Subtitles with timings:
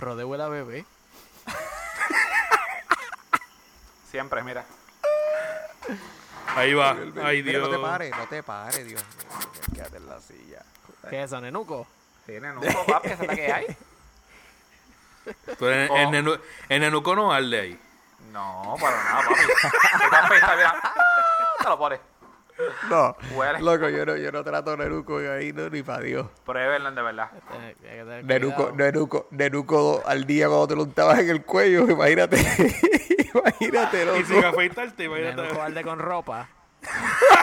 [0.00, 0.84] Rodeo la bebé.
[4.10, 4.64] Siempre, mira.
[6.56, 6.96] Ahí va.
[7.22, 7.70] Ay, mira, Dios.
[7.70, 9.38] No te pares, no te pares, Dios mío.
[9.74, 10.62] Quédate en la silla.
[11.08, 11.86] ¿Qué es eso, nenuco?
[12.26, 13.76] Tiene nudo, papi, esa es la que hay.
[15.58, 15.96] Tú eres- Oh.
[15.96, 17.80] el, nenu- el nenuco no arde ahí.
[18.32, 19.40] No, para nada, papi.
[20.10, 20.80] Qué apesta, mira.
[21.62, 22.00] Te lo pones.
[22.88, 23.60] No, Huele.
[23.60, 26.26] loco, yo no, yo no trato nenuco ahí, no, ni para Dios.
[26.44, 27.30] Pruébenlo de verdad.
[27.50, 28.76] Hay que tener Nenuco, cuidado.
[28.76, 32.36] nenuco, nenuco al día cuando te lo untabas en el cuello, imagínate.
[33.34, 34.48] imagínate, Y sin loco.
[34.48, 35.42] afeitarte, imagínate.
[35.42, 36.48] Nenuco arde con ropa.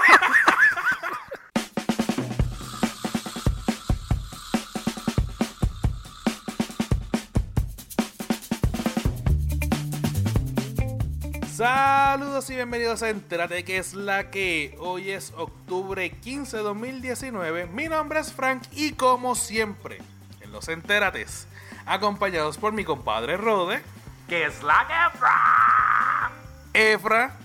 [11.58, 17.66] Saludos y bienvenidos a Entérate que es la que hoy es octubre 15 de 2019.
[17.66, 19.98] Mi nombre es Frank y como siempre,
[20.42, 21.48] en los Entérates,
[21.88, 23.82] acompañados por mi compadre Rode,
[24.30, 26.32] ¿Qué es la que fra?
[26.76, 27.36] Efra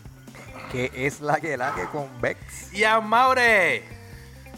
[0.71, 2.71] Que es la que la que con Vex.
[2.75, 3.83] y Amaure.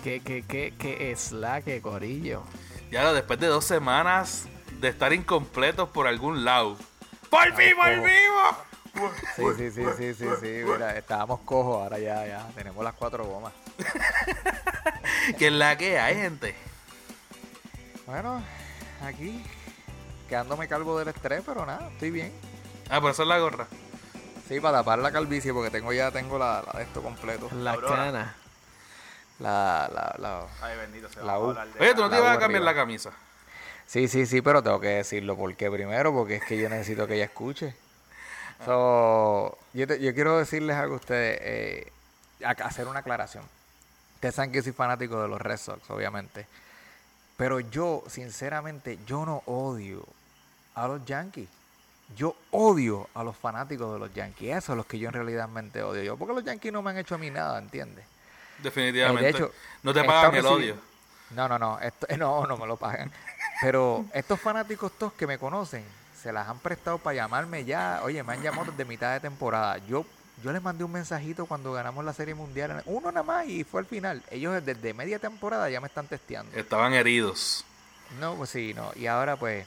[0.03, 2.43] ¿Qué, qué, qué, qué es la que corillo?
[2.91, 4.49] Ya lo, después de dos semanas
[4.81, 6.77] de estar incompletos por algún lado.
[7.31, 8.74] ¡Por fin volvimos!
[9.37, 10.63] Sí, sí, sí, sí, sí, sí.
[10.65, 12.49] Mira, estábamos cojos, ahora ya, ya.
[12.55, 13.53] Tenemos las cuatro gomas.
[15.39, 16.55] Que es la que hay, gente.
[18.07, 18.43] Bueno,
[19.03, 19.43] aquí,
[20.29, 22.33] quedándome calvo del estrés, pero nada, estoy bien.
[22.91, 23.67] Ah, por eso es la gorra.
[24.47, 27.49] Sí, para tapar la calvicie, porque tengo ya tengo la, la de esto completo.
[27.55, 28.37] La cana.
[29.39, 30.47] La, la, la.
[30.61, 31.23] Ay, bendito sea.
[31.23, 31.57] La U.
[31.81, 32.73] Oye, tú no te ibas a cambiar arriba.
[32.73, 33.11] la camisa.
[33.87, 35.37] Sí, sí, sí, pero tengo que decirlo.
[35.37, 36.13] ¿Por qué primero?
[36.13, 37.75] Porque es que yo necesito que ella escuche.
[38.65, 41.93] So, yo, te- yo quiero decirles algo a ustedes, eh,
[42.45, 43.45] a- hacer una aclaración.
[44.17, 46.47] Ustedes saben que soy fanático de los Red Sox, obviamente.
[47.37, 50.05] Pero yo, sinceramente, yo no odio
[50.75, 51.49] a los Yankees.
[52.17, 54.57] Yo odio a los fanáticos de los Yankees.
[54.57, 55.49] Eso es los que yo en realidad
[55.85, 56.17] odio yo.
[56.17, 58.05] Porque los Yankees no me han hecho a mí nada, ¿entiendes?
[58.63, 59.29] Definitivamente.
[59.29, 59.53] Eh, de hecho,
[59.83, 60.77] no te pagan el odio.
[61.31, 63.11] No, no, no, esto- no, no me lo pagan.
[63.61, 65.85] Pero estos fanáticos todos que me conocen,
[66.25, 68.01] se las han prestado para llamarme ya.
[68.03, 69.77] Oye, me han llamado desde mitad de temporada.
[69.87, 70.07] Yo,
[70.43, 72.83] yo les mandé un mensajito cuando ganamos la Serie Mundial.
[72.87, 74.23] Uno nada más y fue al final.
[74.31, 76.57] Ellos desde media temporada ya me están testeando.
[76.57, 77.67] Estaban heridos.
[78.19, 78.91] No, pues sí, no.
[78.97, 79.67] Y ahora pues,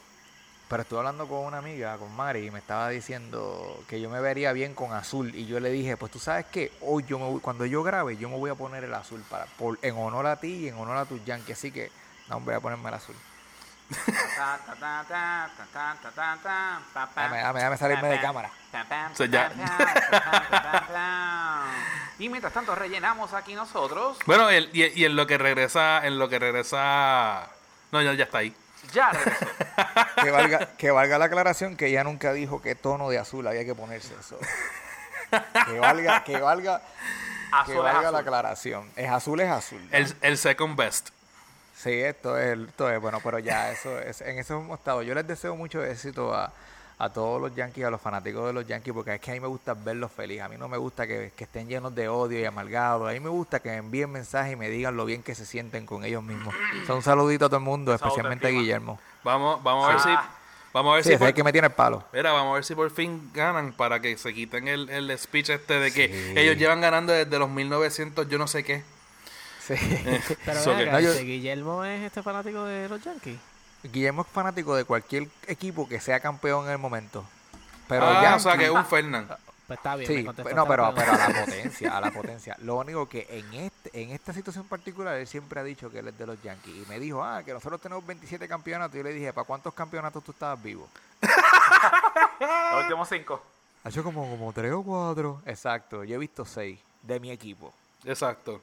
[0.68, 4.20] pero estuve hablando con una amiga, con Mari, y me estaba diciendo que yo me
[4.20, 5.36] vería bien con azul.
[5.36, 8.18] Y yo le dije, pues tú sabes que hoy yo me voy- cuando yo grabe,
[8.18, 10.76] yo me voy a poner el azul para, por, en honor a ti y en
[10.76, 11.56] honor a tus Yankees.
[11.56, 11.92] Así que,
[12.30, 13.16] no, voy a ponerme el azul.
[17.16, 18.50] Dame, dame, dame salirme de cámara.
[19.26, 19.52] ya-.
[22.20, 24.18] Y mientras tanto rellenamos aquí nosotros.
[24.26, 27.48] Bueno, el- y, y en lo que regresa, en lo que regresa.
[27.92, 28.56] No, ya, ya está ahí.
[28.94, 29.46] Ya regresó.
[30.22, 33.66] Que valga, que valga la aclaración que ella nunca dijo qué tono de azul había
[33.66, 34.38] que ponerse eso.
[35.66, 36.86] Que valga, que valga, que
[37.52, 38.16] Azul es valga la azul.
[38.20, 38.92] aclaración.
[38.96, 39.82] Es azul, es azul.
[39.92, 39.98] ¿no?
[39.98, 41.10] El, el second best.
[41.78, 45.04] Sí, esto es, esto es bueno, pero ya eso es, en eso hemos estado.
[45.04, 46.52] Yo les deseo mucho éxito a,
[46.98, 49.40] a todos los Yankees, a los fanáticos de los Yankees, porque es que a mí
[49.40, 50.44] me gusta verlos felices.
[50.44, 53.08] A mí no me gusta que, que estén llenos de odio y amargados.
[53.08, 55.46] A mí me gusta que me envíen mensajes y me digan lo bien que se
[55.46, 56.56] sienten con ellos mismos.
[56.88, 58.50] So, un saludito a todo el mundo, especialmente a.
[58.50, 59.00] Guillermo.
[59.24, 60.10] Vamos, vamos a ver si.
[60.10, 60.32] Ah.
[60.74, 61.14] Vamos a ver Sí, si.
[61.14, 62.04] es por, el que me tiene el palo.
[62.12, 65.50] Mira, vamos a ver si por fin ganan para que se quiten el, el speech
[65.52, 66.34] este de que Sí.
[66.40, 68.84] ellos llevan ganando desde los 1900, yo no sé qué.
[69.68, 69.76] Sí.
[70.46, 73.40] Pero So ven que- acá, No, yo- este Guillermo es este fanático de los Yankees.
[73.84, 77.26] Guillermo es fanático de cualquier equipo que sea campeón en el momento.
[77.88, 79.32] Pero ah, Yankee- o sea que es un Fernand.
[79.68, 82.56] Pues está bien, me no, pero, a la potencia, a la potencia.
[82.62, 86.08] Lo único que en este, en esta situación particular, él siempre ha dicho que él
[86.08, 86.74] es de los Yankees.
[86.74, 88.96] Y me dijo, ah, que nosotros tenemos 27 campeonatos.
[88.96, 90.88] Y yo le dije, ¿para cuántos campeonatos tú estabas vivo?
[92.40, 93.42] Los últimos cinco.
[93.84, 95.42] Ha hecho como, como tres o cuatro.
[95.46, 97.74] Exacto, yo he visto seis de mi equipo.
[98.06, 98.62] Exacto.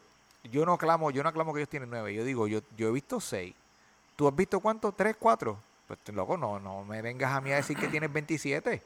[0.50, 2.14] Yo no clamo, yo no clamo que ellos tienen nueve.
[2.14, 3.54] Yo digo, yo, yo he visto seis.
[4.16, 4.96] ¿Tú has visto cuántos?
[4.96, 5.58] ¿Tres, cuatro?
[5.86, 8.82] Pues loco, no, no me vengas a mí a decir que tienes 27.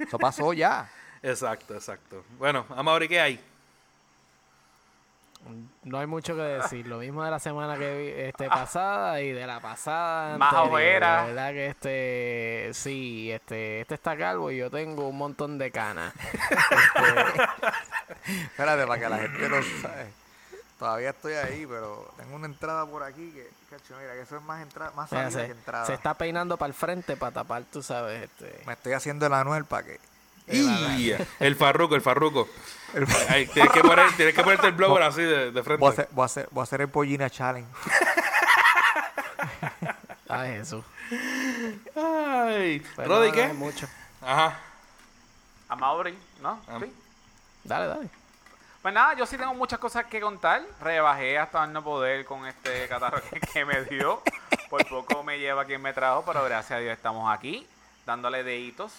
[0.00, 0.90] Eso pasó ya.
[1.22, 2.24] Exacto, exacto.
[2.38, 3.40] Bueno, Amaury, ¿qué hay?
[5.84, 6.86] No hay mucho que decir.
[6.86, 10.36] Lo mismo de la semana que vi- este pasada y de la pasada.
[10.36, 11.00] Más anterior.
[11.00, 15.70] La verdad que este, sí, este, este está calvo y yo tengo un montón de
[15.70, 16.12] canas.
[18.26, 20.06] Espérate, para que la gente lo sabe.
[20.78, 24.42] Todavía estoy ahí, pero tengo una entrada por aquí que, cacho, mira, que eso es
[24.42, 25.86] más entrada, más Mira, salida se, que entrada.
[25.86, 28.62] se está peinando para el frente para tapar, tú sabes, este.
[28.64, 29.98] Me estoy haciendo el anuel para que.
[30.50, 32.48] Y el farruco, el farruco.
[32.94, 35.80] el- Ay, tienes, que poner, tienes que ponerte el blower así de, de frente.
[35.80, 37.68] voy, a hacer, voy, a hacer, voy a hacer el pollina challenge.
[40.28, 40.84] Ay, Jesús.
[41.96, 43.48] Ay, Pues Rodi, no, ¿qué?
[43.52, 43.86] mucho.
[44.22, 44.58] Ajá.
[45.68, 46.60] A Mauri, ¿no?
[46.68, 46.78] Ah.
[46.80, 46.92] Sí.
[47.64, 48.08] Dale, dale.
[48.88, 50.62] Pues nada, yo sí tengo muchas cosas que contar.
[50.80, 54.22] Rebajé hasta no poder con este catarro que, que me dio.
[54.70, 57.66] Por poco me lleva quien me trajo, pero gracias a Dios estamos aquí
[58.06, 58.90] dándole deditos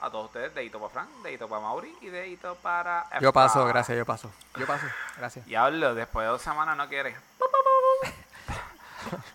[0.00, 0.54] a todos ustedes.
[0.54, 3.04] Dedito para Frank, dedito para Mauri y dedito para...
[3.20, 4.32] Yo paso, gracias, yo paso.
[4.56, 4.86] Yo paso,
[5.18, 5.44] gracias.
[5.44, 7.14] Diablo, después de dos semanas no quiere.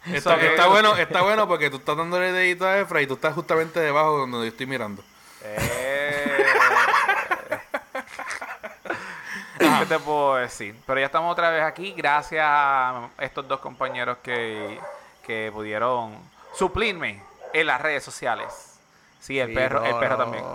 [0.07, 3.35] Está, está bueno, está bueno porque tú estás dándole dedito a Efra y tú estás
[3.35, 5.03] justamente debajo de donde yo estoy mirando.
[5.43, 5.80] Eh.
[9.79, 10.75] ¿Qué te puedo decir?
[10.85, 14.79] Pero ya estamos otra vez aquí gracias a estos dos compañeros que,
[15.23, 16.17] que pudieron
[16.53, 17.21] suplirme
[17.53, 18.79] en las redes sociales.
[19.19, 20.45] Sí, el Sí, perro, el no, perro no, también.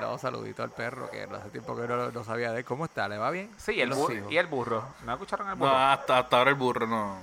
[0.00, 2.64] No, saludito al perro, que hace tiempo que no, no sabía de él.
[2.64, 3.06] ¿Cómo está?
[3.08, 3.50] ¿Le va bien?
[3.58, 4.30] Sí, el burro.
[4.30, 4.84] Y el burro.
[5.04, 5.76] ¿No escucharon el No, burro?
[5.76, 7.16] hasta, hasta ahora el burro no.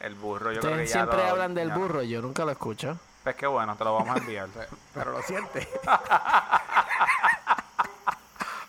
[0.00, 2.50] El burro, yo creo que ya siempre lo- hablan del ya- burro, yo nunca lo
[2.52, 2.98] escucho.
[3.24, 4.48] Pues qué bueno, te lo vamos a enviar.
[4.94, 5.68] Pero lo siente.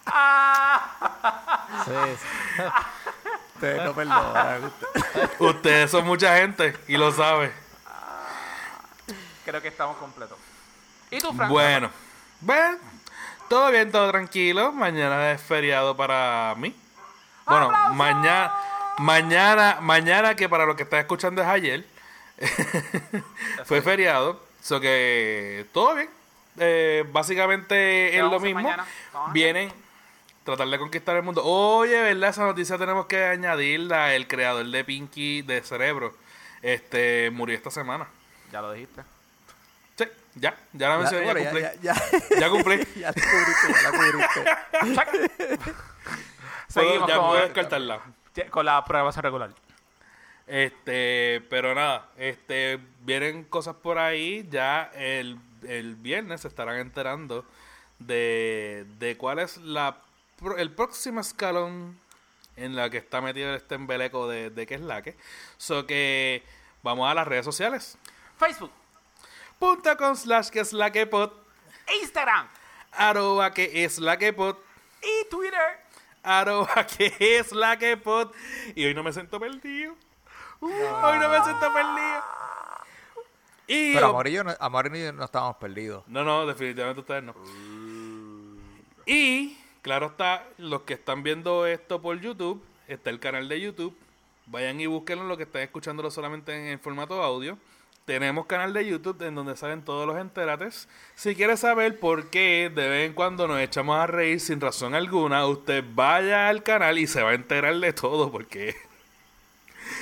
[1.85, 1.91] Sí.
[3.55, 4.63] Ustedes no perdonan.
[4.65, 7.51] usted- Ustedes son mucha gente y lo sabe.
[9.45, 10.37] creo que estamos completos.
[11.11, 11.49] ¿Y tú, Frank?
[11.49, 11.89] Bueno,
[12.41, 12.77] ven,
[13.49, 14.71] todo bien, todo tranquilo.
[14.71, 16.75] Mañana es feriado para mí.
[17.45, 18.53] Bueno, mañana,
[18.97, 21.85] mañana, mañana que para los que están escuchando es ayer,
[23.65, 24.41] fue feriado.
[24.61, 26.09] So que todo bien.
[26.57, 28.61] Eh, básicamente es lo mismo.
[28.61, 28.85] mañana?
[29.31, 29.73] Vienen
[30.44, 31.44] tratar de conquistar el mundo.
[31.44, 32.30] Oye, ¿verdad?
[32.30, 34.13] Esa noticia tenemos que añadirla.
[34.16, 36.13] El creador de Pinky de Cerebro
[36.62, 38.07] este murió esta semana.
[38.51, 39.01] Ya lo dijiste.
[39.98, 40.06] Sí,
[40.36, 41.62] ya, ya la mencioné, ya, cumplí.
[41.62, 42.88] ya, ya, Ya cumplí.
[42.95, 43.74] ya la cubriste,
[44.86, 45.72] ya la cubriste.
[46.68, 48.00] Seguimos ya con- descartarla.
[48.50, 49.51] Con la programación regular.
[50.48, 54.48] Este, pero nada, este, vienen cosas por ahí.
[54.50, 55.38] Ya el,
[55.68, 57.45] el viernes se estarán enterando
[58.00, 59.98] de, de cuál es la
[60.57, 62.00] el próximo escalón
[62.56, 65.16] en la que está metido este embeleco de, de qué es la que.
[65.57, 66.44] So que
[66.81, 67.98] vamos a las redes sociales.
[68.38, 68.72] Facebook,
[69.60, 71.31] Punto com slash que es la que pod,
[72.01, 72.48] Instagram
[72.92, 74.57] arroba que es la que pod,
[75.01, 75.80] y Twitter.
[76.24, 78.34] arroba que es la que pod.
[78.75, 79.95] Y hoy no me siento perdido.
[80.60, 82.24] Hoy no me siento perdido.
[83.68, 86.04] Y Pero Amor y yo no, Amor y yo no estábamos perdidos.
[86.07, 87.34] No, no, definitivamente ustedes no.
[89.06, 93.95] Y, claro está, los que están viendo esto por YouTube, está el canal de YouTube.
[94.47, 97.59] Vayan y búsquenlo, los que están escuchándolo solamente en, en formato audio.
[98.06, 100.89] Tenemos canal de YouTube en donde salen todos los enterates.
[101.15, 104.95] Si quiere saber por qué de vez en cuando nos echamos a reír sin razón
[104.95, 108.75] alguna, usted vaya al canal y se va a enterar de todo porque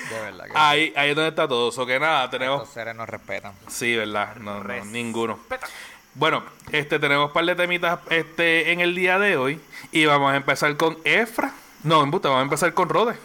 [0.10, 1.72] De verdad que ahí, ahí es donde está todo.
[1.72, 2.62] So que nada, tenemos...
[2.62, 3.54] estos seres nos respetan.
[3.68, 4.36] Sí, ¿verdad?
[4.38, 5.36] No, no, ninguno.
[5.36, 5.68] Respeta.
[6.13, 9.62] Bueno, este tenemos un par de temitas este, en el día de hoy.
[9.92, 11.54] Y vamos a empezar con Efra.
[11.84, 13.16] No, en puta, vamos a empezar con Rode.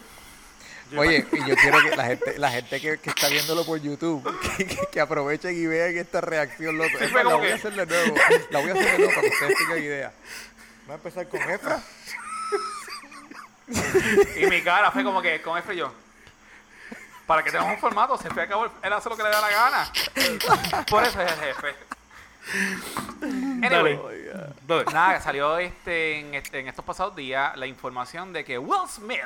[0.97, 4.23] Oye, y yo quiero que la gente, la gente que, que está viéndolo por YouTube,
[4.57, 6.93] que, que- que aprovechen y vean esta reacción loca.
[7.13, 8.15] Más, la voy que- a hacer de nuevo.
[8.51, 10.13] La voy a hacer de nuevo para que ustedes tengan idea.
[10.87, 11.83] Voy a empezar con Efra.
[14.41, 15.93] Y mi cara fue como que con F y yo.
[17.27, 18.69] Para que tengamos un formato, se fue a cabo.
[18.81, 19.93] Él hace lo que le da la gana.
[20.89, 21.75] Por eso es el jefe.
[23.23, 23.97] Anyway,
[24.69, 24.85] Rode.
[24.93, 29.21] nada, salió este en, este- en estos pasados días la información de que Will Smith,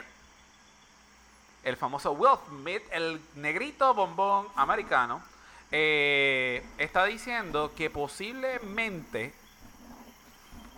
[1.64, 5.22] el famoso Will Smith, el negrito bombón americano,
[5.70, 9.34] eh, está diciendo que posiblemente.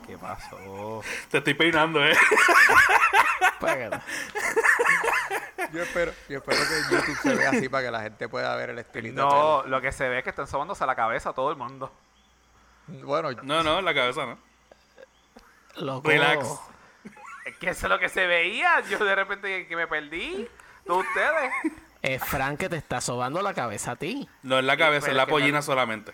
[0.06, 1.02] ¿Qué pasó?
[1.30, 2.16] Te estoy peinando, ¿eh?
[5.72, 8.54] Yo espero, yo espero que en YouTube se vea así para que la gente pueda
[8.56, 9.22] ver el estilito.
[9.22, 11.92] No, lo que se ve es que están sobándose la cabeza a todo el mundo.
[12.86, 14.38] Bueno, No, no, la cabeza no.
[15.76, 16.08] Loco.
[16.08, 16.46] Relax.
[17.44, 18.80] Es que eso es lo que se veía.
[18.88, 20.48] Yo de repente que me perdí.
[20.86, 21.52] Todos ustedes.
[22.02, 24.28] Es Frank que te está sobando la cabeza a ti.
[24.42, 26.12] No es la cabeza, es la pollina no- solamente.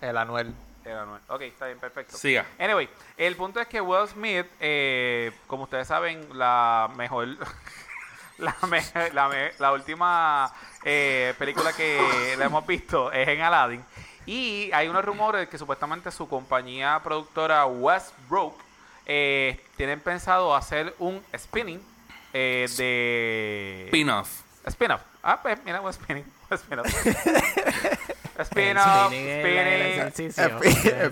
[0.00, 0.54] el Anuel.
[0.84, 1.20] Era Noel.
[1.28, 2.16] Ok, está bien, perfecto.
[2.16, 2.46] Siga.
[2.58, 7.26] Anyway, el punto es que Will Smith, eh, como ustedes saben, la mejor,
[8.38, 10.52] la, me- la, me- la última
[10.84, 13.84] eh, película que le hemos visto es en Aladdin.
[14.26, 18.56] Y hay unos rumores de que supuestamente su compañía productora Westbrook
[19.06, 21.80] eh, tienen pensado hacer un spinning
[22.32, 23.84] eh, de...
[23.86, 24.42] Spin-off.
[24.66, 25.00] Spin-off.
[25.22, 26.24] Ah, pues mira, un spinning.
[26.50, 26.86] spin-off.
[28.40, 30.12] spin-off, spinning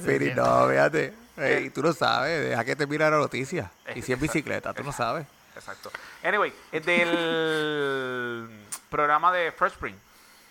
[0.01, 0.35] spinning.
[0.35, 1.15] no, fíjate.
[1.37, 3.71] Ey, tú no sabes, deja que te mira la noticia.
[3.95, 5.27] Y si es bicicleta, tú no sabes.
[5.55, 5.91] Exacto.
[6.23, 8.49] Anyway, es del
[8.91, 9.97] programa de Fresh Spring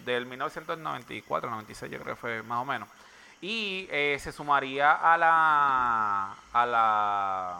[0.05, 2.87] del 1994, 96, yo creo que fue más o menos.
[3.41, 6.35] Y eh, se sumaría a la.
[6.53, 7.59] a la.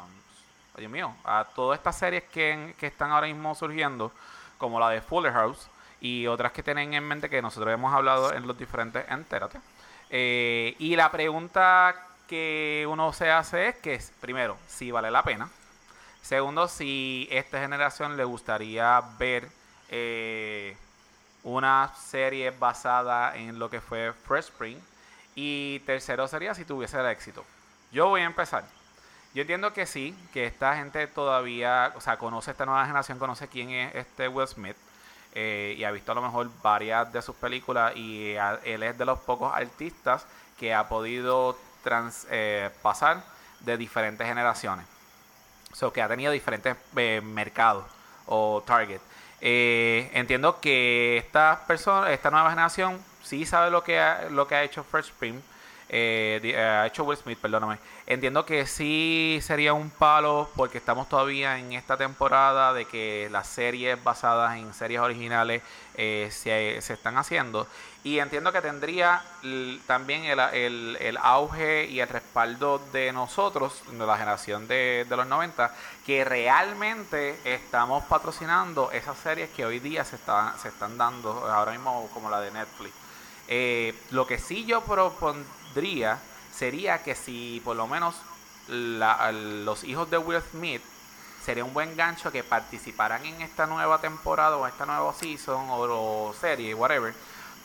[0.76, 4.12] Oye mío, a todas estas series que, que están ahora mismo surgiendo,
[4.58, 5.68] como la de Fuller House
[6.04, 9.60] y otras que tienen en mente que nosotros hemos hablado en los diferentes Entérate.
[10.10, 11.96] Eh, y la pregunta
[12.28, 15.50] que uno se hace es que, primero, si vale la pena.
[16.22, 19.50] Segundo, si esta generación le gustaría ver
[19.90, 20.78] eh,
[21.44, 24.78] una serie basada en lo que fue Fresh Spring.
[25.36, 27.44] Y tercero sería si tuviese el éxito.
[27.92, 28.64] Yo voy a empezar.
[29.34, 33.48] Yo entiendo que sí, que esta gente todavía, o sea, conoce esta nueva generación, conoce
[33.48, 34.78] quién es este Will Smith.
[35.36, 39.06] eh, y ha visto a lo mejor varias de sus películas y él es de
[39.06, 40.26] los pocos artistas
[40.60, 43.24] que ha podido trans, eh, pasar
[43.62, 44.86] de diferentes generaciones.
[45.74, 47.86] So, que ha tenido diferentes eh, mercados
[48.28, 49.02] o target.
[49.46, 54.56] Eh, entiendo que esta persona, esta nueva generación, sí sabe lo que ha, lo que
[54.56, 55.42] ha hecho Fresh Spring.
[55.96, 57.78] Eh, eh, ha hecho Will Smith, perdóname.
[58.08, 63.48] Entiendo que sí sería un palo porque estamos todavía en esta temporada de que las
[63.48, 65.62] series basadas en series originales
[65.96, 67.68] eh, se, se están haciendo.
[68.04, 69.22] Y entiendo que tendría
[69.86, 75.16] también el, el- el auge y el respaldo de nosotros, de la generación de, de
[75.16, 75.74] los 90,
[76.06, 81.72] que realmente estamos patrocinando esas series que hoy día se, están se están dando, ahora
[81.72, 82.94] mismo como la de Netflix.
[83.48, 84.82] Eh, lo que sí yo
[86.56, 88.16] sería que si por lo menos
[88.68, 90.82] la- los hijos de Will Smith
[91.44, 96.30] sería un buen gancho que participaran en esta nueva temporada o esta nueva season o,
[96.30, 97.14] o serie, whatever,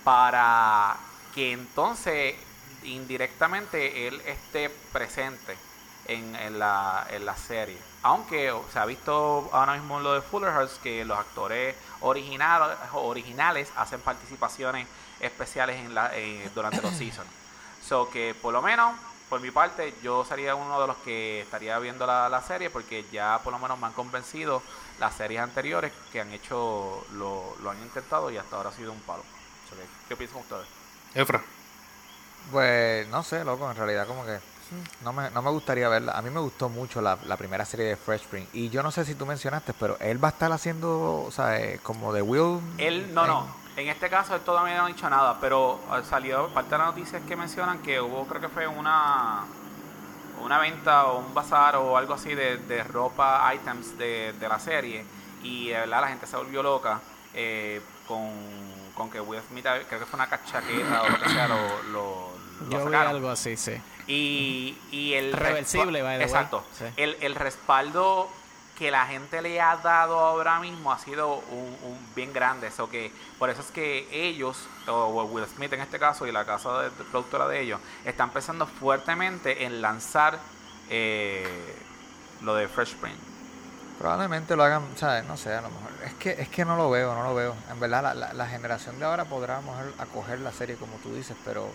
[0.02, 0.96] para
[1.34, 2.34] que entonces
[2.82, 5.56] indirectamente él esté presente
[6.06, 7.78] en, en la, en la serie.
[8.02, 13.70] Aunque se ha visto ahora mismo lo de Fuller House que los actores originales, originales
[13.76, 14.86] hacen participaciones
[15.20, 17.28] especiales en la, eh, durante los seasons.
[17.88, 18.94] So que por lo menos,
[19.30, 23.04] por mi parte, yo sería uno de los que estaría viendo la, la serie porque
[23.10, 24.62] ya por lo menos me han convencido
[25.00, 28.92] las series anteriores que han hecho, lo, lo han intentado y hasta ahora ha sido
[28.92, 29.22] un palo.
[29.70, 30.66] So que, ¿Qué piensan ustedes?
[31.14, 31.42] Efra.
[32.50, 36.12] Pues no sé, loco, en realidad como que mm, no me, no me gustaría verla.
[36.12, 38.46] A mí me gustó mucho la, la primera serie de Fresh Spring.
[38.54, 41.60] Y yo no sé si tú mencionaste, pero él va a estar haciendo, o sea,
[41.60, 42.60] eh, como de Will.
[42.78, 43.67] Él, no, en- no.
[43.78, 46.88] En este caso él todavía no ha dicho nada, pero eh, salió parte de las
[46.88, 49.44] noticias que mencionan que hubo, creo que fue una
[50.40, 54.58] una venta o un bazar o algo así de, de ropa, items de, de la
[54.58, 55.04] serie.
[55.44, 57.00] Y de verdad la gente se volvió loca
[57.34, 58.32] eh, con,
[58.94, 62.32] con que Will Smith, creo que fue una cachaqueta o lo que sea, lo, lo,
[62.68, 63.80] lo Yo vi algo así, sí.
[64.08, 66.20] Y, y el Reversible, way.
[66.20, 66.64] Exacto.
[66.76, 66.84] Sí.
[66.96, 68.28] El, el respaldo
[68.78, 72.68] que la gente le ha dado ahora mismo ha sido un, bien grande.
[72.68, 76.44] Eso que, por eso es que ellos, o Will Smith en este caso, y la
[76.44, 80.38] casa de, productora de ellos, están pensando fuertemente en lanzar
[80.90, 81.74] eh,
[82.42, 83.16] lo de Fresh Spring.
[83.98, 85.24] Probablemente lo hagan, ¿sabes?
[85.24, 85.90] No sé, a lo mejor.
[86.04, 87.56] Es que, es que no lo veo, no lo veo.
[87.68, 89.60] En verdad, la, la, generación de ahora podrá
[89.98, 91.68] acoger la serie como tú dices, pero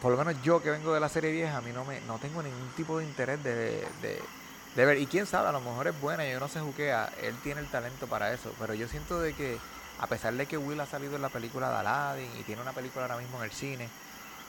[0.00, 2.18] por lo menos yo que vengo de la serie vieja, a mí no me no
[2.18, 4.22] tengo ningún tipo de interés de, de,
[4.76, 4.98] de ver.
[4.98, 7.70] Y quién sabe, a lo mejor es buena, yo no sé juquea, él tiene el
[7.70, 9.64] talento para eso, pero yo siento de que,
[9.96, 12.74] a pesar de que Will ha salido en la película de Aladdin y tiene una
[12.74, 13.94] película ahora mismo en el cine,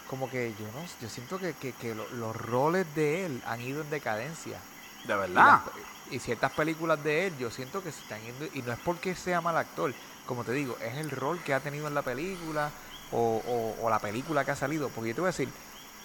[0.05, 3.62] como que yo no yo siento que, que, que lo- los roles de él han
[3.62, 4.67] ido en decadencia.
[5.03, 5.43] De Y, verdad.
[5.43, 5.63] las-
[6.05, 9.15] y ciertas películas de él, yo siento que se están yendo, y no es porque
[9.15, 12.75] sea mal actor, como te digo, es el rol que ha tenido en la película
[13.10, 14.91] o, o- o la película que ha salido.
[14.93, 15.55] Porque yo te voy a decir,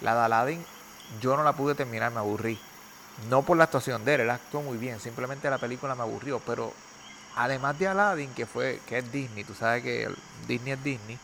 [0.00, 0.68] la de Aladdin,
[1.08, 2.68] yo no la pude terminar, me aburrí.
[3.28, 6.40] No por la actuación de él, él actuó muy bien, simplemente la película me aburrió,
[6.40, 6.72] pero
[7.36, 10.08] además de Aladdin, que fue que es Disney, tú sabes que
[10.48, 11.18] Disney es Disney,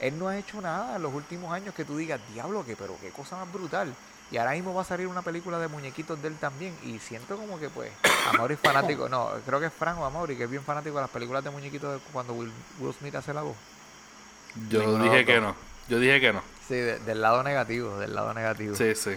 [0.00, 2.96] él no ha hecho nada en los últimos años que tú digas, diablo, que pero
[3.00, 3.94] qué cosa más brutal.
[4.30, 6.74] Y ahora mismo va a salir una película de muñequitos de él también.
[6.82, 7.92] Y siento como que, pues,
[8.34, 9.08] Amaury es fanático.
[9.08, 11.50] No, creo que es Frank o Amaury, que es bien fanático de las películas de
[11.50, 13.54] muñequitos de cuando Will, Will Smith hace la voz.
[14.68, 15.54] Yo Ninguno dije que no.
[15.88, 16.42] Yo dije que no.
[16.66, 18.74] Sí, de- del lado negativo, del lado negativo.
[18.74, 19.16] Sí, sí.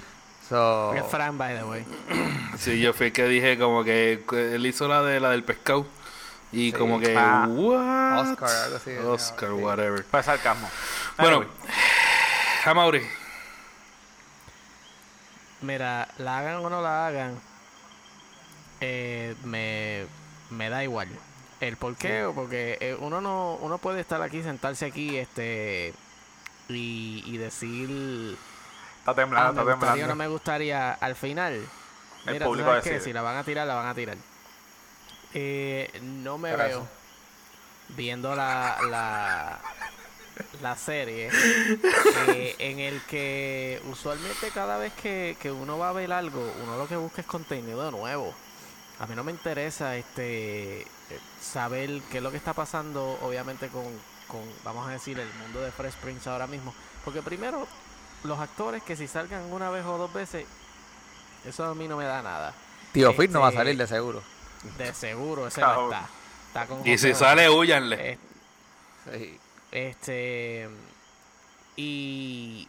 [0.50, 1.86] So, Es Fran, by the way.
[2.58, 5.86] Sí, yo fui el que dije como que él hizo la de la del pescado.
[6.52, 6.78] Y Sí.
[6.78, 7.46] como que, Ah.
[7.48, 8.32] what?
[8.32, 8.92] Oscar, algo así.
[8.98, 9.56] Oscar, sí.
[9.56, 10.04] whatever.
[10.04, 10.68] Fue sarcasmo.
[11.18, 11.50] Bueno, Anyway.
[12.66, 13.08] Amaury.
[15.62, 17.40] Mira, la hagan o no la hagan,
[18.82, 20.06] eh, me,
[20.50, 21.10] me da igual.
[21.60, 25.94] El por qué, o porque eh, uno no uno puede estar aquí, sentarse aquí este
[26.70, 28.38] y, y decir,
[29.12, 30.08] Está temblando, está gustaría temblando.
[30.08, 30.92] no me gustaría.
[30.94, 31.54] Al final,
[32.26, 34.18] El mira, ¿tú público sabes si la van a tirar, la van a tirar.
[35.34, 36.80] Eh, no me Gracias.
[36.80, 36.88] veo
[37.90, 39.60] viendo la, la,
[40.62, 41.30] la serie,
[42.30, 46.78] eh, en el que usualmente cada vez que, que uno va a ver algo, uno
[46.78, 48.34] lo que busca es contenido nuevo.
[49.00, 50.86] A mí no me interesa este
[51.42, 53.86] saber qué es lo que está pasando, obviamente con,
[54.28, 56.74] con, vamos a decir, el mundo de Fresh Prince ahora mismo.
[57.06, 57.66] Porque primero,
[58.24, 60.46] los actores que si salgan una vez o dos veces,
[61.46, 62.54] eso a mí no me da nada.
[62.92, 64.22] Tío Phil no va a Este, salir de seguro.
[64.78, 66.10] De seguro, ese no está.
[66.48, 68.18] Está con Y si sale, huyanle.
[69.72, 70.70] Este.
[71.76, 72.68] Y.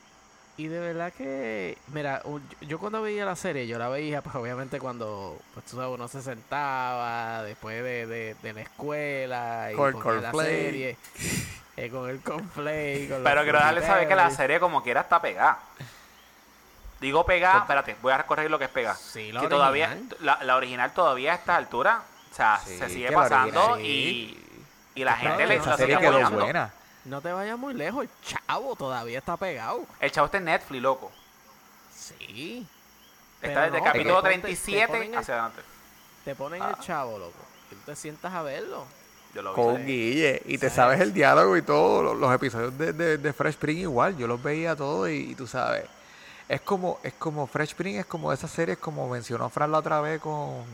[0.57, 1.79] Y de verdad que.
[1.89, 2.23] Mira,
[2.61, 5.39] yo cuando veía la serie, yo la veía, pues obviamente cuando.
[5.55, 9.71] Pues tú sabes, uno se sentaba después de, de, de la escuela.
[9.73, 9.77] Y
[10.21, 10.97] la serie.
[11.85, 13.09] Eh, con el conflake.
[13.09, 15.59] Con Pero quiero dejarle saber que la serie como quiera está pegada.
[17.01, 18.95] Digo pegada, espérate, voy a corregir lo que es pegada.
[18.97, 20.17] Sí, la que todavía, original.
[20.21, 24.63] la, la original todavía a esta altura, o sea, Sí, se sigue pasando original- y,
[24.97, 26.73] y la gente le sigue quedó buena.
[27.07, 29.87] No te vayas muy lejos, el chavo todavía está pegado.
[29.99, 31.11] El chavo está en Netflix, loco.
[31.95, 32.67] Sí.
[33.41, 35.63] Está desde el capítulo te ponen- te 37 ponen el- hacia adelante.
[36.27, 36.75] Te ponen Ah.
[36.77, 37.39] el chavo, loco.
[37.71, 38.85] Y tú te sientas a verlo.
[39.35, 39.63] Yo lo vi.
[39.63, 40.43] Con Guille.
[40.47, 42.03] Y te sabes el diálogo y todo.
[42.03, 44.17] Los, los episodios de, de, de Fresh Spring igual.
[44.17, 45.85] Yo los veía todos y, y tú sabes.
[46.49, 50.01] Es como, es como Fresh Spring, es como esas series como mencionó Fran la otra
[50.01, 50.65] vez con,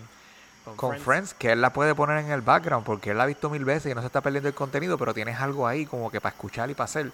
[0.74, 1.34] con Friends.
[1.34, 3.92] que él la puede poner en el background porque él la ha visto mil veces
[3.92, 6.70] y no se está perdiendo el contenido, pero tienes algo ahí como que para escuchar
[6.70, 7.12] y para hacer.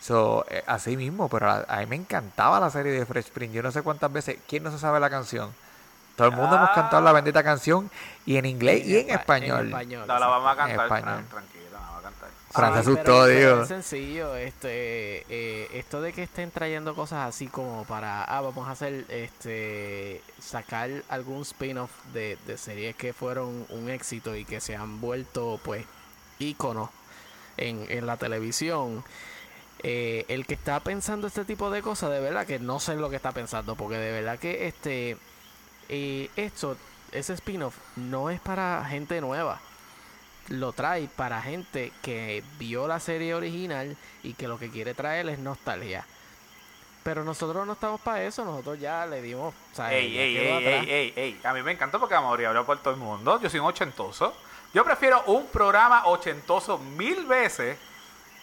[0.00, 3.50] So, eh, así mismo, pero a, a mí me encantaba la serie de Fresh Spring.
[3.52, 5.56] Yo no sé cuántas veces, ¿quién no se sabe la canción?
[6.16, 6.74] Todo el mundo hemos Ah.
[6.74, 7.90] cantado la bendita canción
[8.24, 9.66] y en inglés y en espa- español.
[9.66, 11.04] español, No, la vamos a En cantar, español.
[11.14, 12.28] Fran, tranquila, la vamos a cantar.
[12.52, 13.62] Fran se asustó, digo.
[13.62, 18.68] Es sencillo, este, eh, esto de que estén trayendo cosas así como para, ah, vamos
[18.68, 24.60] a hacer, este, sacar algún spin-off de, de series que fueron un éxito y que
[24.60, 25.84] se han vuelto, pues,
[26.38, 26.90] íconos
[27.56, 29.02] en, en la televisión.
[29.82, 33.10] Eh, el que está pensando este tipo de cosas, de verdad que no sé lo
[33.10, 35.16] que está pensando, porque de verdad que este,
[35.88, 36.76] eh, esto,
[37.12, 39.60] ese spin-off no es para gente nueva
[40.48, 45.28] lo trae para gente que vio la serie original y que lo que quiere traer
[45.28, 46.04] es nostalgia.
[47.02, 49.54] Pero nosotros no estamos para eso, nosotros ya le dimos.
[49.72, 50.84] o sea, Ey, ya ey, quedó ey, atrás.
[50.86, 51.40] ey, ey, ey.
[51.44, 53.40] A mí me encanta porque vamos a hablar por todo el mundo.
[53.40, 54.34] Yo soy un ochentoso.
[54.72, 57.78] Yo prefiero un programa ochentoso mil veces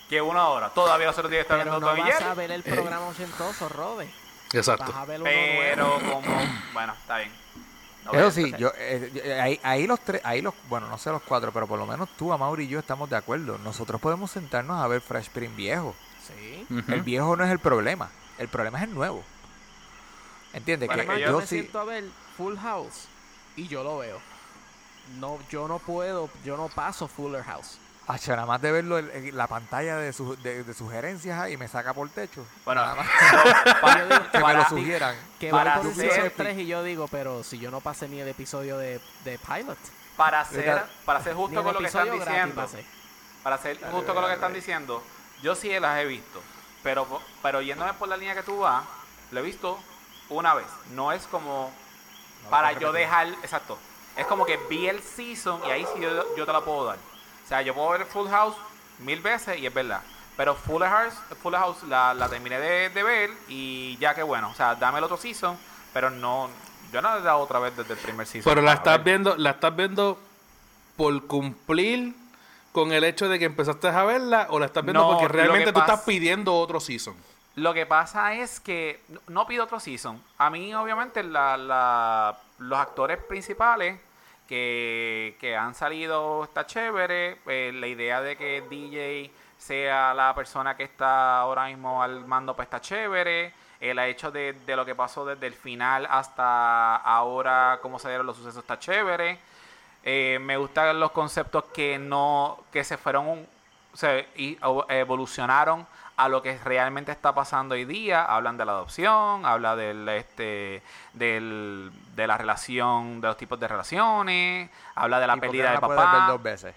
[0.09, 0.69] que una hora.
[0.69, 4.09] Todavía nosotros días está Pero viendo no y vas a ver el programa ochentoso, Rode.
[4.53, 4.85] Exacto.
[4.91, 6.21] Vas a ver uno Pero nuevo.
[6.21, 6.35] como...
[6.73, 7.31] Bueno, está bien.
[8.05, 11.11] No, Eso sí, yo, eh, yo- ahí, ahí los tres, ahí los, bueno, no sé
[11.11, 13.57] los cuatro, pero por lo menos tú, Amaury y yo estamos de acuerdo.
[13.59, 15.95] Nosotros podemos sentarnos a ver Fresh Spring viejo.
[16.27, 16.65] Sí.
[16.87, 18.09] El viejo no es el problema,
[18.39, 19.23] el problema es el nuevo.
[20.53, 20.87] ¿Entiendes?
[20.87, 22.05] Bueno, que yo yo yo me sí, siento a ver
[22.37, 23.07] Full House
[23.55, 24.19] y yo lo veo.
[25.19, 27.77] No, yo no puedo, yo no paso Fuller House.
[28.07, 31.55] Acho, nada más de verlo en, en la pantalla de, su- de, de sugerencias ahí
[31.55, 32.45] me saca por techo.
[32.65, 33.07] Bueno, Nada más
[33.81, 35.15] para, que me lo para- sugieran.
[35.39, 38.27] Que Para el hacer- 3 y yo digo, pero si yo no pasé ni el
[38.27, 39.77] episodio de, de Pilot.
[40.17, 42.85] para ser, para ser justo con lo que están diciendo, pasé.
[43.43, 45.01] para ser justo con lo que están diciendo,
[45.41, 46.41] yo sí las he visto,
[46.83, 48.83] pero pero yéndome por la línea que tú vas,
[49.31, 49.79] lo he visto
[50.29, 50.67] una vez.
[50.91, 51.71] No es como
[52.49, 53.77] para yo dejar, exacto.
[54.17, 56.97] Es como que vi el season y ahí sí yo, yo te la puedo dar.
[57.51, 58.55] O sea, yo puedo ver Full House
[58.99, 60.01] mil veces y es verdad.
[60.37, 64.49] Pero Full House, Full House la, la terminé de, de ver y ya que bueno.
[64.49, 65.57] O sea, dame el otro season,
[65.93, 66.49] pero no,
[66.93, 68.49] yo no he dado otra vez desde el primer season.
[68.49, 69.03] Pero la estás ver.
[69.03, 70.17] viendo, la estás viendo
[70.95, 72.15] por cumplir
[72.71, 75.73] con el hecho de que empezaste a verla o la estás viendo No, porque realmente
[75.73, 77.15] tú pasa- estás pidiendo otro season.
[77.55, 80.23] Lo que pasa es que no- no pido otro season.
[80.37, 83.99] A mí, obviamente, la, la- los actores principales
[84.51, 87.37] que, han salido está chévere.
[87.47, 92.55] Eh, la idea de que DJ sea la persona que está ahora mismo al mando,
[92.55, 93.53] pues está chévere.
[93.79, 98.35] El hecho de, lo que pasó desde el final hasta ahora, cómo se dieron los
[98.37, 99.39] sucesos, está chévere.
[100.03, 103.47] Eh, me gustan los conceptos que no, que se fueron,
[104.63, 105.87] o- evolucionaron
[106.23, 108.23] a lo que realmente está pasando hoy día.
[108.25, 110.81] Hablan de la adopción, habla del, este,
[111.13, 115.47] del, de la relación, de los tipos de relaciones, habla de la ¿Y por qué
[115.49, 116.27] pérdida no de puedes ver papá.
[116.27, 116.75] dos veces?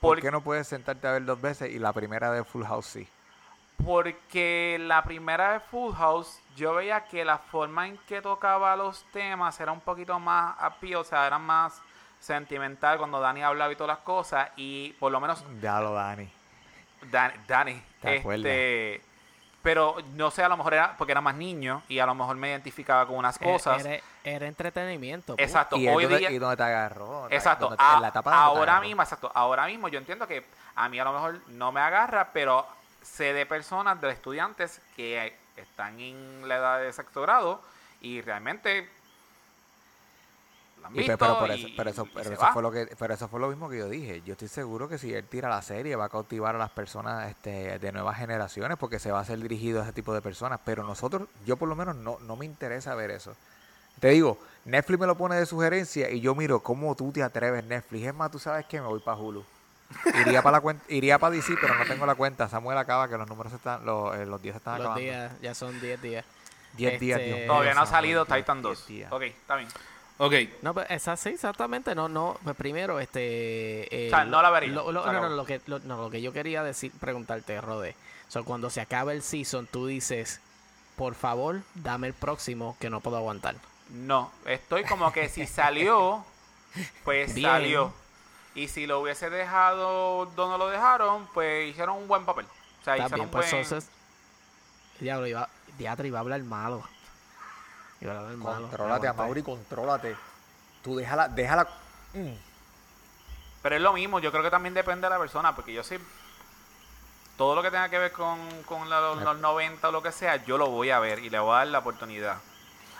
[0.00, 2.64] ¿Por Por- qué no puedes sentarte a ver dos veces y la primera de Full
[2.64, 3.08] House sí?
[3.84, 9.04] Porque la primera de Full House, yo veía que la forma en que tocaba los
[9.12, 11.80] temas era un poquito más appeal, o sea, era más
[12.20, 14.50] sentimental cuando Dani hablaba y todas las cosas.
[14.56, 16.28] Y por lo menos Ya lo, Dani.
[17.02, 19.00] Dani, Dani este,
[19.62, 22.36] pero no sé, a lo mejor era porque era más niño y a lo mejor
[22.36, 23.84] me identificaba con unas Eh, cosas.
[23.84, 25.36] Era, era entretenimiento.
[25.36, 25.42] pu.
[25.42, 26.30] Exacto, ¿Y, hoy día.
[26.30, 27.26] ¿Y dónde te agarró?
[27.30, 30.44] Exacto, ¿Dónde te- a- en la ahora mismo, exacto, ahora mismo yo entiendo que
[30.76, 32.66] a mí a lo mejor no me agarra, pero
[33.02, 37.60] sé de personas, de estudiantes que están en la edad de sexto grado
[38.00, 38.88] y realmente
[40.94, 42.52] Y pero, por y- eso, pero, eso, y pero se eso va.
[42.52, 44.22] fue lo que, pero eso fue lo mismo que yo dije.
[44.22, 47.28] Yo estoy seguro que si él tira la serie va a cautivar a las personas
[47.30, 50.60] este, de nuevas generaciones porque se va a ser dirigido a ese tipo de personas.
[50.64, 53.34] Pero nosotros, yo por lo menos no, no me interesa ver eso.
[54.00, 57.64] Te digo, Netflix me lo pone de sugerencia y yo miro cómo tú te atreves
[57.64, 58.06] Netflix.
[58.06, 59.44] Es más, tú sabes que me voy para Hulu.
[60.20, 62.48] Iría para la cuenta, iría para DC, pero no tengo la cuenta.
[62.48, 65.00] Samuel acaba que los números están, los, eh, los días se están Los acabando.
[65.00, 66.24] días, ya son 10 días.
[66.74, 68.86] 10 días, Este, Dios mío, Todavía no ha salido 10, Titan 10 2.
[68.86, 69.12] días.
[69.12, 69.68] Ok, está bien.
[70.20, 71.94] Ok, No, pues esa sí, exactamente.
[71.94, 72.36] No, no.
[72.42, 74.06] Pues primero, este.
[74.06, 76.20] eh, O sea, no la vería, lo- no, no, lo que, lo, no, lo que
[76.20, 77.94] yo quería decir, preguntarte, Rode.
[78.28, 80.40] O sea, cuando se acaba el season, tú dices,
[80.96, 83.54] por favor, dame el próximo que no puedo aguantar.
[83.90, 86.24] No, estoy como que si salió,
[87.04, 87.48] pues Bien.
[87.50, 87.92] salió.
[88.54, 92.44] Y si lo hubiese dejado donde lo dejaron, pues hicieron un buen papel.
[92.44, 93.62] O sea, Está hicieron bien, un pues buen...
[93.62, 93.90] entonces.
[94.98, 96.82] Diablo, iba, diablo, iba a hablar malo.
[98.00, 98.68] Iba a malo.
[98.68, 100.16] Contrólate, contrólate.
[100.82, 101.68] Tú déjala, déjala.
[102.14, 102.32] Mm.
[103.62, 105.96] Pero es lo mismo, yo creo que también depende de la persona, porque yo sí...
[107.36, 110.10] Todo lo que tenga que ver con, con la- los, los 90 o lo que
[110.10, 112.38] sea, yo lo voy a ver y le voy a dar la oportunidad.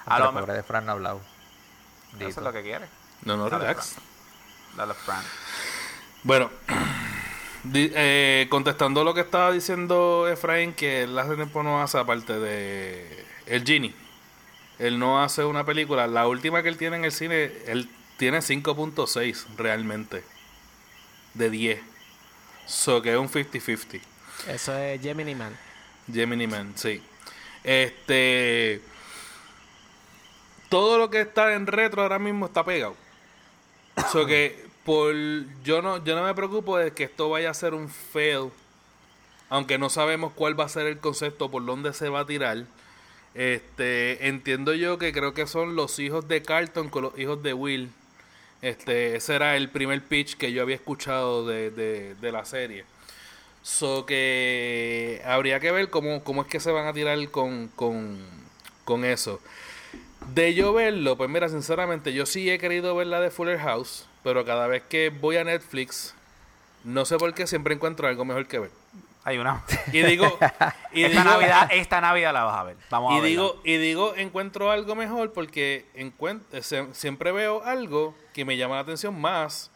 [0.07, 1.21] A lo el pobre de Fran no ha hablado.
[2.15, 2.41] Eso es Dito.
[2.43, 2.87] lo que quiere.
[3.23, 3.97] no, no, Dale, relax.
[4.77, 5.25] Dale, Fran.
[6.23, 6.51] Bueno,
[7.75, 13.27] eh, contestando lo que estaba diciendo Efraín, que él hace tiempo no hace aparte de
[13.47, 13.93] El Genie.
[14.79, 16.07] Él no hace una película.
[16.07, 20.23] La última que él tiene en el cine, él tiene 5.6 realmente.
[21.35, 21.81] De 10.
[22.67, 24.01] So que es un 50-50.
[24.47, 25.57] Eso es Gemini Man.
[26.13, 27.03] Gemini Man, sí.
[27.65, 28.83] Este.
[30.69, 32.95] Todo lo que está en retro ahora mismo está pegado.
[34.13, 35.15] So que por
[35.65, 38.51] yo no yo no me preocupo de que esto vaya a ser un fail.
[39.51, 42.65] Aunque no sabemos cuál va a ser el concepto, por dónde se va a tirar.
[43.39, 47.55] Este, entiendo yo que creo que son los hijos de Carlton con los hijos de
[47.55, 47.93] Will.
[48.63, 52.85] Este, ese era el primer pitch que yo había escuchado de, de, la serie.
[53.63, 58.19] So que habría que ver cómo, cómo es que se van a tirar con, con,
[58.85, 59.41] con eso.
[60.35, 64.07] De yo verlo, pues mira, sinceramente, yo sí he querido ver la de Fuller House,
[64.25, 66.13] pero cada vez que voy a Netflix,
[66.83, 68.71] no sé por qué siempre encuentro algo mejor que ver.
[69.29, 69.63] Hay una.
[69.93, 70.39] Y digo,
[70.93, 72.77] y esta, digo, Navidad, esta Navidad la vas a ver.
[72.91, 73.29] Vamos a y verla.
[73.29, 76.63] digo, y digo, encuentro algo mejor porque eh,
[76.93, 79.71] siempre veo algo que me llama la atención más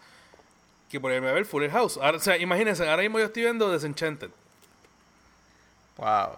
[0.91, 1.99] que ponerme a ver Fuller House.
[2.01, 4.31] Ahora, o sea, imagínense, ahora mismo yo estoy viendo Desenchanted.
[5.97, 6.37] Wow.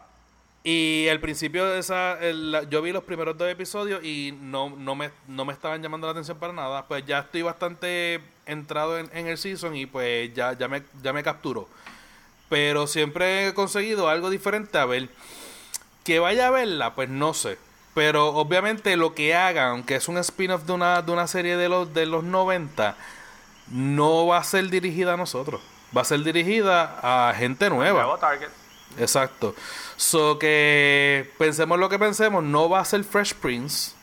[0.64, 4.94] Y al principio de esa, el- yo vi los primeros dos episodios y no, no,
[4.94, 6.86] me, no me estaban llamando la atención para nada.
[6.86, 11.12] Pues ya estoy bastante entrado en, en el season y pues ya, ya, me, ya
[11.12, 11.68] me capturó.
[12.48, 15.08] Pero siempre he conseguido algo diferente a ver.
[16.04, 17.58] Que vaya a verla, pues no sé.
[17.94, 21.68] Pero obviamente lo que hagan, aunque es un spin-off de una, de una serie de
[21.68, 22.96] los, de los 90,
[23.70, 25.62] no va a ser dirigida a nosotros.
[25.96, 28.02] Va a ser dirigida a gente nueva.
[28.02, 28.48] Nuevo Target.
[28.98, 29.54] Exacto.
[29.96, 33.93] So que pensemos lo que pensemos, no va a ser Fresh Prince.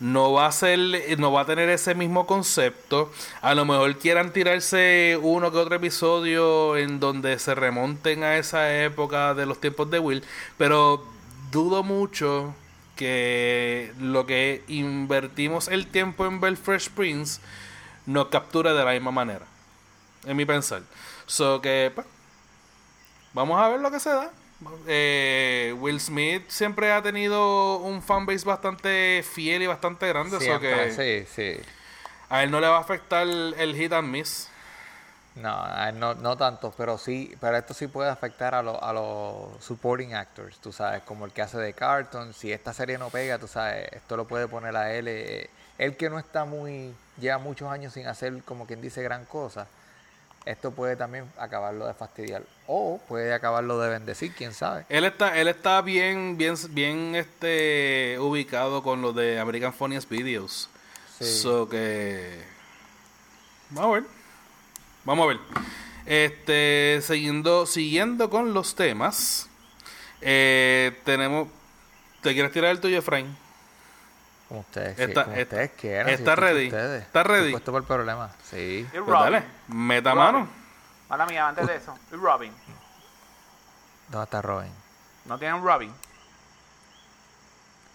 [0.00, 0.78] No va a ser,
[1.18, 3.12] no va a tener ese mismo concepto.
[3.40, 8.82] A lo mejor quieran tirarse uno que otro episodio en donde se remonten a esa
[8.82, 10.24] época de los tiempos de Will.
[10.56, 11.04] Pero
[11.50, 12.54] dudo mucho
[12.94, 17.40] que lo que invertimos el tiempo en ver Fresh Prince
[18.06, 19.46] nos capture de la misma manera.
[20.24, 20.82] En mi pensar.
[21.26, 22.06] So que, pues,
[23.38, 24.30] Vamos a ver lo que se da.
[24.86, 30.38] Eh, Will Smith siempre ha tenido un fanbase bastante fiel y bastante grande.
[30.40, 31.62] Siempre, que sí, sí.
[32.28, 34.48] a él no le va a afectar el, hit and miss.
[35.36, 38.76] No, a él no, no tanto, pero sí, pero esto sí puede afectar a, los
[38.82, 42.34] a los supporting actors, tú sabes, como el que hace de Carton.
[42.34, 45.06] Si esta serie no pega, tú sabes, esto lo puede poner a él.
[45.06, 49.24] eh, él que no está muy, lleva muchos años sin hacer, como quien dice, gran
[49.24, 49.68] cosa.
[50.48, 52.42] Esto puede también acabarlo de fastidiar.
[52.66, 54.86] O puede acabarlo de bendecir, quién sabe.
[54.88, 60.70] Él está, él está bien, bien, bien este ubicado con lo de American Funniest Videos.
[61.18, 61.26] Sí.
[61.26, 62.42] So que
[63.68, 64.10] vamos a ver.
[65.04, 65.38] Vamos a ver.
[66.06, 69.50] Este, siguiendo, siguiendo con los temas.
[70.22, 71.48] eh, tenemos.
[72.22, 73.36] ¿Te quieres tirar el tuyo, Efraín?
[74.48, 76.06] Como ustedes, sí, Está- como está- ustedes quieran.
[76.06, 76.66] si está es ready.
[76.68, 77.02] ustedes.
[77.02, 77.50] Está ready.
[77.50, 78.32] puesto por problemas.
[78.50, 78.56] Sí.
[78.80, 79.20] Y Pues Robin.
[79.32, 80.24] dale, meta Robin.
[80.24, 80.48] mano.
[81.10, 81.98] Mala mía, antes de eso.
[82.12, 82.52] Y Robin.
[84.08, 84.72] ¿Dónde está Robin?
[85.26, 85.92] ¿No tienen Robin?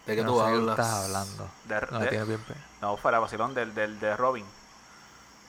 [0.06, 0.80] ¿De qué no tú sé qué hablas?
[0.80, 1.50] estás hablando.
[1.66, 2.46] De- no de- tiene bien
[2.82, 4.46] No, fuera vacilón del, del de Robin.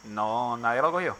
[0.05, 1.17] No, nadie lo cogió.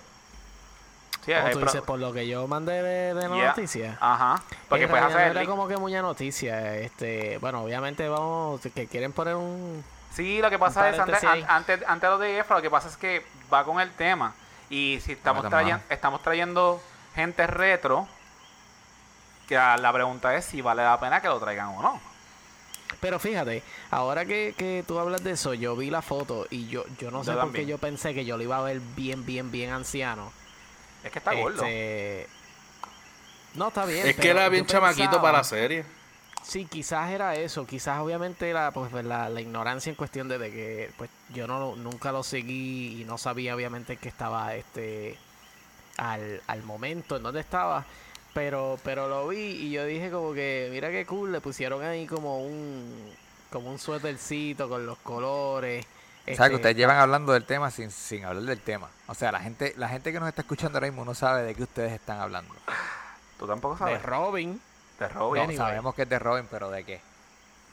[1.25, 3.49] Sí, O hay tú pro- dices por lo que yo mandé de, de la Yeah.
[3.49, 3.97] noticia.
[4.01, 4.43] Ajá.
[4.69, 6.77] Porque puedes hacer no era como que mucha noticia.
[6.77, 9.83] Este, bueno, obviamente vamos, que quieren poner un
[10.13, 12.71] Sí, lo que pasa es, antes, an- antes, antes de lo de EFRA, lo que
[12.71, 14.33] pasa es que va con el tema.
[14.71, 16.81] Y si estamos, trayendo, estamos trayendo
[17.15, 18.07] gente retro,
[19.49, 22.01] que la la pregunta es si vale la pena que lo traigan o no.
[23.01, 26.85] Pero fíjate, ahora que, que tú hablas de eso, yo vi la foto y yo,
[26.99, 29.27] yo no Yo sé por qué yo pensé que yo lo iba a ver bien,
[29.27, 30.33] bien, bien anciano.
[31.05, 31.63] Es que está gordo.
[31.65, 32.27] Este,
[33.55, 34.07] No, está bien.
[34.07, 35.85] Es que era bien chamaquito pensaba- para la serie.
[36.43, 37.67] Sí, quizás era eso.
[37.67, 41.59] Quizás obviamente era pues la, la ignorancia en cuestión de, de que pues yo no
[41.59, 45.17] lo- nunca lo seguí y no sabía obviamente que estaba este
[45.97, 47.85] al, al momento en donde estaba.
[48.35, 52.07] Pero, pero lo vi y yo dije como que, mira qué cool, le pusieron ahí
[52.07, 53.13] como un
[53.51, 55.87] como un suétercito con los colores.
[56.25, 58.89] O sea, este, que ustedes llevan hablando del tema sin, sin hablar del tema.
[59.09, 61.55] O sea, la gente la gente que nos está escuchando ahora mismo no sabe de
[61.55, 62.55] qué ustedes están hablando.
[63.39, 64.03] Tú tampoco de sabes.
[64.03, 64.61] Robin.
[64.99, 65.43] De Robin.
[65.43, 65.57] No, Anyway.
[65.57, 67.01] sabemos que es de Robin, pero ¿de qué?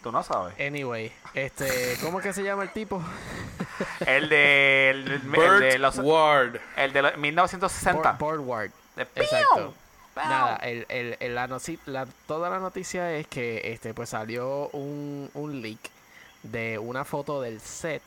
[0.04, 0.56] Tú no sabes.
[0.60, 3.02] Anyway, este, ¿cómo es que se llama el tipo?
[4.06, 6.58] El de, el, el Burt de los, Ward.
[6.76, 8.14] el de los 1960.
[8.14, 8.72] Board- Boardward.
[8.96, 9.24] De ¡piu!
[9.24, 9.74] Exacto.
[10.16, 11.48] Nada, el, el, el- la
[11.86, 15.80] la- toda la noticia es que este pues salió un, un leak
[16.44, 18.02] de una foto del set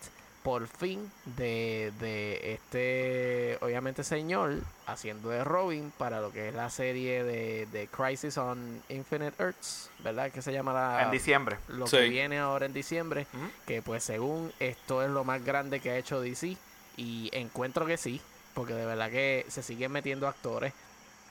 [0.45, 6.69] por fin de, de este obviamente señor haciendo de Robin para lo que es la
[6.69, 10.31] serie de, de Crisis on Infinite Earths, ¿verdad?
[10.31, 11.57] Que se llama la, En diciembre.
[11.69, 11.97] lo Sí.
[11.97, 13.27] que viene ahora en diciembre,
[13.67, 16.59] que pues según esto es lo más grande que ha hecho DC
[16.99, 18.21] y encuentro que sí,
[18.53, 20.75] porque de verdad que se siguen metiendo actores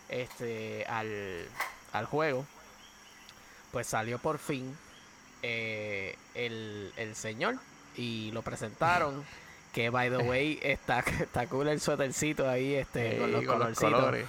[0.10, 1.46] este al,
[1.94, 2.48] al juego.
[3.72, 4.76] Pues salió por fin
[5.44, 7.58] eh, el, el señor
[7.98, 9.24] y lo presentaron.
[9.74, 13.92] Que by the way está, está cool el suétercito ahí este, con los colorcitos.
[13.94, 14.26] colores.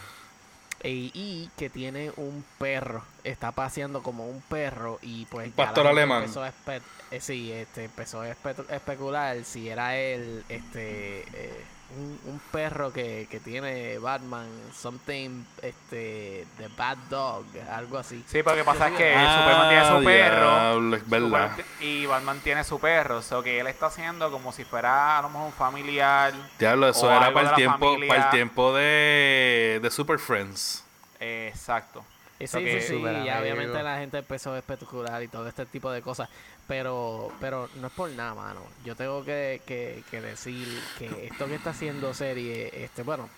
[0.82, 5.86] Y, y que tiene un perro, está paseando como un perro y pues Un pastor
[5.86, 6.22] alemán.
[6.24, 11.64] Empezó a espe- eh, sí, este, empezó a espe- especular si era él, este, eh,
[11.96, 18.22] un, un perro que, que tiene Batman, something, este, the bad dog, algo así.
[18.26, 20.40] Sí, pero lo que pasa es que Ah, Superman tiene su perro.
[20.50, 21.26] diablo, es verdad.
[21.50, 23.16] Superman y Batman tiene su perro.
[23.18, 26.32] O sea, que él está haciendo como si fuera a lo mejor un familiar.
[26.58, 28.08] Diablo, eso O era algo para de el la tiempo, familia.
[28.08, 30.84] para el tiempo de, de Super Friends.
[31.20, 32.04] Exacto.
[32.38, 35.46] Y So sí, que- sí, sí, y obviamente la gente empezó a especular y todo
[35.48, 36.28] este tipo de cosas.
[36.66, 38.60] Pero, pero no es por nada, mano.
[38.84, 40.66] Yo tengo que, que, que decir
[40.98, 43.28] que esto que está haciendo serie, este, bueno,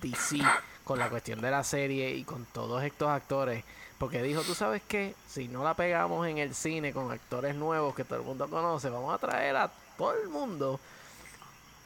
[0.00, 0.38] DC,
[0.84, 3.64] con la cuestión de la serie y con todos estos actores,
[3.98, 7.94] porque dijo, tú sabes qué, si no la pegamos en el cine con actores nuevos
[7.94, 10.80] que todo el mundo conoce, vamos a traer a todo el mundo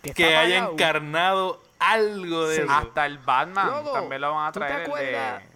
[0.03, 0.73] que, haya pagado".
[0.73, 2.63] encarnado algo de Sí.
[2.63, 2.71] eso.
[2.73, 4.87] Hasta el Batman también lo van a ¿tú te traer.
[4.87, 5.43] acuerdas?
[5.43, 5.49] de...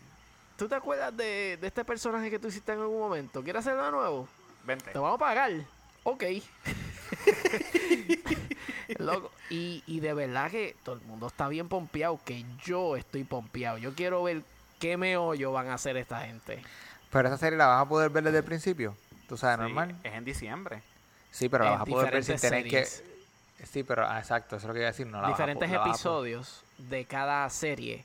[0.56, 3.40] ¿Tú te acuerdas de, de este personaje que tú hiciste en algún momento?
[3.44, 4.28] ¿Quieres hacerlo de nuevo?
[4.68, 4.92] Vente.
[4.92, 5.50] Te vamos a pagar.
[6.04, 6.24] Ok.
[8.98, 9.30] Loco.
[9.50, 13.78] Y, y de verdad que todo el mundo está bien pompeado, que yo estoy pompeado.
[13.78, 14.42] Yo quiero ver
[14.78, 16.62] qué meollo van a hacer esta gente.
[17.10, 18.96] Pero esa serie la vas a poder ver desde el principio.
[19.28, 19.96] Tú sabes, Sí, normal.
[20.04, 20.82] es en diciembre.
[21.30, 23.02] Sí, pero la En vas a poder ver sin diferentes tener series.
[23.58, 23.66] que.
[23.66, 25.06] Sí, pero ah, exacto, eso es lo que iba a decir.
[25.06, 28.04] No la vas a po- Diferentes la vas a po- episodios de cada serie.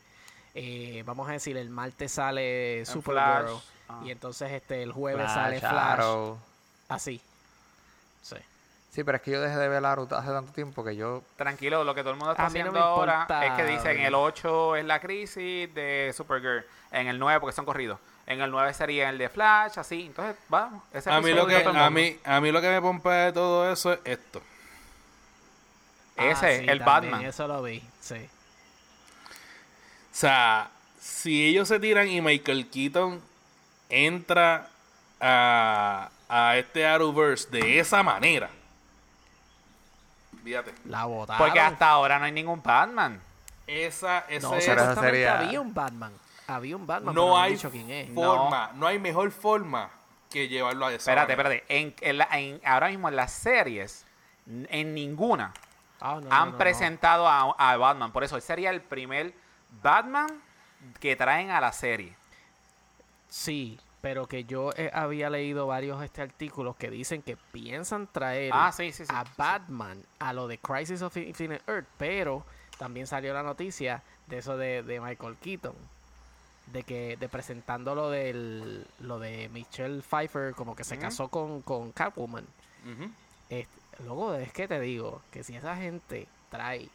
[0.54, 3.56] Eh, vamos a decir, el martes sale Supergirl.
[3.88, 4.00] Ah.
[4.04, 5.72] Y entonces este el jueves Flash, sale Flash.
[5.74, 6.38] Arrow.
[6.88, 7.20] Así.
[8.22, 8.36] Sí.
[8.90, 11.22] Sí, pero es que yo dejé de ver Arrow hace tanto tiempo que yo.
[11.36, 13.64] Tranquilo, lo que todo el mundo está A mí no haciendo ahora importa es que
[13.64, 14.06] dicen ver.
[14.06, 18.50] el 8 es la crisis de Supergirl, en el 9 porque son corridos, en el
[18.50, 20.06] 9 sería el de Flash, así.
[20.06, 20.82] Entonces, vamos.
[20.92, 23.70] Ese A mí, lo que, a, mí, a mí lo que me pompea de todo
[23.70, 24.40] eso es esto.
[26.16, 27.24] Ese, Ah, sí, el también, Batman.
[27.24, 28.28] Eso lo vi, sí.
[30.12, 30.70] O sea,
[31.00, 33.20] si ellos se tiran y Michael Keaton
[33.88, 34.68] entra
[35.20, 38.50] a, a este Arrowverse de esa manera.
[40.42, 40.74] Fíjate.
[40.84, 41.44] La botaron.
[41.44, 43.20] Porque hasta ahora no hay ningún Batman.
[43.66, 46.12] Esa, ese, No, esa sería- había un Batman.
[46.46, 48.12] Había un Batman, no no hay dicho quién es.
[48.12, 48.86] forma, no.
[48.86, 49.88] hay mejor forma
[50.30, 51.54] que llevarlo a esa Espérate, manera.
[51.54, 51.78] espérate.
[51.80, 54.04] En, en la- en- ahora mismo en las series,
[54.46, 55.54] en ninguna
[56.02, 58.12] Ah, no, han no, no, presentado a, a Batman.
[58.12, 59.32] Por eso, él sería el primer
[59.82, 60.26] Batman
[61.00, 62.14] que traen a la serie.
[63.30, 68.52] Sí, pero que yo eh, había leído varios este artículos que dicen que piensan traer
[68.54, 69.10] Ah, sí, sí, sí.
[69.10, 72.44] a Batman a lo de Crisis of Infinite Earth, pero
[72.76, 75.74] también salió la noticia de eso de, de Michael Keaton.
[76.66, 81.62] De que, de presentando lo del, lo de Michelle Pfeiffer, como que se casó con,
[81.62, 82.46] con Catwoman.
[83.48, 86.90] Este, luego es que te digo que si esa gente trae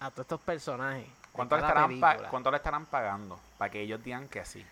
[0.00, 2.00] a todos estos personajes ¿Cuánto le, estarán.
[2.28, 4.64] ¿Cuánto le estarán pagando para que ellos digan que sí?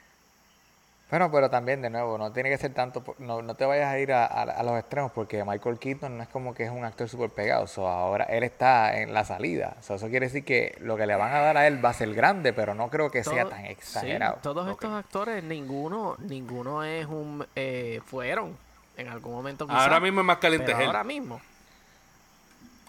[1.13, 3.99] Bueno, pero también, de nuevo, no tiene que ser tanto, no, no te vayas a
[3.99, 6.87] ir a, a- a los extremos porque Michael Keaton no es como que es un
[6.87, 10.75] actor súper pegado, so, ahora él está en la salida, so, eso quiere decir que
[10.81, 13.11] lo que le van a dar a él va a ser grande, pero no creo
[13.11, 14.39] que sea tan sí, exagerado.
[14.43, 18.57] todos estos actores, ninguno, ninguno es un, eh, fueron
[18.97, 20.87] en algún momento Ahora mismo es más caliente pero él.
[20.87, 21.43] ahora mismo.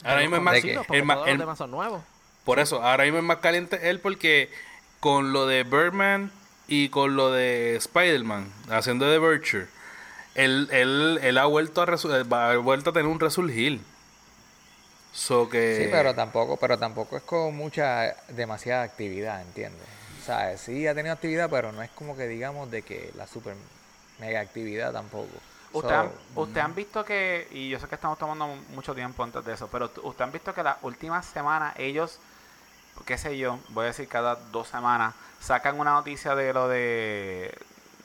[0.06, 0.76] Ahora mismo es más, ¿De Sí, qué?
[0.78, 2.02] porque el más- todos el- los demás son nuevos.
[2.46, 4.50] Por eso, ahora mismo es más caliente él porque
[5.02, 6.32] con lo de Birdman
[6.68, 9.68] y con lo de Spider-Man, haciendo de Virtue,
[10.36, 13.82] él, él, él ha vuelto a eh, va- ha vuelto a tener un resurgir.
[15.14, 19.88] So que Sí, pero tampoco, pero tampoco es con mucha, demasiada actividad, ¿entiendes?
[20.22, 23.28] O sea, sí ha tenido actividad, pero no es como que digamos de que la
[23.28, 23.56] super
[24.20, 25.28] mega actividad tampoco.
[25.74, 29.24] Ustedes han, So, usted han visto que, y yo sé que estamos tomando mucho tiempo
[29.24, 32.20] antes de eso, pero ustedes han visto que las últimas semanas ellos,
[33.06, 37.54] qué sé yo, voy a decir cada dos semanas, sacan una noticia de lo de,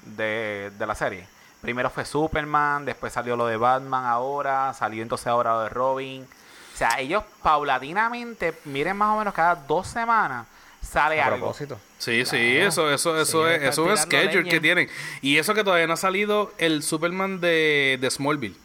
[0.04, 1.26] de, de la serie.
[1.60, 6.22] Primero fue Superman, después salió lo de Batman ahora, salió entonces ahora lo de Robin.
[6.74, 10.46] O sea, ellos paulatinamente, miren más o menos cada dos semanas,
[10.80, 11.38] sale a algo.
[11.38, 11.78] propósito.
[11.98, 14.50] Sí, sí, eso, eso, eso Sí, es, eso es un schedule leña.
[14.50, 14.88] que tienen.
[15.20, 18.56] Y eso que todavía no ha salido el Superman de, de Smallville.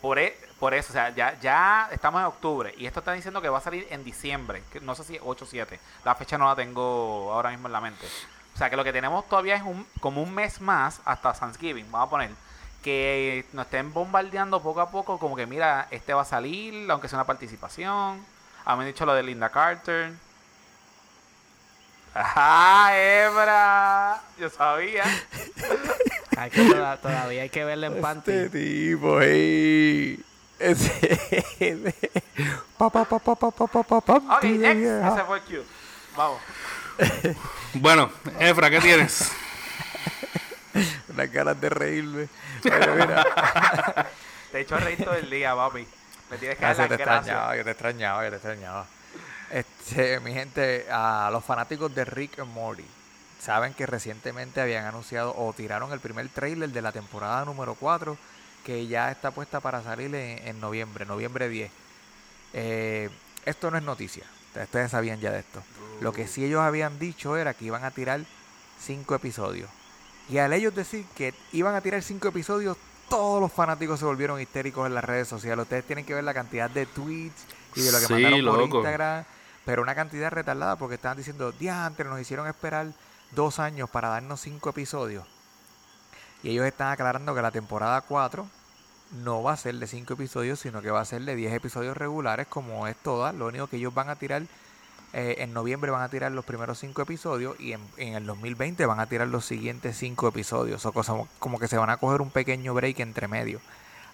[0.00, 3.40] Por, e- por eso, o sea, ya, ya estamos en octubre y esto está diciendo
[3.42, 5.80] que va a salir en diciembre, que no sé si 8 o 7.
[6.04, 8.06] La fecha no la tengo ahora mismo en la mente.
[8.54, 11.90] O sea, que lo que tenemos todavía es un, como un mes más hasta Thanksgiving,
[11.90, 12.30] vamos a poner.
[12.82, 17.08] Que nos estén bombardeando poco a poco, como que mira, este va a salir, aunque
[17.08, 18.24] sea una participación.
[18.66, 20.12] Han dicho lo de Linda Carter.
[22.14, 24.20] ¡Ajá, Ebra!
[24.38, 25.04] Yo sabía.
[26.36, 28.30] Hay que toda- todavía hay que verle en panty.
[28.30, 28.50] Este
[28.88, 30.24] tipo, ey.
[30.60, 31.94] Ese.
[32.78, 35.12] Pa, pa, pa, pa, pa, pa, pa, pa, panty Ok, next.
[35.14, 35.64] Ese fue el cue.
[36.16, 36.40] Vamos.
[37.74, 39.30] Bueno, Efra, ¿qué tienes?
[41.08, 42.28] Unas ganas de reírme.
[42.62, 43.24] Pero mira.
[44.52, 45.86] Te he hecho reír todo el día, papi.
[46.30, 47.26] Me tienes que Ah, dar las yo te gracias.
[47.26, 48.86] extrañaba, yo te extrañaba, yo te extrañaba.
[49.50, 52.84] Este, mi gente, a los fanáticos de Rick and Morty,
[53.40, 58.16] saben que recientemente habían anunciado o tiraron el primer trailer de la temporada número 4,
[58.64, 61.70] que ya está puesta para salir en, en noviembre, noviembre 10.
[62.52, 63.10] Eh,
[63.44, 65.62] esto no es noticia, ustedes sabían ya de esto.
[66.00, 68.20] Lo que sí ellos habían dicho era que iban a tirar
[68.78, 69.68] cinco episodios.
[70.28, 72.76] Y al ellos decir que iban a tirar cinco episodios,
[73.08, 75.64] todos los fanáticos se volvieron histéricos en las redes sociales.
[75.64, 77.42] Ustedes tienen que ver la cantidad de tweets
[77.74, 78.76] y de lo que Sí, mandaron por loco.
[78.78, 79.24] Instagram.
[79.64, 82.86] Pero una cantidad retardada porque estaban diciendo, diantre, nos hicieron esperar
[83.32, 85.26] dos años para darnos cinco episodios.
[86.42, 88.46] Y ellos están aclarando que la temporada 4
[89.22, 91.96] no va a ser de cinco episodios, sino que va a ser de 10 episodios
[91.96, 93.32] regulares como es toda.
[93.32, 94.42] Lo único que ellos van a tirar
[95.12, 98.86] eh, en noviembre van a tirar los primeros cinco episodios y en, en el 2020
[98.86, 100.86] van a tirar los siguientes cinco episodios.
[100.86, 103.60] O cosa como que se van a coger un pequeño break entre medio.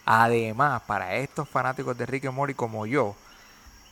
[0.07, 3.17] Además, para estos fanáticos de Rick and Morty como yo,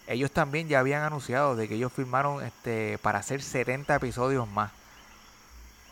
[0.06, 4.72] ellos también ya habían anunciado de que ellos firmaron este para hacer 70 episodios más.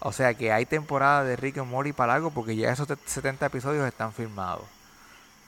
[0.05, 3.47] O sea que hay temporada de Rick and Morty para algo porque ya esos 70
[3.47, 4.65] episodios están firmados.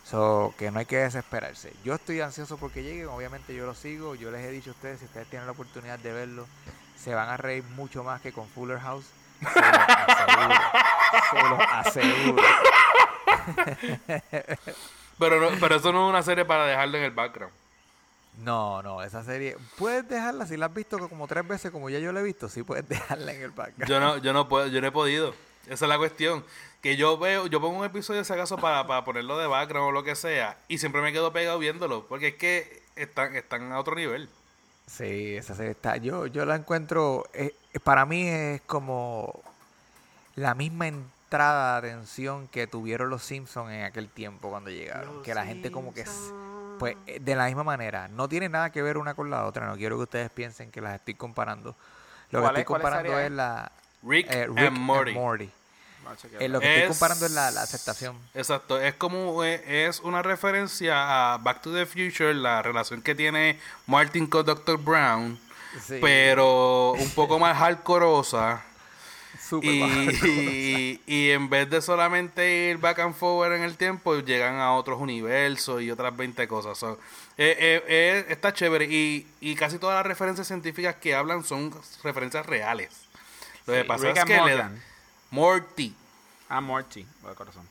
[0.05, 1.73] So, que no hay que desesperarse.
[1.83, 4.15] Yo estoy ansioso porque lleguen, obviamente yo lo sigo.
[4.15, 6.47] Yo les he dicho a ustedes, si ustedes tienen la oportunidad de verlo,
[6.97, 9.07] se van a reír mucho más que con Fuller House.
[9.41, 10.55] Se los aseguro.
[11.31, 12.43] Se los aseguro.
[15.19, 17.55] Pero, no, pero eso no es una serie para dejarlo en el background.
[18.39, 19.57] No, no, esa serie.
[19.79, 22.49] Puedes dejarla, si la has visto como tres veces, como ya yo la he visto,
[22.49, 23.89] sí puedes dejarla en el background.
[23.89, 25.35] Yo no, yo no puedo, yo no he podido.
[25.67, 26.45] Esa es la cuestión.
[26.83, 29.93] Que yo veo, yo pongo un episodio si acaso para, para ponerlo de background o
[29.93, 30.59] lo que sea.
[30.69, 32.07] Y siempre me quedo pegado viéndolo.
[32.07, 34.29] Porque es que están, están a otro nivel.
[34.87, 35.97] Sí, esa serie está.
[35.97, 37.25] Yo, yo la encuentro.
[37.33, 39.41] eh, para mí es como
[40.37, 45.23] la misma entrada de atención que tuvieron los Simpsons en aquel tiempo cuando llegaron.
[45.23, 46.05] que la gente como que.
[46.79, 48.09] Pues eh, de la misma manera.
[48.09, 49.67] No tiene nada que ver una con la otra.
[49.67, 51.75] No quiero que ustedes piensen que las estoy comparando.
[52.31, 53.71] Lo que ¿Cuál estoy comparando es la.
[54.03, 55.51] Rick, eh, and Morty.
[56.39, 58.17] Eh, lo que estoy Es- comparando es la, la aceptación.
[58.35, 63.15] Exacto, es como es, es una referencia a Back to the Future, la relación que
[63.15, 64.77] tiene Martin con Dr.
[64.79, 65.39] Brown,
[65.83, 68.63] Sí, pero un poco más hardcoreosa.
[69.63, 74.73] Y, y en vez de solamente ir back and forward en el tiempo, llegan a
[74.75, 76.77] otros universos y otras 20 cosas.
[76.79, 76.99] So,
[77.37, 78.85] eh, eh, eh, está chévere.
[78.87, 82.91] Y, y casi todas las referencias científicas que hablan son referencias reales.
[83.67, 84.83] Lo que Sí, pasa Rick es que le dan
[85.31, 85.95] Morty.
[86.49, 87.67] Ah, Morty, de corazón.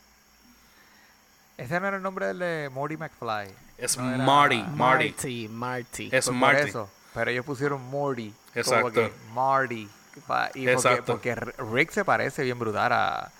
[1.57, 3.53] Ese no era el nombre del de Morty McFly.
[3.77, 5.09] Es No era- Marty, Marty.
[5.11, 6.05] Marty, Marty.
[6.05, 6.69] Es Pues por Marty.
[6.69, 6.89] eso.
[7.13, 8.33] pero ellos pusieron Morty.
[8.55, 8.81] Exacto.
[8.81, 9.87] Como que Marty.
[10.21, 11.13] Pa- y porque, Exacto.
[11.13, 13.31] porque Rick se parece bien brutal a,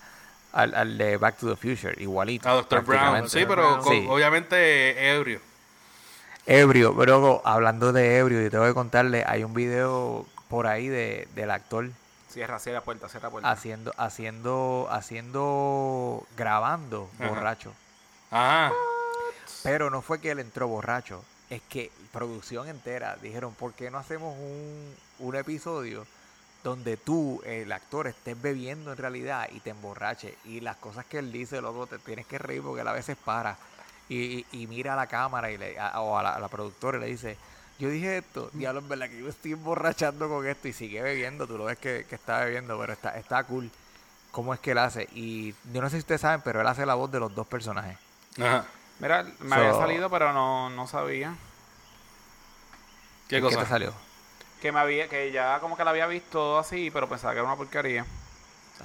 [0.52, 2.48] al, al de Back to the Future, igualito.
[2.48, 2.82] A Dr.
[2.84, 3.28] Brown.
[3.28, 4.06] Sí, pero con- Sí.
[4.08, 5.40] obviamente ebrio.
[6.46, 11.26] Ebrio, pero hablando de ebrio, yo tengo que contarle, hay un video por ahí de,
[11.34, 11.88] del actor
[12.28, 13.50] Cierra, cierra la puerta, cierra la puerta.
[13.50, 17.28] haciendo, haciendo, haciendo, grabando Ajá.
[17.28, 17.72] borracho.
[18.30, 18.72] Ajá.
[19.62, 23.98] Pero no fue que él entró borracho, es que producción entera dijeron, ¿por qué no
[23.98, 26.06] hacemos un, un episodio
[26.64, 30.34] donde tú, el actor, estés bebiendo en realidad y te emborraches?
[30.46, 33.16] Y las cosas que él dice, loco, te tienes que reír porque él a veces
[33.24, 33.56] para
[34.08, 36.48] y, y- y mira a la cámara y le, a- o a la, a la
[36.48, 37.36] productora y le dice,
[37.78, 41.46] yo dije esto, diablo, en verdad que yo estoy emborrachando con esto y sigue bebiendo,
[41.46, 43.70] tú lo ves que, que está bebiendo, pero está, está cool.
[44.32, 45.08] ¿Cómo es que él hace?
[45.12, 47.46] Y yo no sé si ustedes saben, pero él hace la voz de los dos
[47.46, 47.96] personajes.
[48.40, 48.64] Ajá.
[48.98, 51.34] Mira, me había salido, pero no, no sabía.
[53.28, 53.60] ¿Qué ¿Qué cosa?
[53.60, 53.92] te salió?
[54.64, 57.46] Que me había, que ya como que la había visto así, pero pensaba que era
[57.46, 58.06] una porquería.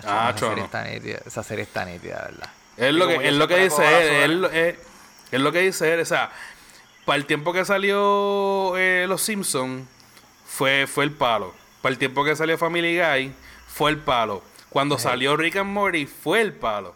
[0.04, 2.50] Ah, esa, serie está nítida, esa serie está nítida, ¿verdad?
[2.76, 4.76] Es lo que, es lo que dice él, es,
[5.32, 6.32] es lo que dice él, o sea,
[7.06, 9.88] para el tiempo que salió eh, Los Simpsons
[10.46, 11.56] fue, fue el palo.
[11.82, 13.34] Para el tiempo que salió Family Guy
[13.66, 14.44] fue el palo.
[14.70, 16.94] Cuando salió Rick and Morty fue el palo.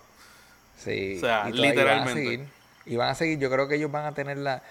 [0.78, 1.86] Sí, O sea, y literalmente.
[1.86, 2.48] Van a seguir,
[2.86, 4.62] y van a seguir, yo creo que ellos van a tener la...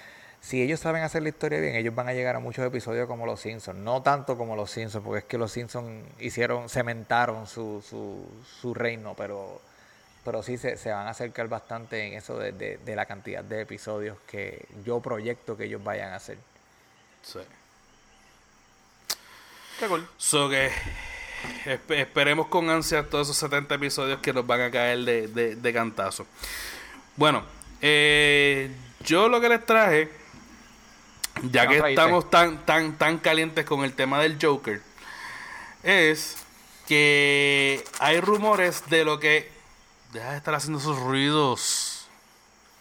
[0.42, 3.24] Si ellos saben hacer la historia bien, ellos van a llegar a muchos episodios como
[3.26, 3.78] Los Simpsons.
[3.78, 8.26] No tanto como Los Simpsons, porque es que Los Simpsons hicieron, cementaron su, su,
[8.60, 9.62] su reino, pero,
[10.24, 13.44] pero sí se, se van a acercar bastante en eso de, de, de la cantidad
[13.44, 16.38] de episodios que yo proyecto que ellos vayan a hacer.
[17.22, 17.38] Sí.
[19.78, 20.06] Qué cool.
[20.16, 20.70] So que
[21.66, 25.54] esp- esperemos con ansia todos esos 70 episodios que nos van a caer de, de,
[25.56, 26.26] de cantazo.
[27.16, 27.44] Bueno,
[27.80, 28.70] eh,
[29.04, 30.08] yo lo que les traje,
[31.42, 31.90] ya ¿Qué que trajiste?
[31.90, 34.80] estamos tan, tan, tan calientes con el tema del Joker,
[35.82, 36.36] es
[36.86, 39.50] que hay rumores de lo que...
[40.12, 42.06] Deja de estar haciendo esos ruidos.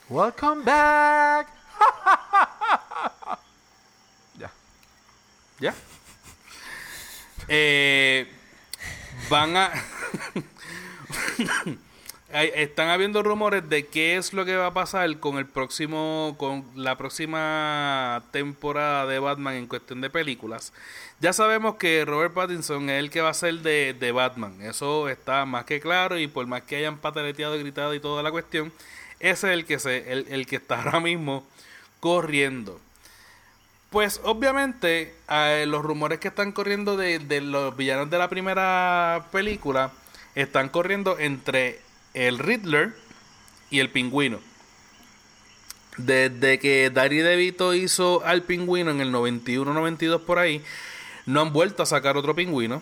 [0.10, 1.48] Welcome back.
[4.38, 4.52] ya.
[5.60, 5.74] ¿Ya?
[7.48, 8.32] Eh,
[9.30, 9.72] van a...
[12.34, 16.66] Están habiendo rumores de qué es lo que va a pasar con el próximo, con
[16.76, 20.72] la próxima temporada de Batman en cuestión de películas.
[21.20, 24.62] Ya sabemos que Robert Pattinson es el que va a ser de, de Batman.
[24.62, 28.24] Eso está más que claro y por más que hayan pataleteado y gritado y toda
[28.24, 28.72] la cuestión,
[29.20, 31.46] ese es el que se, el, el que está ahora mismo
[32.00, 32.80] corriendo.
[33.90, 39.28] Pues obviamente eh, los rumores que están corriendo de, de los villanos de la primera
[39.34, 39.92] película
[40.34, 41.82] están corriendo entre
[42.14, 42.96] el Riddler
[43.70, 44.40] y el pingüino.
[45.98, 50.64] Desde que Danny DeVito hizo al pingüino en el 91-92 por ahí,
[51.26, 52.82] no han vuelto a sacar otro pingüino.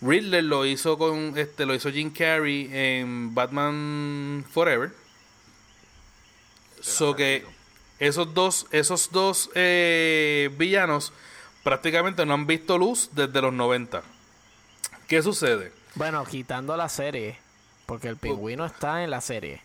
[0.00, 4.92] Riddler lo hizo con este lo hizo Jim Carrey en Batman Forever.
[6.80, 7.44] So que
[7.98, 11.12] esos dos, esos dos eh, villanos
[11.64, 14.02] prácticamente no han visto luz desde los 90.
[15.08, 15.72] ¿Qué sucede?
[15.96, 17.38] Bueno, quitando la serie,
[17.88, 19.62] porque el pingüino está en la serie.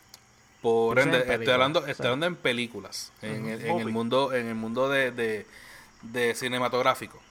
[0.61, 2.03] Por en ende, estoy hablando, estoy sí.
[2.03, 3.85] hablando en películas, en, el, en el Movie.
[3.91, 5.45] mundo, en el mundo de, de-
[6.03, 7.21] de cinematográfico.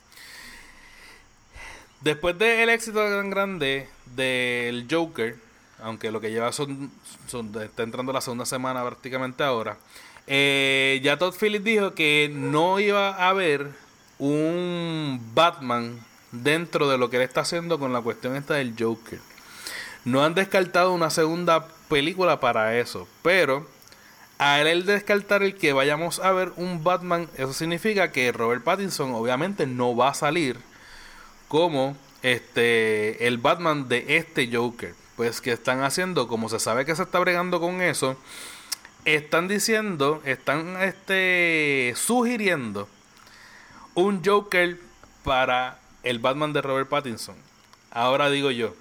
[2.03, 5.36] Después del éxito tan grande del Joker,
[5.82, 6.90] aunque lo que lleva son,
[7.26, 9.78] son- está entrando la segunda semana prácticamente ahora,
[10.26, 13.70] eh, ya Todd Phillips dijo que no iba a haber
[14.18, 15.99] un Batman
[16.32, 19.20] dentro de lo que él está haciendo con la cuestión esta del Joker.
[20.05, 23.66] No han descartado una segunda película para eso, pero
[24.38, 29.14] al él descartar el que vayamos a ver un Batman, eso significa que Robert Pattinson
[29.14, 30.59] obviamente no va a salir
[31.46, 34.94] como este el Batman de este Joker.
[35.14, 38.16] Pues que están haciendo, como se sabe que se está bregando con eso,
[39.05, 42.88] están diciendo, están este sugiriendo
[43.94, 44.80] un Joker
[45.22, 47.36] para el Batman de Robert Pattinson.
[47.90, 48.74] Ahora digo yo,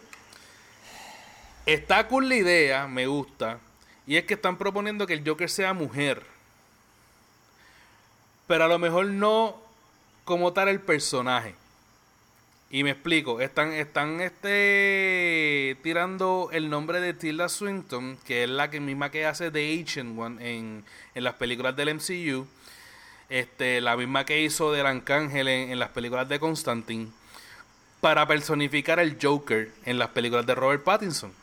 [1.65, 3.59] está con la idea, me gusta,
[4.07, 6.23] y es que están proponiendo que el Joker sea mujer.
[8.47, 9.55] Pero a lo mejor no
[10.25, 11.55] como tal el personaje.
[12.69, 18.69] Y me explico, están, están este, tirando el nombre de Tilda Swinton, que es la
[18.69, 22.47] que misma que hace The Ancient One en, en las películas del MCU.
[23.29, 27.07] Este, la misma que hizo del Arcángel en, en las películas de Constantine.
[27.99, 31.40] Para personificar al Joker en las películas de Robert Pattinson.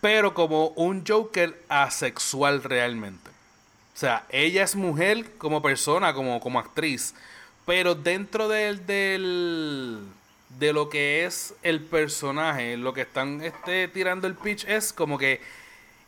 [0.00, 3.30] Pero como un Joker asexual realmente.
[3.94, 7.14] O sea, ella es mujer como persona, como, como actriz.
[7.66, 9.98] Pero dentro del, del,
[10.58, 15.18] de lo que es el personaje, lo que están este, tirando el pitch es como
[15.18, 15.40] que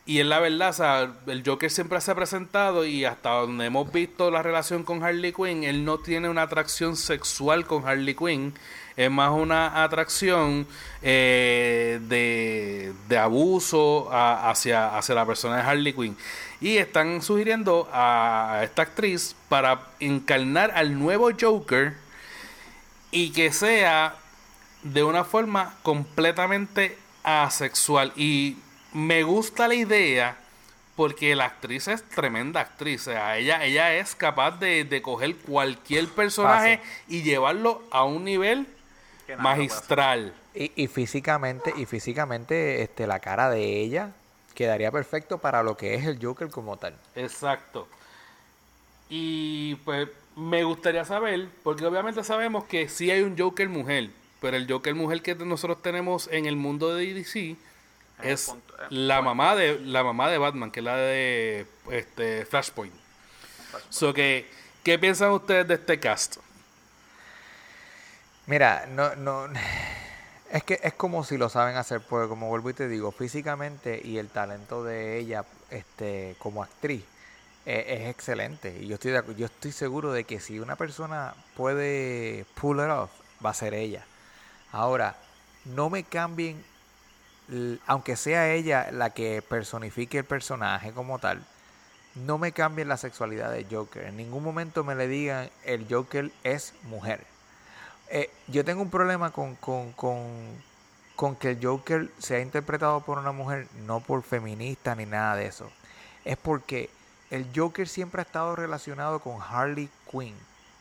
[0.07, 3.67] y es la verdad, o sea, el Joker siempre se ha presentado y hasta donde
[3.67, 8.17] hemos visto la relación con Harley Quinn, él no tiene una atracción sexual con Harley
[8.17, 8.53] Quinn,
[9.05, 10.67] es más una atracción
[11.01, 16.17] eh, de, de, abuso hacia, hacia la persona de Harley Quinn.
[16.61, 21.95] Y están sugiriendo a esta actriz para encarnar al nuevo Joker
[23.11, 24.17] y que sea
[24.83, 28.13] de una forma completamente asexual.
[28.17, 28.59] Y
[28.93, 30.37] me gusta la idea
[30.95, 33.01] porque la actriz es tremenda actriz.
[33.01, 38.25] O sea, ella, ella es capaz de, de coger cualquier personaje y llevarlo a un
[38.25, 38.67] nivel
[39.39, 40.35] magistral.
[40.55, 44.13] Y, y, físicamente, y físicamente, este, la cara de ella
[44.55, 46.95] quedaría perfecto para lo que es el Joker como tal.
[47.15, 47.89] Exacto.
[49.09, 54.11] Y pues me gustaría saber, porque obviamente sabemos que sí hay un Joker mujer,
[54.41, 57.57] pero el Joker mujer que nosotros tenemos en el mundo de DC
[58.23, 58.55] es
[58.91, 62.95] la mamá de la mamá de Batman, que es la de este Flashpoint.
[63.89, 64.47] So que,
[64.83, 66.37] ¿qué piensan ustedes de este cast?
[68.51, 69.47] Mira, no, no,
[70.51, 74.01] es que es como si lo saben hacer, porque como vuelvo y te digo, físicamente
[74.03, 77.05] y el talento de ella, este, como actriz,
[77.65, 78.77] e, es, excelente.
[78.81, 83.13] Y yo estoy, yo estoy seguro de que si una persona puede pull it off,
[83.45, 84.05] va a ser ella.
[84.73, 85.15] Ahora,
[85.65, 86.65] no me cambien
[87.87, 91.45] aunque sea ella la que personifique el personaje como tal,
[92.17, 94.07] no me cambien la sexualidad de Joker.
[94.07, 97.30] En ningún momento me le digan el Joker es mujer.
[98.13, 103.31] Eh, yo tengo un problema con, con, con, que el Joker sea interpretado por una
[103.31, 105.71] mujer, no por feminista ni nada de eso.
[106.25, 106.91] Es porque
[107.31, 110.35] el Joker siempre ha estado relacionado con Harley Quinn.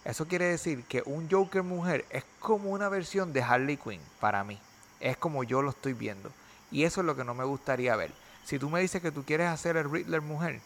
[0.04, 4.44] Eso quiere decir que un Joker mujer es como una versión de Harley Quinn para
[4.44, 4.60] mí.
[5.00, 6.32] Es como yo lo estoy viendo.
[6.72, 8.12] Y eso es lo que no me gustaría ver.
[8.44, 10.62] Si tú me dices que tú quieres hacer el Riddler mujer,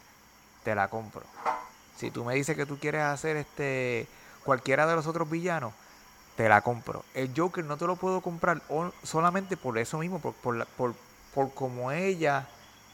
[0.62, 1.24] te la compro.
[1.98, 4.06] Si tú me dices que tú quieres hacer este
[4.44, 5.74] cualquiera de los otros villanos,
[6.36, 7.04] te la compro.
[7.14, 8.62] El Joker no te lo puedo comprar
[9.02, 10.94] solamente por eso mismo, por, por, por,
[11.34, 12.46] por como ella,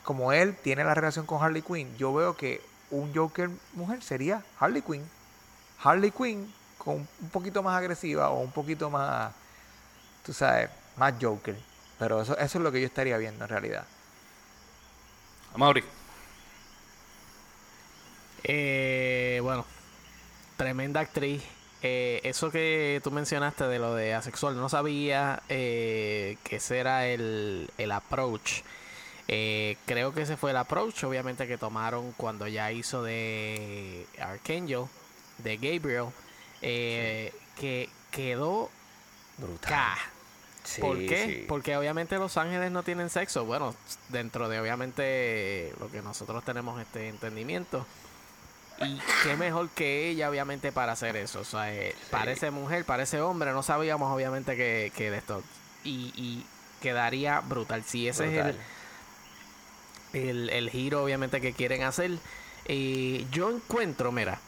[0.03, 1.97] como él tiene la relación con Harley Quinn.
[1.97, 5.09] Yo veo que un Joker mujer sería Harley Quinn.
[5.83, 9.33] Harley Quinn con un poquito más agresiva o un poquito más,
[10.25, 11.57] tú sabes, más Joker.
[11.99, 13.85] Pero eso, eso es lo que yo estaría viendo en realidad.
[15.57, 15.85] Mauri.
[18.45, 19.67] Eh, bueno,
[20.57, 21.43] tremenda actriz.
[21.83, 27.07] Eh, eso que tú mencionaste de lo de asexual, no sabía eh, que ese era
[27.07, 28.63] el, el approach.
[29.29, 34.87] Eh, creo que ese fue el approach, obviamente, que tomaron cuando ya hizo de Archangel,
[35.39, 36.07] de Gabriel,
[36.61, 38.71] que quedó
[39.39, 39.97] brutal.
[40.81, 41.45] ¿Por qué?
[41.49, 43.45] Porque obviamente los ángeles no tienen sexo.
[43.45, 43.75] Bueno,
[44.09, 47.87] dentro de obviamente lo que nosotros tenemos este entendimiento.
[48.81, 51.41] Y qué mejor que ella, obviamente, para hacer eso.
[51.41, 53.53] O sea, eh, parece mujer, parece hombre.
[53.53, 55.43] No sabíamos, obviamente, que, que de esto.
[55.85, 56.45] Y,
[56.81, 57.85] quedaría brutal.
[57.85, 58.57] Si ese es
[60.15, 62.13] el, el, giro, obviamente, que quieren hacer.
[62.65, 64.39] Eh, yo encuentro, mira,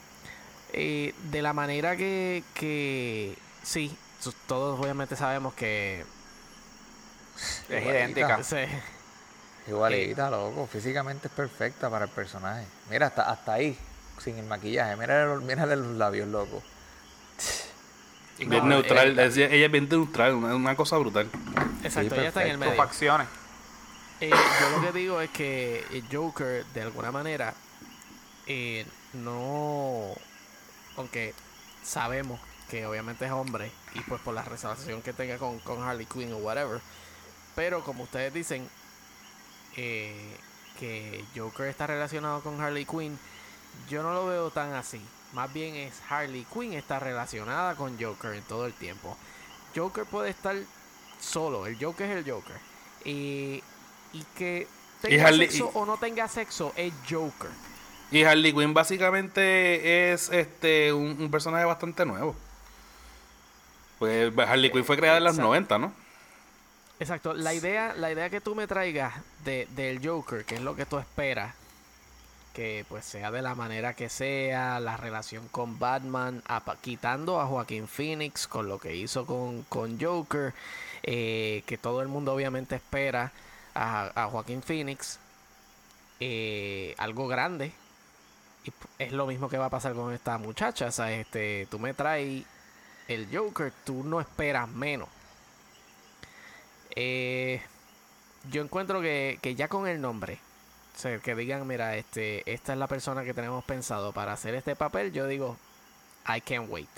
[0.73, 3.95] eh, de la manera que, que sí,
[4.47, 6.07] todos obviamente sabemos que
[7.69, 8.43] es idéntica.
[8.43, 8.57] Sí.
[9.67, 10.67] Igualita, loco.
[10.67, 12.65] Físicamente es perfecta para el personaje.
[12.91, 13.77] Mira, hasta, hasta ahí,
[14.19, 14.97] sin el maquillaje.
[14.97, 16.63] Mira, los labios, loco.
[18.39, 19.19] Bien neutral.
[19.19, 21.29] Eh, ella, es bien neutral, una, cosa brutal.
[21.85, 22.75] Exacto, ella está en el medio.
[22.75, 23.29] facciones.
[24.21, 27.55] Eh, yo lo que digo es que el Joker, de alguna manera,
[28.47, 30.13] eh, no.
[30.97, 31.35] Aunque
[31.83, 36.07] sabemos que obviamente es hombre, y pues por la relación que tenga con, con Harley
[36.07, 36.81] Quinn o whatever.
[37.55, 38.69] Pero como ustedes dicen,
[39.77, 40.37] eh,
[40.79, 43.19] que Joker está relacionado con Harley Quinn,
[43.89, 45.01] yo no lo veo tan así.
[45.33, 49.17] Más bien es Harley Quinn está relacionada con Joker en todo el tiempo.
[49.75, 50.57] Joker puede estar
[51.21, 52.57] solo, el Joker es el Joker.
[53.05, 53.63] y
[54.37, 54.69] que
[55.01, 57.51] tenga sexo o no tenga sexo es Joker.
[58.11, 62.37] Y Harley Quinn básicamente es este un personaje bastante nuevo.
[63.99, 65.93] Pues Harley Quinn fue creada en los 90, ¿no?
[67.01, 67.35] Exacto.
[67.35, 69.15] La idea, la idea que tú me traigas
[69.45, 71.55] de, del Joker, que es lo que tú esperas,
[72.53, 76.43] que pues sea de la manera que sea, la relación con Batman,
[76.81, 80.55] quitando a Joaquín Phoenix con lo que hizo con, con Joker,
[81.03, 83.33] eh, que todo el mundo obviamente espera
[83.75, 85.19] a, a Joaquín Phoenix,
[86.21, 87.73] eh, algo grande,
[88.65, 90.87] Y es lo mismo que va a pasar con esta muchacha.
[90.87, 92.45] O sea, este, tú me traes
[93.09, 95.09] el Joker, tú no esperas menos.
[96.95, 97.63] Eh,
[98.51, 100.39] yo encuentro que, que ya con el nombre,
[100.95, 104.55] o sea, que digan, mira, este, esta es la persona que tenemos pensado para hacer
[104.55, 105.57] este papel, yo digo,
[106.29, 106.89] I can't wait.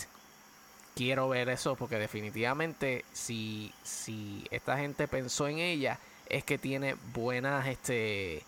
[0.95, 6.97] Quiero ver eso porque definitivamente si, si esta gente pensó en ella, es que tiene
[7.12, 8.42] buenas, este,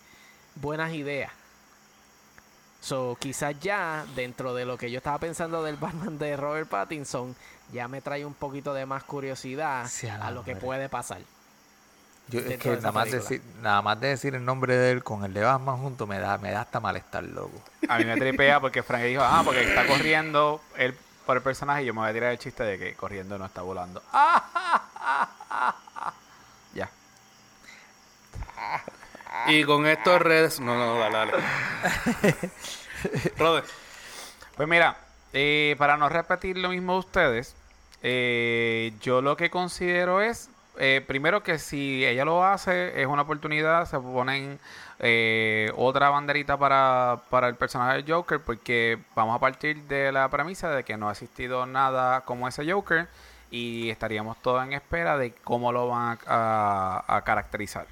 [0.55, 1.32] buenas ideas.
[2.80, 7.34] So, quizás ya dentro de lo que yo estaba pensando del Batman de Robert Pattinson,
[7.72, 11.20] ya me trae un poquito de más curiosidad Sí, a lo que puede pasar.
[12.29, 15.24] Yo, es que nada más, decir, nada más de decir el nombre de él con
[15.24, 17.62] el de Batman junto me da, me da hasta malestar, loco.
[17.89, 21.83] A mí me tripea porque Frank dijo, ah, porque está corriendo él por el personaje
[21.83, 24.03] y yo me voy a tirar el chiste de que corriendo no está volando.
[26.74, 26.91] ya.
[29.47, 30.61] Y con estos redes.
[30.61, 31.33] No, no, dale, dale.
[33.39, 33.62] Rode.
[34.57, 34.97] Pues mira,
[35.33, 37.55] eh, para no repetir lo mismo de ustedes,
[38.03, 40.49] eh, yo lo que considero es,
[40.79, 44.59] eh, primero que si ella lo hace, es una oportunidad, se ponen
[44.99, 50.29] eh, otra banderita para, para el personaje del Joker, porque vamos a partir de la
[50.29, 53.09] premisa de que no ha existido nada como ese Joker
[53.51, 57.87] y estaríamos todos en espera de cómo lo van a, a- a caracterizar.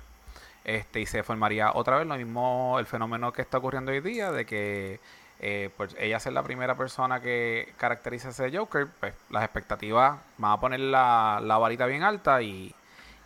[0.65, 4.33] Este, y se formaría otra vez lo mismo el fenómeno que está ocurriendo hoy día
[4.33, 4.99] de que
[5.47, 10.53] eh, pues ella ser la primera persona que caracteriza ese Joker, pues las expectativas van
[10.53, 12.75] a poner la, la varita bien alta y,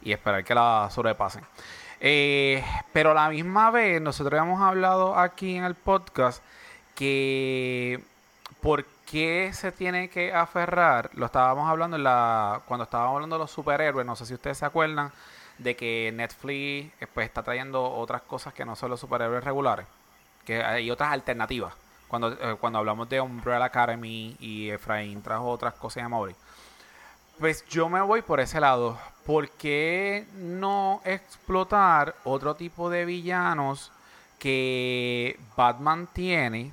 [0.03, 1.45] y esperar que la sobrepasen.
[2.01, 6.43] Eh, pero a la misma vez, nosotros hemos hablado aquí en el podcast
[6.97, 8.03] que
[8.61, 13.43] por qué se tiene que aferrar, lo estábamos hablando en la, cuando estábamos hablando de
[13.45, 15.13] los superhéroes, no sé si ustedes se acuerdan,
[15.59, 19.87] de que Netflix eh, pues, está trayendo otras cosas que no son los superhéroes regulares,
[20.45, 21.75] que hay otras alternativas.
[22.09, 26.35] Cuando, eh, cuando hablamos de Umbrella Academy y Efraín trajo otras cosas de Mauri.
[27.39, 28.99] Pues yo me voy por ese lado.
[29.25, 33.93] ¿Por qué no explotar otro tipo de villanos
[34.39, 36.73] que Batman tiene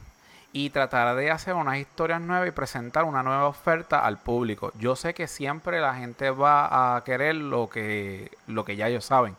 [0.54, 4.72] y tratar de hacer unas historias nuevas y presentar una nueva oferta al público?
[4.80, 9.06] Yo sé que siempre la gente va a querer lo que, lo que ya ellos
[9.06, 9.36] saben.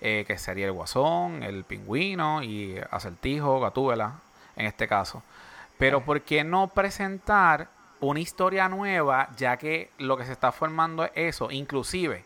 [0.00, 4.20] eh, que sería el Guasón, el Pingüino y Acertijo, Gatúbela,
[4.56, 5.22] en este caso.
[5.78, 7.68] Pero ¿por qué no presentar
[8.00, 12.24] una historia nueva, ya que lo que se está formando es eso, inclusive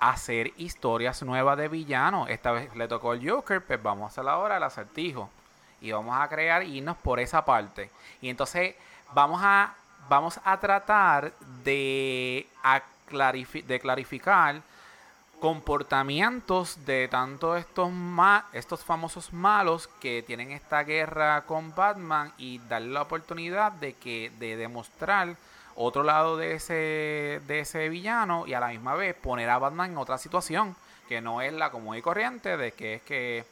[0.00, 2.28] hacer historias nuevas de villanos.
[2.28, 5.30] Esta vez le tocó el Joker, pues vamos a hacer ahora el acertijo.
[5.80, 7.90] Y vamos a crear y irnos por esa parte.
[8.20, 8.74] Y entonces
[9.12, 9.74] vamos a,
[10.08, 11.32] vamos a tratar
[11.62, 14.62] de, a de clarificar
[15.44, 22.60] comportamientos de tanto estos ma estos famosos malos que tienen esta guerra con Batman y
[22.60, 25.36] darle la oportunidad de que de demostrar
[25.76, 29.90] otro lado de ese de ese villano y a la misma vez poner a Batman
[29.90, 30.74] en otra situación
[31.10, 33.44] que no es la común y corriente de que es que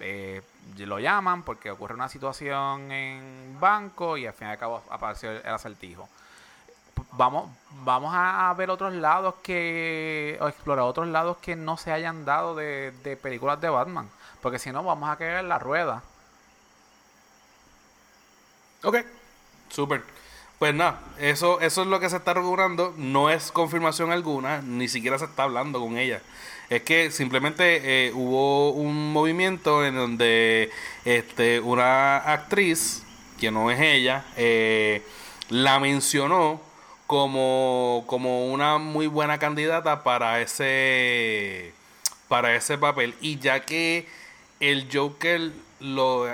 [0.00, 0.40] eh,
[0.78, 5.30] lo llaman porque ocurre una situación en banco y al fin y al cabo apareció
[5.30, 6.08] el, el acertijo
[7.12, 7.50] vamos
[7.84, 12.54] vamos a ver otros lados que o explorar otros lados que no se hayan dado
[12.54, 14.08] de, de películas de Batman
[14.40, 16.02] porque si no vamos a caer en la rueda
[18.84, 18.98] Ok,
[19.70, 20.02] súper.
[20.58, 22.94] Pues nada, eso, eso es lo que se está regulando.
[22.98, 26.20] No es confirmación alguna, ni siquiera se está hablando con ella.
[26.68, 30.70] Es que simplemente eh, hubo un movimiento en donde
[31.06, 33.02] este, una actriz,
[33.40, 35.02] que no es ella, eh,
[35.48, 36.60] la mencionó
[37.06, 41.72] como, como una muy buena candidata para ese,
[42.28, 43.14] para ese papel.
[43.20, 44.06] Y ya que
[44.60, 46.26] el Joker lo,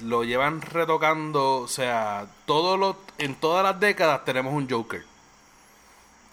[0.00, 5.04] lo, llevan retocando, o sea, todos los, en todas las décadas tenemos un Joker.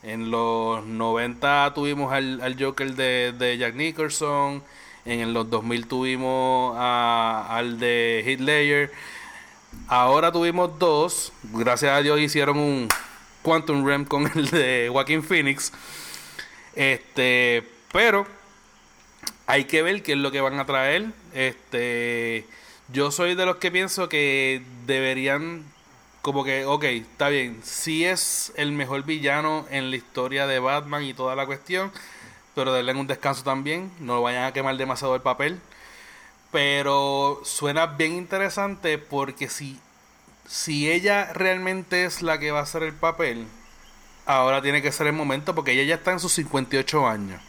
[0.04, 4.64] En los 90 tuvimos al, al Joker de, de Jack Nicholson.
[5.06, 8.92] En los 2000 tuvimos a- al de Heath Ledger.
[9.88, 11.34] Ahora tuvimos dos.
[11.54, 12.88] Gracias a Dios hicieron un
[13.46, 15.72] Quantum Realm con el de Joaquin Phoenix.
[16.76, 18.26] Este, pero
[19.46, 21.06] hay que ver qué es lo que van a traer.
[21.34, 22.46] Este,
[22.90, 25.64] yo soy de los que pienso que deberían,
[26.24, 31.04] como que, ok, está bien, sí es el mejor villano en la historia de Batman
[31.04, 31.92] y toda la cuestión,
[32.56, 35.60] pero denle un descanso también, no vayan a quemar demasiado el papel.
[36.52, 39.80] Pero suena bien interesante porque si,
[40.48, 43.48] si ella realmente es la que va a hacer el papel,
[44.26, 47.42] ahora tiene que ser el momento porque ella ya está en sus 58 años.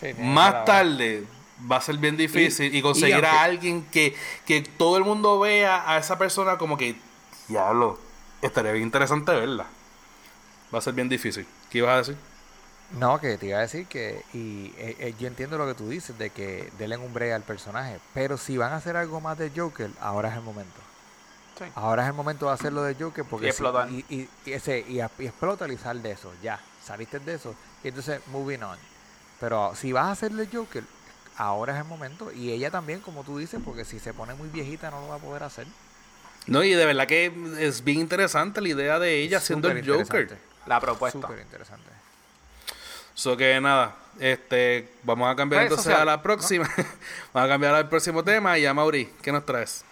[0.00, 1.24] Sí, Más tarde
[1.70, 4.16] va a ser bien difícil y, Y- conseguir y aunque- a alguien que,
[4.46, 6.96] que todo el mundo vea a esa persona como que,
[7.48, 7.98] diablo,
[8.40, 9.66] estaría bien interesante verla.
[10.74, 11.46] Va a ser bien difícil.
[11.68, 12.16] ¿Qué ibas a decir?
[12.92, 15.88] No, que te iba a decir que, y eh, eh, yo entiendo lo que tú
[15.90, 19.36] dices, de que denle un break al personaje, pero si van a hacer algo más
[19.38, 20.80] de Joker, ahora es el momento.
[21.60, 21.66] Sí.
[21.76, 23.90] Ahora es el momento de hacerlo de Joker porque Y si- explotar.
[23.90, 27.34] y, y, y ese, y, a- y explotar y sal de eso, ya, saliste de
[27.34, 27.54] eso,
[27.84, 28.78] y entonces moving on.
[29.38, 30.84] Pero si vas a hacerle Joker,
[31.36, 34.48] ahora es el momento, y ella también, como tú dices, porque si se pone muy
[34.48, 35.66] viejita no lo va a poder hacer.
[36.46, 40.38] No, y de verdad que es bien interesante la idea de ella siendo el Joker.
[40.66, 41.20] La propuesta.
[41.20, 41.90] Súper interesante.
[43.14, 46.64] So que nada, este, vamos a cambiar entonces a la próxima.
[47.34, 49.84] vamos a cambiar al próximo tema y a Mauri, ¿qué nos traes?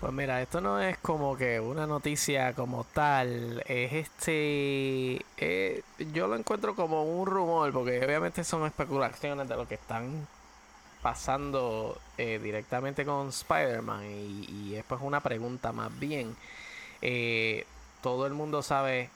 [0.00, 5.82] Pues mira, esto no es como que una noticia como tal, es este, eh,
[6.14, 10.26] yo lo encuentro como un rumor, porque obviamente son especulaciones de lo que están
[11.02, 16.34] pasando eh, directamente con Spider-Man y, y es pues una pregunta más bien.
[17.02, 17.66] Eh,
[18.02, 19.10] todo el mundo sabe,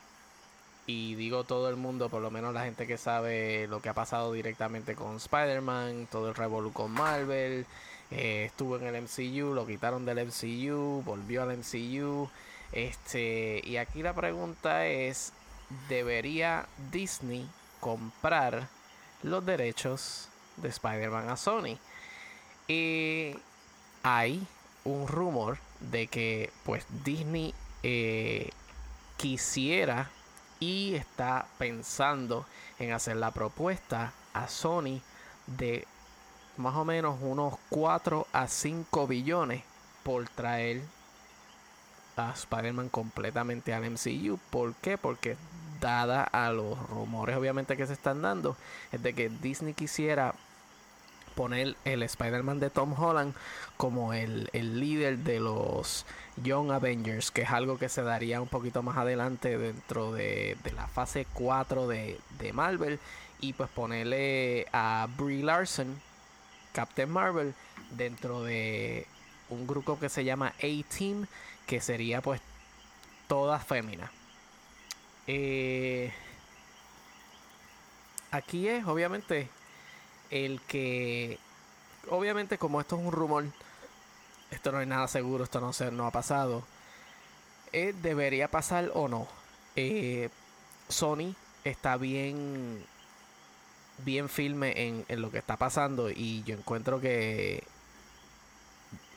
[0.87, 3.95] y digo todo el mundo, por lo menos la gente que sabe lo que ha
[3.95, 7.67] pasado directamente con Spider-Man, todo el revolú con Marvel,
[8.11, 12.29] eh, estuvo en el MCU, lo quitaron del MCU, volvió al MCU.
[12.73, 15.33] Este, y aquí la pregunta es,
[15.89, 17.49] ¿debería Disney
[17.81, 18.69] comprar
[19.23, 21.79] los derechos de Spider-Man a Sony?
[22.69, 23.37] Y
[24.03, 24.47] hay
[24.85, 28.51] un rumor de que pues Disney eh,
[29.17, 30.11] quisiera
[30.61, 32.47] y está pensando
[32.79, 35.01] en hacer la propuesta a Sony
[35.47, 35.87] de
[36.57, 39.63] más o menos unos 4 a 5 billones
[40.03, 40.83] por traer
[42.17, 44.39] a Spider-Man completamente al MCU.
[44.51, 44.99] ¿Por qué?
[44.99, 45.37] Porque
[45.81, 48.57] dada a los rumores obviamente que se están dando,
[48.93, 50.35] es de que Disney quisiera
[51.35, 53.35] poner el Spider-Man de Tom Holland
[53.77, 56.07] como el, el líder de los
[56.43, 60.73] Young Avengers, que es algo que se daría un poquito más adelante dentro de, de
[60.73, 63.01] la fase 4 de, de Marvel.
[63.41, 66.01] Y pues ponerle a Brie Larson,
[66.75, 67.55] Captain Marvel,
[67.93, 69.07] dentro de
[69.49, 71.27] un grupo que se llama A-Team,
[71.67, 72.41] que sería pues
[73.29, 74.11] todas féminas.
[75.27, 76.13] Eh,
[78.31, 79.49] aquí es obviamente
[80.31, 81.39] el que
[82.11, 83.45] obviamente como esto es un rumor
[84.51, 86.63] esto no es nada seguro esto no se no ha pasado
[87.73, 89.27] eh, debería pasar o no
[89.77, 90.29] Eh,
[90.89, 92.85] Sony está bien
[93.99, 97.63] bien firme en, en lo que está pasando y yo encuentro que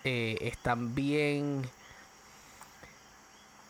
[0.04, 1.70] eh, están bien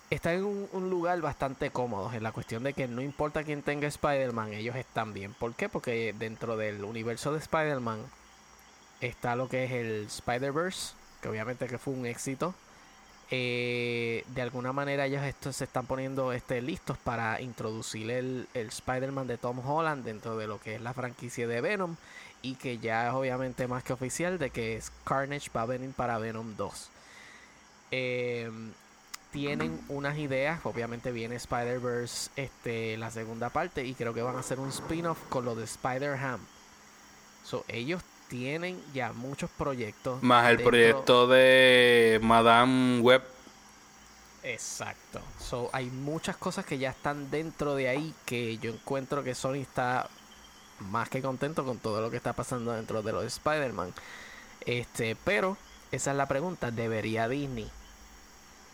[0.10, 3.88] están en un, lugar bastante cómodo en la cuestión de que no importa quién tenga
[3.88, 5.34] Spider-Man, ellos están bien.
[5.34, 5.68] ¿Por qué?
[5.68, 8.00] Porque dentro del universo de Spider-Man
[9.02, 12.54] está lo que es el Spider-Verse, que obviamente que fue un éxito.
[13.30, 18.68] Eh, de alguna manera ellos esto, se están poniendo este, listos para introducir el, el
[18.68, 21.98] Spider-Man de Tom Holland dentro de lo que es la franquicia de Venom
[22.42, 26.18] y que ya es obviamente más que oficial de que Carnage va a venir para
[26.18, 26.90] Venom 2.
[27.92, 28.50] Eh,
[29.32, 34.40] tienen unas ideas, obviamente viene Spider-Verse este, la segunda parte y creo que van a
[34.40, 36.40] hacer un spin-off con lo de Spider-Ham.
[37.44, 40.22] So, ellos tienen ya muchos proyectos.
[40.24, 43.24] Más el dentro- proyecto de Madame Web.
[44.44, 45.20] Exacto.
[45.40, 49.56] So, hay muchas cosas que ya están dentro de ahí que yo encuentro que Sony
[49.56, 50.08] está
[50.80, 53.94] más que contento con todo lo que está pasando dentro de los Spider-Man.
[54.66, 55.58] Este, pero
[55.92, 57.70] esa es la pregunta, ¿debería Disney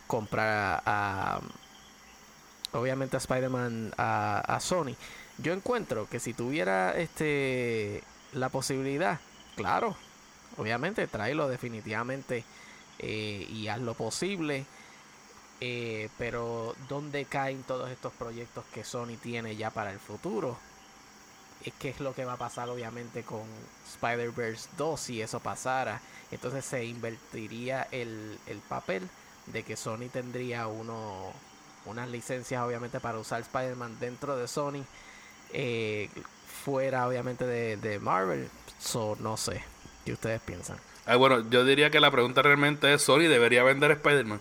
[0.08, 1.41] comprar a, a-
[2.78, 4.95] obviamente a Spider-Man a, a Sony?
[5.39, 9.20] Yo encuentro que si tuviera este la posibilidad,
[9.56, 9.97] claro,
[10.58, 12.47] obviamente tráelo definitivamente
[12.99, 14.70] eh, y haz lo posible.
[15.62, 20.64] Eh, pero ¿dónde caen todos estos proyectos que Sony tiene ya para el futuro?
[21.60, 26.04] Es que es lo que va a pasar obviamente con Spider-Verse 2 si eso pasara.
[26.32, 29.12] Entonces se invertiría el, el papel
[29.45, 31.41] de que Sony tendría uno,
[31.86, 34.88] unas licencias obviamente para usar Spider-Man dentro de Sony.
[35.49, 36.10] eh,
[36.64, 38.49] fuera obviamente de, de Marvel.
[38.80, 39.64] So, no sé.
[40.05, 40.78] ¿Qué ustedes piensan?
[41.05, 44.39] Ah, bueno, yo diría que la pregunta realmente es: ¿Sony debería vender Spider-Man?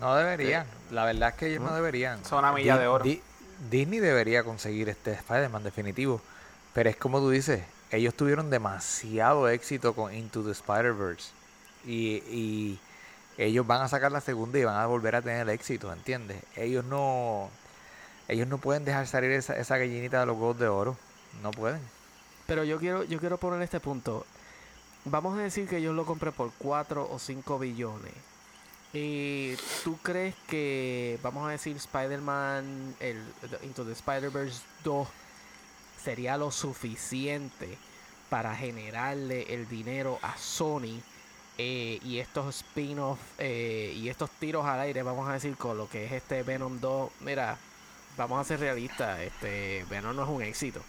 [0.00, 0.66] No deberían.
[0.90, 2.24] La verdad es que ellos no deberían.
[2.24, 3.04] Son una milla Di- de oro.
[3.04, 3.22] Di-
[3.70, 6.20] Disney debería conseguir este Spider-Man definitivo.
[6.74, 11.30] Pero es como tú dices, ellos tuvieron demasiado éxito con Into the Spider-Verse.
[11.86, 12.78] Y, y
[13.38, 16.42] ellos van a sacar la segunda y van a volver a tener éxito, ¿entiendes?
[16.56, 17.48] Ellos no
[18.28, 20.96] ellos no pueden dejar salir esa, esa gallinita de los huevos de oro.
[21.42, 21.80] No pueden.
[22.46, 24.24] Pero yo quiero, yo quiero poner este punto.
[25.04, 28.12] Vamos a decir que yo lo compré por 4 o 5 billones.
[28.92, 33.22] ¿Y tú crees que, vamos a decir, Spider-Man, el
[33.62, 35.08] Into the Spider-Verse 2
[36.02, 37.76] sería lo suficiente
[38.30, 41.00] para generarle el dinero a Sony
[41.58, 45.88] eh, y estos spin-off eh, y estos tiros al aire, vamos a decir, con lo
[45.88, 47.10] que es este Venom 2?
[47.20, 47.58] Mira,
[48.16, 50.80] vamos a ser realistas, este Venom no es un éxito.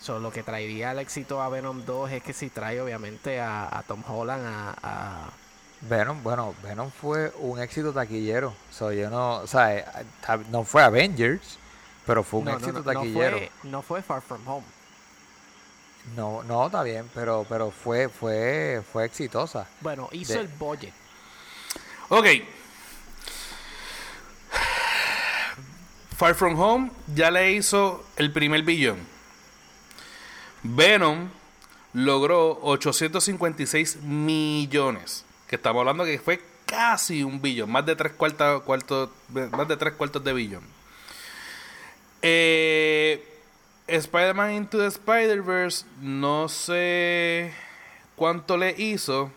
[0.00, 3.68] So, lo que traería el éxito a Venom 2 es que si trae obviamente a,
[3.78, 5.30] a Tom Holland a, a-
[5.80, 8.54] Venom, bueno, Venom fue un éxito taquillero.
[8.70, 9.84] So, yo no, o sea, eh,
[10.50, 11.58] no fue Avengers,
[12.06, 13.38] pero fue un no, éxito no, no taquillero.
[13.38, 14.66] fue, no fue Far From Home.
[16.16, 19.66] No, no, está bien, pero, pero fue, fue, fue exitosa.
[19.80, 20.92] Bueno, hizo De- el budget.
[22.10, 22.26] Ok.
[26.16, 28.98] Far From Home ya le hizo el primer billón.
[30.62, 31.28] Venom
[31.92, 35.24] logró 856 millones.
[35.48, 37.70] Que estamos hablando que fue casi un billón.
[37.70, 38.62] Más de tres cuartos,
[39.50, 40.62] más de tres cuartos de billón.
[42.22, 43.22] Eh,
[43.86, 47.52] Spider-Man Into the Spider-Verse, no sé
[48.16, 49.30] cuánto le hizo,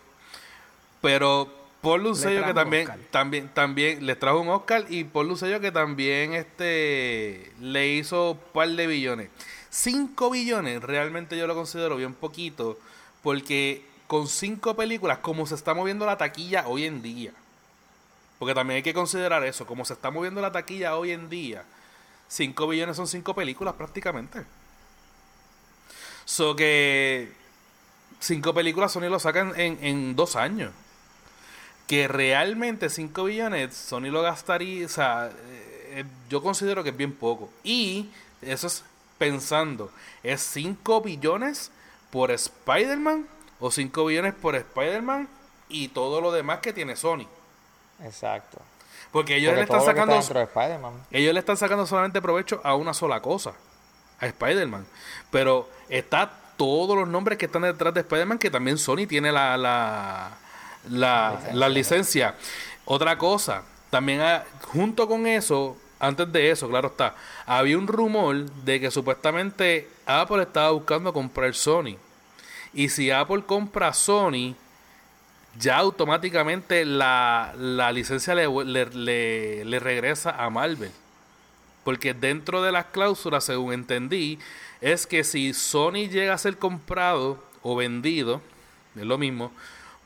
[1.01, 5.59] pero Le sello que también, también, también le trajo un Oscar y ponle un sello
[5.59, 9.29] que también este le hizo un par de billones.
[9.69, 12.77] 5 billones realmente yo lo considero bien poquito,
[13.21, 17.31] porque con cinco películas, como se está moviendo la taquilla hoy en día,
[18.39, 21.63] porque también hay que considerar eso, como se está moviendo la taquilla hoy en día,
[22.29, 24.43] 5 billones son 5 películas prácticamente.
[26.25, 27.31] So que
[28.19, 30.71] 5 películas Sony lo sacan en, en dos años.
[31.87, 35.31] Que realmente 5 billones Sony lo gastaría, o sea,
[35.89, 37.49] eh, yo considero que es bien poco.
[37.63, 38.09] Y
[38.41, 38.83] eso es
[39.17, 41.71] pensando, ¿es 5 billones
[42.11, 43.27] por Spider-Man
[43.59, 45.27] o 5 billones por Spider-Man
[45.69, 47.27] y todo lo demás que tiene Sony?
[48.03, 48.59] Exacto.
[49.11, 52.75] Porque ellos Porque le están está sacando de ellos le están sacando solamente provecho a
[52.75, 53.53] una sola cosa,
[54.19, 54.85] a Spider-Man.
[55.31, 59.57] Pero está todos los nombres que están detrás de Spider-Man, que también Sony tiene la,
[59.57, 60.37] la,
[60.89, 62.35] la, Licencia.
[62.85, 67.15] Otra cosa, también ah, junto con eso, antes de eso, claro está,
[67.45, 71.97] había un rumor de que supuestamente Apple estaba buscando comprar Sony.
[72.73, 74.55] Y si Apple compra Sony,
[75.59, 80.91] ya automáticamente la, la licencia le, le, le- le regresa a Marvel.
[81.83, 84.37] Porque dentro de las cláusulas, según entendí,
[84.81, 88.41] es que si Sony llega a ser comprado o vendido,
[88.95, 89.51] es lo mismo,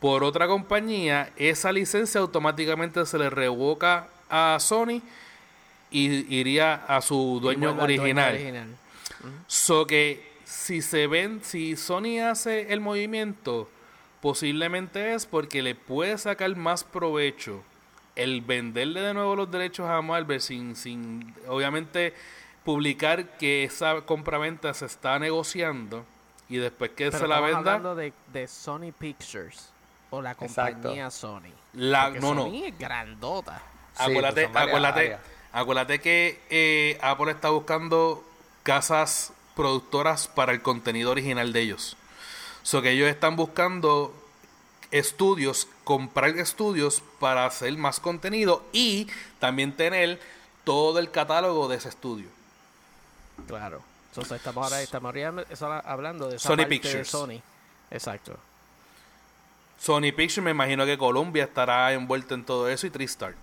[0.01, 4.99] por otra compañía, esa licencia automáticamente se le revoca a Sony
[5.91, 8.33] y iría a su dueño original.
[8.33, 8.67] original.
[9.45, 13.69] So que si se ven, si Sony hace el movimiento,
[14.21, 17.61] posiblemente es porque le puede sacar más provecho
[18.15, 22.15] el venderle de nuevo los derechos a Marvel sin, sin obviamente
[22.65, 26.05] publicar que esa compraventa se está negociando
[26.49, 29.71] y después que Pero se la estamos venda hablando de, de Sony Pictures
[30.11, 30.73] o la Exacto.
[30.83, 31.49] compañía Sony.
[31.73, 33.61] la Porque no no Sony es grandota.
[33.97, 35.21] Acuérdate, pues acuérdate, áreas.
[35.51, 38.23] acuérdate que eh, Apple está buscando
[38.63, 41.97] casas productoras para el contenido original de ellos.
[42.63, 44.13] So que ellos están buscando
[44.91, 49.07] estudios, comprar estudios para hacer más contenido y
[49.39, 50.19] también tener
[50.63, 52.27] todo el catálogo de ese estudio.
[53.47, 53.81] Claro.
[54.09, 55.13] Entonces estamos ahora estamos
[55.85, 57.07] hablando de esa Sony parte de Pictures.
[57.07, 57.41] Sony.
[57.89, 58.37] Exacto.
[59.81, 63.33] Sony Pictures me imagino que Columbia estará envuelto en todo eso y Tristar.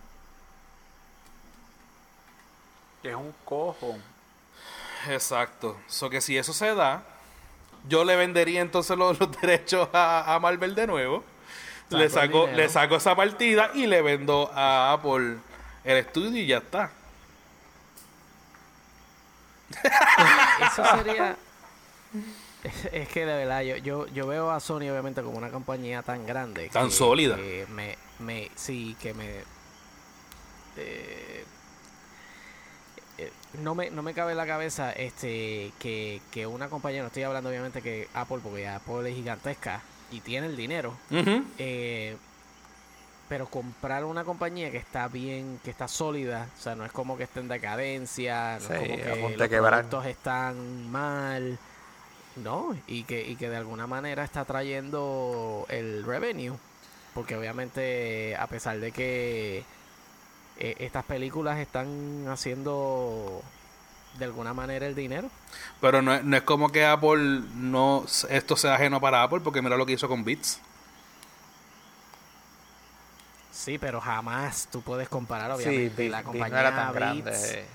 [3.02, 4.00] Es un cojón.
[5.08, 5.76] Exacto.
[5.88, 7.02] So que si eso se da,
[7.88, 11.24] yo le vendería entonces los, los derechos a, a Marvel de nuevo.
[11.90, 15.38] Saco le saco, le saco esa partida y le vendo a Apple
[15.82, 16.92] el estudio y ya está.
[20.60, 21.36] Eso sería.
[22.64, 26.02] Es, es que de verdad, yo, yo, yo veo a Sony obviamente como una compañía
[26.02, 26.68] tan grande.
[26.70, 27.36] Tan que- sólida.
[27.36, 29.26] que me, me, sí, que me.
[30.76, 31.44] eh,
[33.18, 33.32] eh,
[33.62, 37.24] no me, no me cabe en la cabeza este que, que una compañía, no estoy
[37.24, 40.94] hablando obviamente que Apple, porque Apple es gigantesca y tiene el dinero,
[41.58, 42.16] eh,
[43.28, 47.16] pero comprar una compañía que está bien, que está sólida, o sea, no es como
[47.16, 49.74] que esté en decadencia, no Sí, es como que los quebrar.
[49.74, 51.58] productos están mal,
[52.38, 56.56] no, y que, y que de alguna manera está trayendo el revenue,
[57.14, 59.64] porque obviamente a pesar de que
[60.58, 63.42] eh, estas películas están haciendo
[64.18, 65.30] de alguna manera el dinero.
[65.80, 69.62] Pero no, es- no es como que Apple no esto sea ajeno para Apple, porque
[69.62, 70.60] mira lo que hizo con Beats.
[73.52, 76.92] Sí, pero jamás tú puedes comparar, Sí, obviamente, Beats- la Beats compañía no era tan
[76.92, 77.66] Beats grande.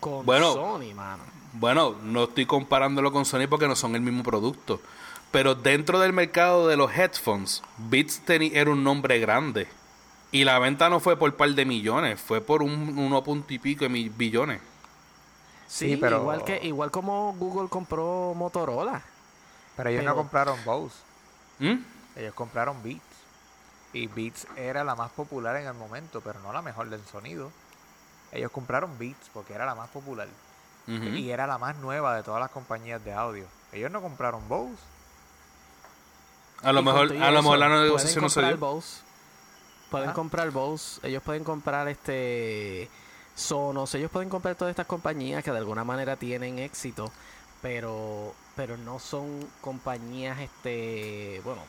[0.00, 0.52] Con Bueno.
[0.52, 1.22] Sony, mano.
[1.54, 4.80] Bueno, no estoy comparándolo con Sony porque no son el mismo producto.
[5.30, 9.68] Pero dentro del mercado de los headphones, Beats era un nombre grande.
[10.30, 13.58] Y la venta no fue por par de millones, fue por un uno punto y
[13.58, 14.60] pico de billones.
[15.66, 19.02] Sí, Sí, pero- igual que igual como Google compró Motorola.
[19.76, 20.96] Pero ellos Pero- no compraron Bose.
[21.58, 21.76] ¿Mm?
[22.16, 23.02] Ellos compraron Beats.
[23.92, 27.50] Y Beats era la más popular en el momento, pero no la mejor del sonido.
[28.32, 30.28] Ellos compraron Beats porque era la más popular.
[30.86, 33.44] Y era la más nueva de todas las compañías de audio.
[33.72, 34.74] Ellos no compraron Bose.
[36.62, 38.66] A lo Y mejor, a lo mejor la pueden negociación no se comprar dio.
[38.66, 39.00] Bose,
[39.90, 40.14] pueden Ah.
[40.14, 42.88] comprar Bose, ellos pueden comprar este
[43.34, 47.12] Sonos, ellos pueden comprar todas estas compañías que de alguna manera tienen éxito,
[47.62, 51.60] pero pero no son compañías este, bueno,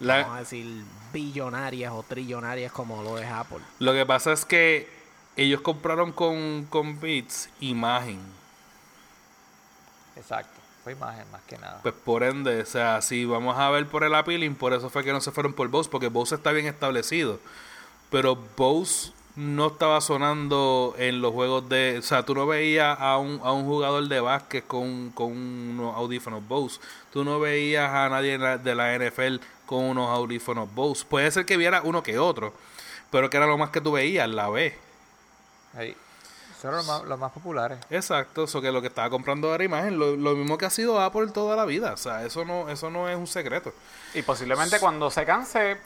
[0.00, 3.60] La- vamos a decir billonarias o trillonarias como lo es Apple.
[3.78, 4.92] Lo que pasa es que
[5.36, 8.20] ellos compraron con, con Beats imagen.
[10.16, 10.60] Exacto.
[10.84, 11.80] Fue imagen más que nada.
[11.82, 15.02] Pues por ende, o sea, si vamos a ver por el appealing, por eso fue
[15.02, 17.40] que no se fueron por Bose, porque Bose está bien establecido.
[18.10, 21.96] Pero Bose no estaba sonando en los juegos de...
[21.98, 25.96] O sea, tú no veías a un, a un jugador de básquet con, con unos
[25.96, 26.80] audífonos Bose.
[27.12, 31.04] Tú no veías a nadie de la NFL con unos audífonos Bose.
[31.08, 32.52] Puede ser que viera uno que otro,
[33.10, 34.74] pero que era lo más que tú veías, la vez.
[35.76, 35.96] Ahí.
[36.60, 37.78] Son los más, los más populares.
[37.90, 41.00] Exacto, eso que lo que estaba comprando era imagen, lo, lo mismo que ha sido
[41.00, 43.74] Apple toda la vida, o sea, eso no, eso no es un secreto.
[44.14, 45.76] Y posiblemente cuando se canse,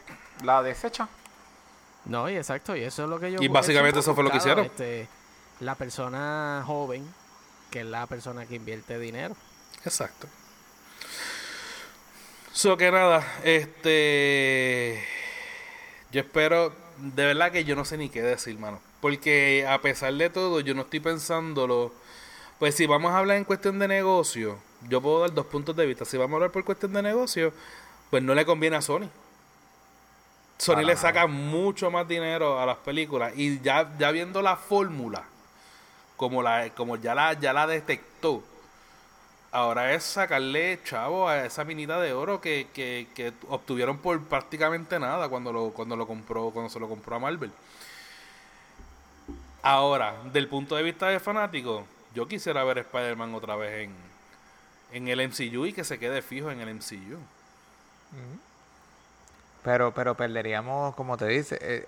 [0.44, 1.08] la desecha.
[2.04, 4.36] No, y exacto, y eso es lo que yo Y básicamente eso fue lo que
[4.36, 4.66] hicieron.
[4.66, 5.08] Este,
[5.60, 7.12] la persona joven,
[7.70, 9.34] que es la persona que invierte dinero.
[9.84, 10.28] Exacto.
[12.52, 15.04] So que nada, este
[16.10, 20.14] yo espero, de verdad que yo no sé ni qué decir, mano, porque a pesar
[20.14, 21.92] de todo, yo no estoy pensándolo.
[22.58, 25.86] Pues si vamos a hablar en cuestión de negocio, yo puedo dar dos puntos de
[25.86, 26.04] vista.
[26.04, 27.52] Si vamos a hablar por cuestión de negocio,
[28.10, 29.08] pues no le conviene a Sony.
[30.58, 30.96] Sony Para le nada.
[30.96, 35.24] saca mucho más dinero a las películas y ya, ya viendo la fórmula,
[36.16, 38.42] como la, como ya la, ya la detectó,
[39.52, 44.98] ahora es sacarle chavo a esa minita de oro que, que, que obtuvieron por prácticamente
[44.98, 47.52] nada cuando lo, cuando lo compró, cuando se lo compró a Marvel.
[49.62, 51.84] Ahora, del punto de vista de fanático,
[52.14, 53.94] yo quisiera ver Spider-Man otra vez en,
[54.92, 57.18] en el MCU y que se quede fijo en el MCU.
[59.62, 61.84] Pero, pero perderíamos, como te dice, eh,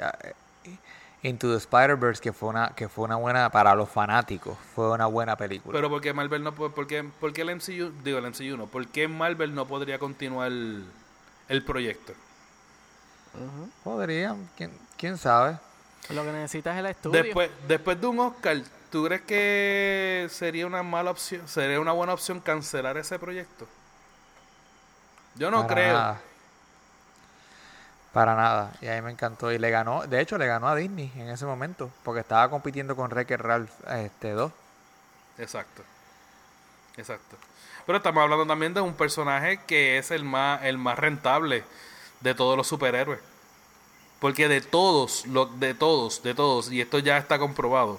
[0.64, 0.76] eh,
[1.22, 5.06] Into the Spider-Verse, que fue una, que fue una buena, para los fanáticos, fue una
[5.06, 5.72] buena película.
[5.72, 9.54] Pero porque Marvel no porque, porque el MCU, digo el MCU no, ¿por qué Marvel
[9.54, 10.84] no podría continuar el,
[11.48, 12.14] el proyecto?
[13.84, 15.58] Podrían, quién, quién sabe.
[16.08, 17.22] Lo que necesitas es el estudio.
[17.22, 18.56] Después, después de un Oscar,
[18.90, 23.68] ¿tú crees que sería una mala opción, sería una buena opción cancelar ese proyecto?
[25.36, 25.92] Yo no Para creo.
[25.92, 26.20] nada.
[28.12, 28.72] Para nada.
[28.80, 29.52] Y a mí me encantó.
[29.52, 31.90] Y le ganó, de hecho, le ganó a Disney en ese momento.
[32.02, 34.50] Porque estaba compitiendo con Wreck-It Ralph este, 2.
[35.38, 35.82] Exacto.
[36.96, 37.36] Exacto.
[37.86, 41.64] Pero estamos hablando también de un personaje que es el más, el más rentable
[42.20, 43.20] de todos los superhéroes.
[44.20, 47.98] Porque de todos, lo, de todos, de todos, y esto ya está comprobado,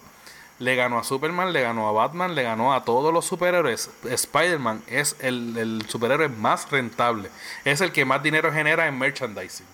[0.59, 3.89] le ganó a Superman, le ganó a Batman, le ganó a todos los superhéroes.
[4.03, 7.29] Spider-Man es el, el superhéroe más rentable.
[7.65, 9.65] Es el que más dinero genera en merchandising.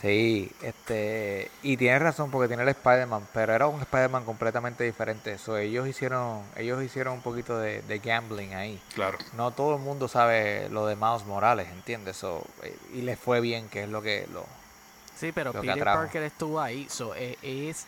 [0.00, 5.36] Sí, este, y tienes razón porque tiene el Spider-Man, pero era un Spider-Man completamente diferente.
[5.36, 8.80] So, ellos hicieron, ellos hicieron un poquito de, de gambling ahí.
[8.94, 9.18] Claro.
[9.36, 12.16] No todo el mundo sabe lo de Miles Morales, ¿entiendes?
[12.16, 14.46] So, eh, y les fue bien, que es lo que lo.
[15.20, 15.98] Sí, pero Peter atrajo.
[16.00, 16.86] Parker estuvo ahí.
[16.88, 17.86] So, e- es,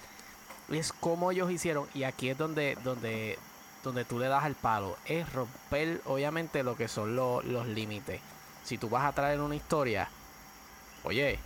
[0.70, 1.86] es como ellos hicieron.
[1.94, 3.38] Y aquí es donde, donde,
[3.82, 4.96] donde tú le das al palo.
[5.06, 8.20] Es romper, obviamente, lo que son lo- los límites.
[8.64, 10.08] Si tú vas a traer una historia,
[11.04, 11.38] oye,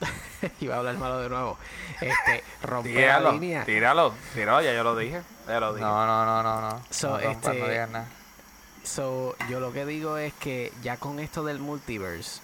[0.60, 1.58] iba a hablar malo de nuevo.
[2.00, 3.64] Este, romper la Tíralo, línea.
[3.64, 5.22] tíralo, tíralo, ya yo lo dije.
[5.46, 5.84] Ya lo dije.
[5.84, 6.82] No, no, no, no, no.
[6.90, 8.06] So, no, rompas, este, no digas nada.
[8.84, 12.40] So, yo lo que digo es que ya con esto del multiverse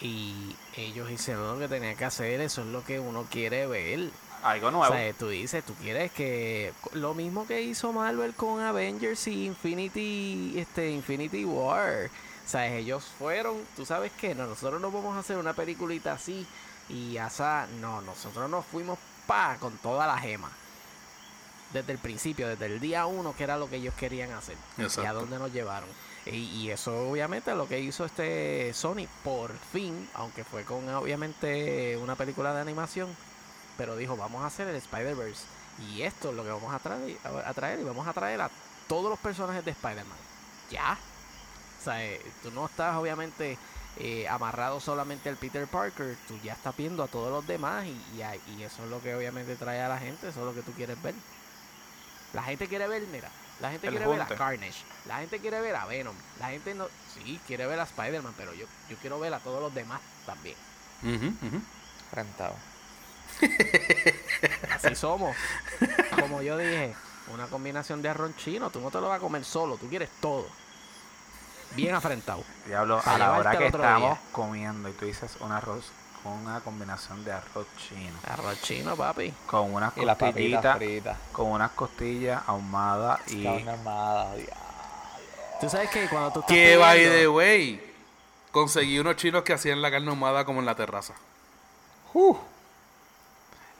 [0.00, 4.10] y ellos hicieron lo que tenían que hacer, eso es lo que uno quiere ver.
[4.42, 4.94] Algo O nuevo.
[4.94, 10.54] sea, tú dices, tú quieres que lo mismo que hizo Marvel con Avengers y Infinity,
[10.58, 12.06] este Infinity War.
[12.46, 16.12] O sea, ellos fueron, tú sabes que no, nosotros no vamos a hacer una peliculita
[16.12, 16.46] así
[16.88, 20.50] y asa, no, nosotros nos fuimos pa con toda la gema.
[21.72, 25.04] desde el principio, desde el día uno, que era lo que ellos querían hacer y
[25.06, 25.88] a dónde nos llevaron.
[26.32, 32.14] Y, eso obviamente lo que hizo este Sony por fin, aunque fue con obviamente una
[32.14, 33.08] película de animación,
[33.76, 35.44] pero dijo vamos a hacer el Spider-Verse
[35.88, 38.50] y esto es lo que vamos a traer, a traer y vamos a traer a
[38.86, 40.18] todos los personajes de Spider-Man.
[40.70, 40.98] Ya.
[41.80, 43.56] O sea, eh, tú no estás obviamente
[43.96, 48.20] eh, amarrado solamente al Peter Parker, tú ya estás viendo a todos los demás y,
[48.52, 50.72] y eso es lo que obviamente trae a la gente, eso es lo que tú
[50.72, 51.14] quieres ver.
[52.32, 54.26] La gente quiere ver, mira, la gente El quiere ver a.
[54.26, 58.34] Carnage, la gente quiere ver a Venom, la gente no, sí, quiere ver a Spider-Man,
[58.36, 60.56] pero yo, yo quiero ver a todos los demás también.
[62.12, 62.54] Rentado.
[64.74, 65.36] Así somos.
[66.18, 66.94] Como yo dije,
[67.32, 70.10] una combinación de arroz chino, tú no te lo vas a comer solo, tú quieres
[70.20, 70.46] todo.
[71.76, 72.42] Bien afrentado.
[72.66, 74.20] Diablo, a la hora que estamos día.
[74.32, 75.92] comiendo y tú dices un arroz
[76.22, 79.32] con una combinación de arroz chino, Arroz chino, papi.
[79.46, 81.16] con unas Y costillitas, fritas.
[81.32, 84.36] con unas costillas ahumadas y Carne diablo.
[85.60, 87.94] Tú sabes que cuando tú estás Que by the way,
[88.50, 91.14] conseguí unos chinos que hacían la carne ahumada como en la terraza.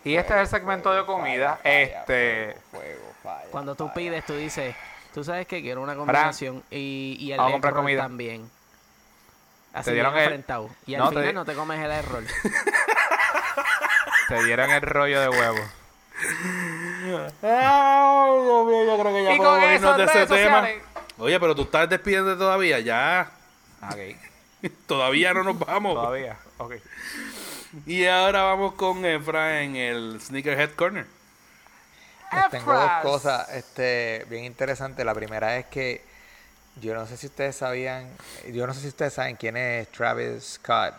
[0.05, 1.61] Y este es el segmento de comida.
[1.63, 3.95] Este, Fuego, falla, Cuando tú falla.
[3.95, 4.75] pides, tú dices,
[5.13, 8.03] tú sabes que quiero una combinación y, y el Vamos a comprar comida.
[8.03, 8.51] también.
[9.73, 10.71] Así Te dieron bien el- afrentado.
[10.87, 12.25] Y al No, te final di- no te comes el error.
[14.29, 15.59] te dieron el rollo de huevo.
[17.43, 20.69] Ay, Dios mío, yo creo que ya Y con eso, irnos de ese tema.
[21.19, 23.31] Oye, pero tú estás despidiendo todavía, ya.
[23.83, 24.17] Ok,
[24.87, 25.95] Todavía no nos vamos.
[25.95, 26.37] todavía.
[26.59, 26.75] Ok.
[27.87, 31.07] Y ahora vamos con Efra en el Sneakerhead Corner.
[32.33, 35.05] Les tengo dos cosas este, bien interesantes.
[35.05, 36.05] La primera es que
[36.77, 38.09] yo no sé si ustedes sabían,
[38.53, 40.95] yo no sé si ustedes saben quién es Travis Scott.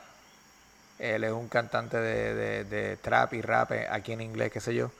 [0.99, 4.91] Él es un cantante de, de- trap y rap aquí en inglés, qué sé yo.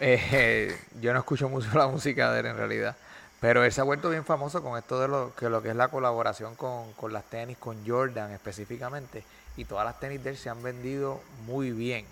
[0.00, 2.96] Eh, yo no escucho mucho la música de él en realidad.
[3.40, 5.76] Pero él se ha vuelto bien famoso con esto de lo que, lo que es
[5.76, 9.24] la colaboración con, con las tenis, con Jordan específicamente.
[9.56, 12.06] Y todas las tenis de él se han vendido muy bien.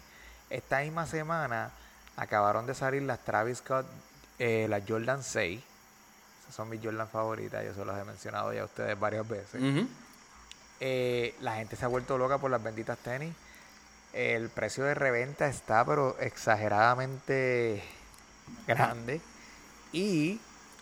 [0.51, 1.71] Esta misma semana
[2.17, 3.87] acabaron de salir las Travis Scott,
[4.39, 5.61] eh, las Jordan 6.
[6.51, 9.63] Esas son mis Jordan favoritas, yo se los he mencionado ya a ustedes varias veces.
[10.81, 13.33] Eh, la gente se ha vuelto loca por las benditas tenis.
[14.13, 17.85] El precio de reventa está pero exageradamente
[18.67, 19.21] grande.
[19.93, 20.41] Y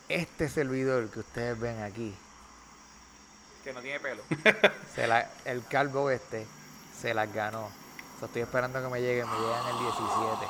[0.09, 2.15] este servidor que ustedes ven aquí,
[3.63, 4.23] Que no tiene pelo.
[4.95, 6.47] se la- el calvo este,
[6.99, 7.69] se las ganó.
[8.23, 10.47] Estoy esperando que me lleguen, me llegan el 17.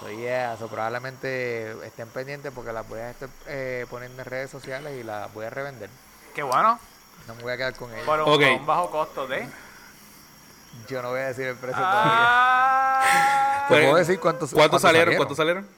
[0.00, 4.50] So, yeah, so, probablemente estén pendientes porque las voy a estar eh, poniendo en redes
[4.50, 5.90] sociales y las voy a revender.
[6.34, 6.78] Qué bueno.
[7.28, 8.06] No me voy a quedar con ellas.
[8.06, 8.40] Por un, Ok.
[8.40, 9.46] por un bajo costo de.
[10.88, 12.12] Yo no voy a decir el precio todavía.
[12.14, 15.16] Ah, Te Pues, puedo decir cuántos, ¿Cuántos cuántos salieron?
[15.16, 15.68] ¿Cuántos salieron?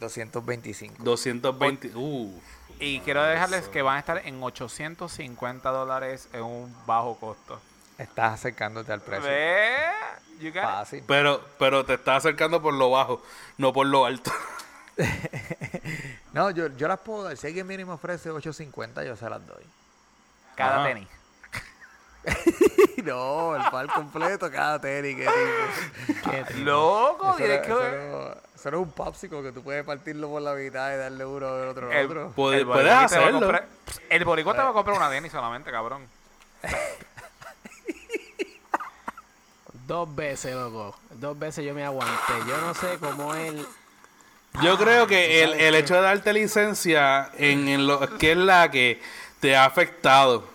[0.00, 0.94] 225.
[1.02, 1.92] 220.
[1.94, 2.42] Uf.
[2.80, 7.60] y quiero dejarles que van a estar en 850 dólares en un bajo costo.
[7.98, 9.24] Estás acercándote al precio.
[9.28, 9.76] ¿Ve?
[10.38, 10.62] You got it.
[10.62, 11.04] Fácil.
[11.06, 13.22] Pero, pero te estás acercando por lo bajo,
[13.58, 14.30] no por lo alto.
[16.32, 17.36] No, yo, yo las puedo dar.
[17.38, 19.64] Si alguien mínimo ofrece 850, yo se las doy.
[20.54, 20.84] Cada Ajá.
[20.88, 21.08] tenis.
[23.04, 25.16] no, el par completo, cada tenis.
[25.16, 25.24] qué
[26.06, 26.30] tipo.
[26.30, 26.62] Qué triste.
[26.64, 28.38] Loco, Eso, tienes que eso ver.
[28.54, 31.56] eso no es un popsicle que tú puedes partirlo por la mitad y darle uno
[31.56, 32.30] del otro al El, otro.
[32.32, 33.40] Puede- el puedes hacerlo.
[33.40, 33.66] comprar-
[34.10, 36.06] el boricua te va a comprar una tenis solamente, cabrón.
[39.86, 40.96] Dos veces, loco.
[41.10, 42.32] Dos veces yo me aguanté.
[42.48, 43.64] Yo no sé cómo él.
[44.62, 48.70] Yo creo que el, el hecho de darte licencia en, en lo que es la
[48.70, 49.00] que
[49.40, 50.48] te ha afectado.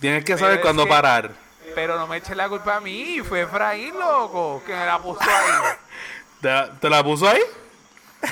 [0.00, 1.32] Tienes que saber cuándo que- parar.
[1.74, 5.20] Pero no me eches la culpa a mí, fue Efraín, loco, que me la puso
[5.20, 5.74] ahí.
[6.40, 7.40] ¿Te, la- te la puso ahí?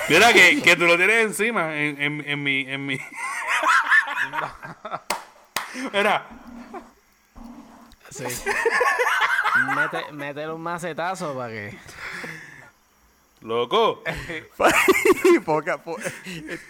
[0.09, 2.61] Mira que, que tú lo tienes encima en, en, en mi...
[2.69, 2.99] En mi...
[5.93, 6.25] Mira,
[8.11, 8.25] Sí.
[9.75, 11.79] Mete, métele un macetazo para que.
[13.41, 14.03] loco.
[15.45, 15.97] Poca- po-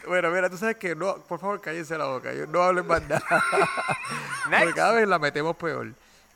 [0.07, 2.33] bueno, mira, tú sabes que no, por favor, cállense la boca.
[2.33, 3.23] yo- No hablen más nada.
[4.45, 5.89] Porque cada vez la metemos peor.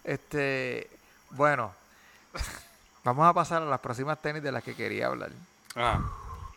[0.04, 0.90] Este,
[1.30, 1.72] bueno,
[3.04, 5.30] vamos a pasar a las próximas tenis de las que quería hablar.
[5.76, 6.00] Ah,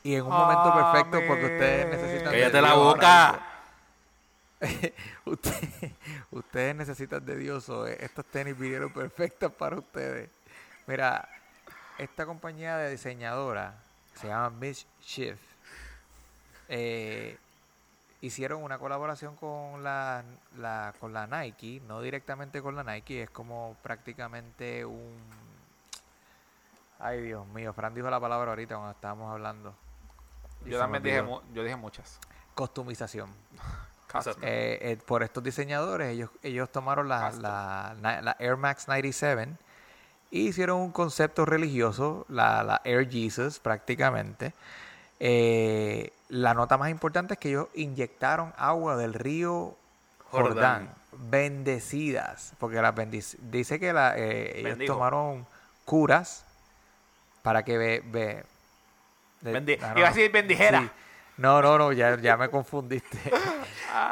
[0.03, 2.31] Y en un momento perfecto porque ustedes necesitan...
[2.33, 3.31] de cállate la Dios ahora boca.
[3.31, 3.54] mismo.
[5.25, 5.91] Usted-
[6.31, 7.67] ustedes necesitan de Dios.
[7.69, 10.29] o, Estas tenis vinieron perfectas para ustedes.
[10.87, 11.27] Mira,
[11.97, 13.75] esta compañía de diseñadora
[14.15, 15.39] se llama Mischief.
[16.69, 17.37] eh,
[18.21, 20.23] hicieron una colaboración con la,
[20.57, 25.13] la- con la Nike, no directamente con la Nike, es como prácticamente un...
[26.97, 29.75] Ay, Dios mío, Fran dijo la palabra ahorita cuando estábamos hablando.
[30.65, 31.23] Yo también dije,
[31.53, 32.19] yo dije muchas.
[32.55, 33.29] Costumización.
[34.41, 37.31] Eh, eh, por estos diseñadores, ellos, ellos tomaron la,
[38.21, 39.49] la, Air Max 97
[40.31, 44.53] y hicieron un concepto religioso, la, la Air Jesus prácticamente.
[45.19, 49.75] Eh, la nota más importante es que ellos inyectaron agua del río
[50.31, 51.29] Jordán, Jordán.
[51.31, 55.45] bendecidas, porque las bendic- dice que la, ellos tomaron
[55.85, 56.45] curas
[57.43, 58.43] para que ve, ve-
[59.41, 60.81] de- Bendi- ah, iba a decir bendijera.
[60.81, 60.89] Sí.
[61.37, 63.17] No, no, no, ya, ya me confundiste.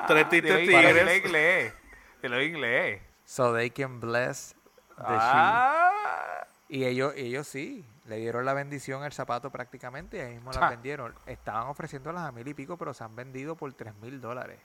[0.08, 1.26] Tres tristes dilo en tigres.
[1.26, 1.74] inglés.
[2.22, 3.02] Dilo en inglés.
[3.26, 4.56] So they can bless
[4.98, 5.18] the shoe.
[5.20, 6.46] Ah.
[6.70, 10.60] Y ellos, ellos sí, le dieron la bendición al zapato prácticamente y ahí mismo Ja.
[10.62, 11.14] las vendieron.
[11.26, 14.60] Estaban ofreciéndolas a mil y pico, pero se han vendido por tres mil dólares.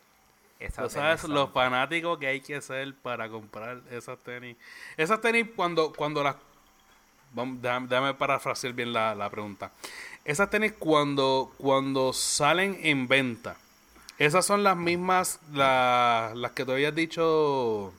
[0.59, 4.57] Esa Tú sabes lo fanático que hay que ser para comprar esas tenis.
[4.97, 6.35] Esas tenis cuando, cuando las...
[7.31, 9.71] Vamos, déjame, déjame parafrasear bien la, la pregunta.
[10.29, 13.57] Esas tenis cuando, cuando salen en venta,
[14.19, 17.93] esas son las mismas, la- las que tú habías dicho...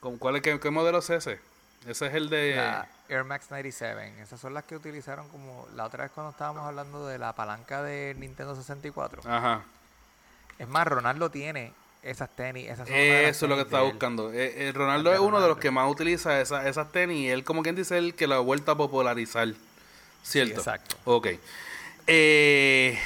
[0.00, 1.38] ¿Con cuál es, qué, qué modelo es ese?
[1.86, 2.54] Ese es el de...
[2.56, 6.64] La Air Max 97, esas son las que utilizaron como la otra vez cuando estábamos
[6.64, 9.20] hablando de la palanca de Nintendo 64.
[9.30, 9.62] Ajá.
[10.58, 11.72] Es más, Ronaldo tiene
[12.02, 12.64] esas tenis.
[12.70, 14.32] Esas son Eso es lo que estaba buscando.
[14.32, 17.44] Eh, eh, Ronaldo es uno de los que más utiliza esa- esas tenis y él,
[17.44, 19.48] como quien dice, el que la ha vuelto a popularizar.
[20.22, 20.60] ¿Cierto?
[20.60, 20.96] exacto.
[21.04, 21.28] Ok.
[22.06, 22.98] Eh,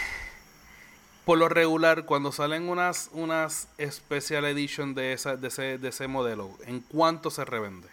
[1.24, 6.06] por lo regular, cuando salen unas, unas Special Edition de, esa, de, ese, de ese
[6.06, 7.88] modelo, ¿en cuánto se revende?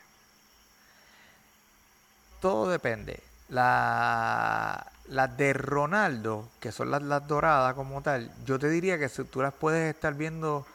[2.41, 3.21] Todo depende.
[3.49, 9.09] La, las de Ronaldo, que son las, las doradas como tal, yo te diría que
[9.09, 10.65] si tú las puedes estar viendo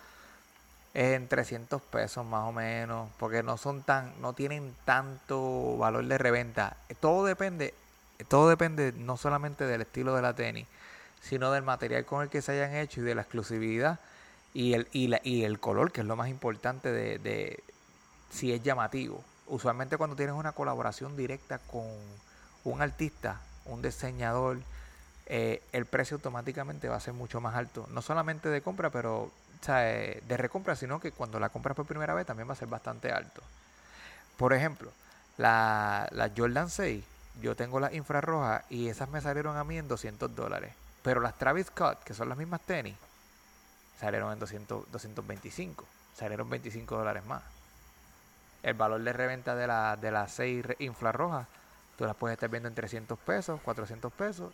[0.94, 6.16] en 300 pesos más o menos, porque no son tan, no tienen tanto valor de
[6.16, 6.76] reventa.
[7.00, 7.74] Todo depende,
[8.24, 10.66] todo depende no solamente del estilo de la tenis,
[11.22, 13.98] sino del material con el que se hayan hecho y de la exclusividad
[14.54, 17.62] y el, y la- y el color, que es lo más importante de, de
[18.30, 19.22] si es llamativo.
[19.46, 21.84] Usualmente cuando tienes una colaboración directa con
[22.64, 24.58] un artista, un diseñador,
[25.26, 27.86] eh, el precio automáticamente va a ser mucho más alto.
[27.90, 29.32] No solamente de compra, pero o
[29.68, 32.68] eh, de recompra, sino que cuando la compras por primera vez también va a ser
[32.68, 33.42] bastante alto.
[34.36, 34.90] Por ejemplo,
[35.38, 37.04] la, la Jordan 6,
[37.40, 40.72] yo tengo las infrarrojas y esas me salieron a mí en 200 dólares.
[41.02, 42.96] Pero las Travis Scott, que son las mismas tenis,
[44.00, 45.84] salieron en 200, 225.
[46.14, 47.42] Salieron 25 dólares más.
[48.62, 51.46] El valor de reventa de, la, de las 6 re- infrarrojas,
[51.96, 54.52] tú las puedes estar viendo en 300 pesos, 400 pesos.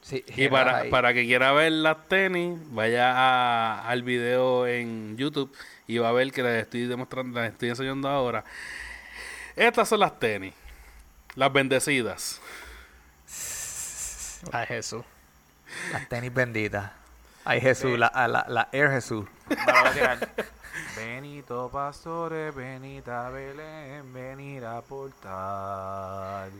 [0.00, 5.54] Sí, Y para, para que quiera ver las tenis, vaya a- al video en YouTube
[5.86, 8.44] y va a ver que les estoy demostrando, les estoy enseñando ahora.
[9.54, 10.54] Estas son las tenis,
[11.34, 12.40] las bendecidas.
[14.52, 15.04] Ay, Jesús.
[15.92, 16.90] Las tenis benditas.
[17.44, 19.26] Ay Jesús, la, a la, la Air Jesús.
[19.48, 20.18] Me la voy a.
[20.96, 21.70] Benito
[23.32, 26.50] Belén, venir a portar.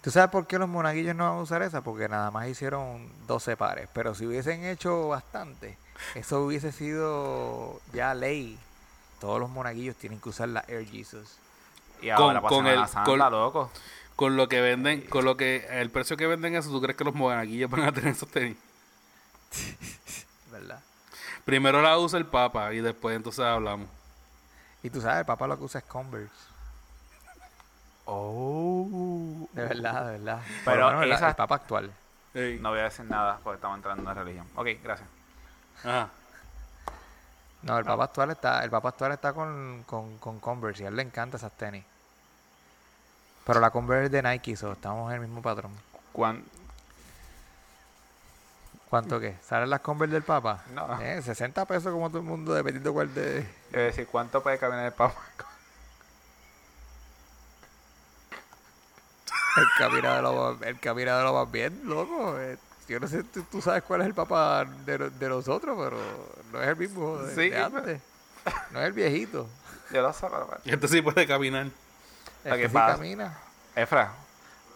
[0.00, 1.82] ¿Tú sabes por qué los monaguillos no van a usar esa?
[1.82, 3.88] Porque nada más hicieron 12 pares.
[3.92, 5.76] Pero si hubiesen hecho bastante,
[6.14, 8.58] eso hubiese sido ya ley.
[9.20, 11.36] Todos los monaguillos tienen que usar la Air Jesus.
[12.00, 13.70] Y Con- ahora con el- a la Santa, con- loco.
[14.20, 17.04] Con lo que venden, con lo que, el precio que venden eso, ¿tú crees que
[17.04, 18.58] los monaguillos van a tener esos tenis?
[20.52, 20.82] ¿Verdad?
[21.46, 23.88] Primero la usa el Papa y después entonces hablamos.
[24.82, 26.34] Y tú sabes, el papá lo que usa es Converse.
[28.04, 29.48] Oh.
[29.52, 30.42] De verdad, de verdad.
[30.66, 31.90] Pero lo menos el- papa actual.
[32.34, 32.58] Ey.
[32.60, 34.46] No voy a decir nada porque estamos entrando en la religión.
[34.54, 35.08] Ok, gracias.
[35.78, 36.10] Ajá.
[37.62, 40.88] No, el papa actual está, el papa actual está con, con, con Converse y a
[40.90, 41.86] él le encanta esas tenis.
[43.50, 45.72] Pero la Converse es de Nike, so estamos en el mismo patrón.
[46.12, 46.44] Cuan-
[48.88, 49.38] ¿Cuánto qué?
[49.44, 50.62] ¿Salen las Converse del Papa?
[50.72, 51.00] No.
[51.00, 53.38] Eh, 60 pesos como todo el mundo, dependiendo cuál de...
[53.40, 55.20] Es decir, ¿cuánto puede caminar el papa?
[59.56, 62.38] El camina de lo, el camina de lo más bien, loco.
[62.38, 62.56] Eh,
[62.88, 65.98] Yo no sé, tú, tú sabes cuál es el Papa de, de nosotros, pero
[66.52, 68.00] no es el mismo de, Sí, de antes.
[68.70, 69.48] No es el viejito.
[69.92, 70.48] Yo lo sé, pero...
[70.64, 71.66] Este sí puede caminar.
[72.44, 72.96] Ok, que sí pasa.
[72.96, 73.38] camina.
[73.76, 74.12] Efra,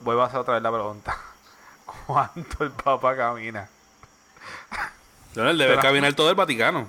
[0.00, 1.16] vuelvo a hacer otra vez la pregunta.
[2.06, 3.68] ¿Cuánto el papa camina?
[5.34, 6.86] No, él debe Pero- caminar todo el Vaticano.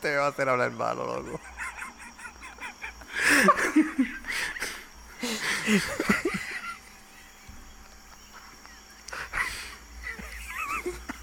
[0.00, 1.40] Te va a hacer hablar malo, loco.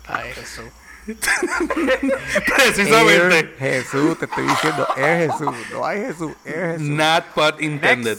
[0.07, 0.65] Ay, Jesús.
[2.55, 3.55] Precisamente.
[3.59, 5.55] Air Jesús, te estoy diciendo, Air Jesús.
[5.71, 6.87] No hay Jesús, Air Jesús.
[6.87, 8.17] Not but intended.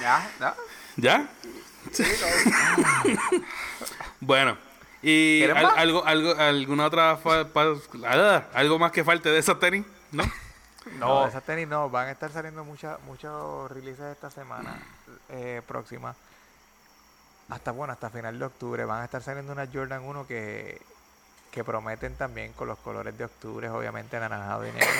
[0.00, 0.54] Ya, ¿no?
[0.96, 1.28] ¿Ya?
[4.20, 4.58] bueno.
[5.02, 9.84] ¿Y algo, algo, alguna otra ah, algo más que falte de esos tenis?
[10.12, 10.24] ¿No?
[11.00, 11.26] No, No.
[11.26, 14.76] esas tenis no, van a estar saliendo muchas muchos releases esta semana
[15.30, 16.14] eh, próxima.
[17.48, 20.80] Hasta bueno, hasta final de octubre van a estar saliendo unas Jordan 1 que,
[21.56, 24.90] que prometen también con los colores de octubre, obviamente anaranjado y negro.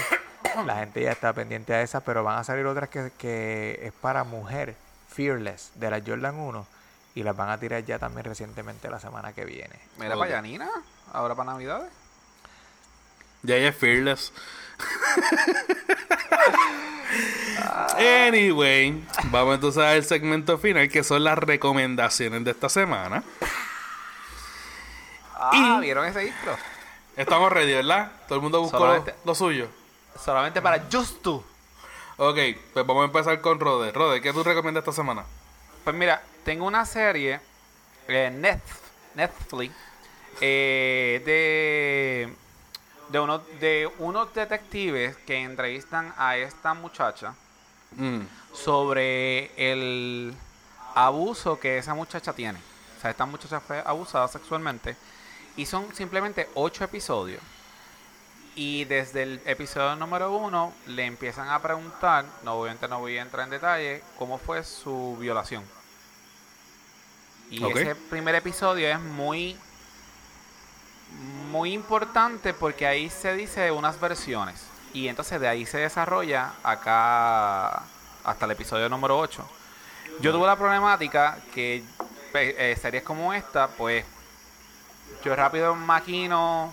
[0.65, 3.93] La gente ya está pendiente a esas, pero van a salir otras que, que es
[3.93, 4.75] para mujer,
[5.11, 6.67] Fearless, de la Jordan 1.
[7.15, 9.79] Y las van a tirar ya también recientemente la semana que viene.
[9.99, 10.71] Mira para allá, Nina.
[11.13, 11.93] Ahora para Navidades.
[13.43, 14.33] Ya ella es fearless.
[18.27, 23.23] anyway, vamos entonces al segmento final que son las recomendaciones de esta semana.
[25.53, 26.57] Ah, ¿vieron ese intro?
[27.17, 28.13] Estamos ready, ¿verdad?
[28.29, 29.69] Todo el mundo buscó lo, lo suyo.
[30.23, 31.43] Solamente para Just tú.
[32.19, 32.39] Ok,
[32.73, 33.93] pues vamos a empezar con Rode.
[33.93, 35.25] Rode, ¿qué tú recomiendas esta semana?
[35.85, 37.41] Pues mira, tengo una serie
[38.09, 38.41] en
[39.15, 39.75] Netflix
[40.41, 42.35] eh, de
[43.09, 47.35] de unos de unos detectives que entrevistan a esta muchacha
[47.97, 48.21] Mm,
[48.53, 50.35] sobre el
[50.95, 52.59] abuso que esa muchacha tiene.
[52.97, 54.97] O sea, esta muchacha fue abusada sexualmente
[55.57, 57.41] y son simplemente ocho episodios.
[58.55, 63.23] Y desde el episodio número uno le empiezan a preguntar, no obviamente no voy a
[63.23, 65.63] entrar en detalle, cómo fue su violación.
[67.51, 69.57] Y ese primer episodio es muy
[71.51, 77.83] muy importante porque ahí se dice unas versiones y entonces de ahí se desarrolla acá
[78.25, 79.49] hasta el episodio número 8.
[80.21, 81.85] Yo tuve la problemática que
[82.35, 84.05] eh, series como esta, pues
[85.25, 86.73] yo rápido maquino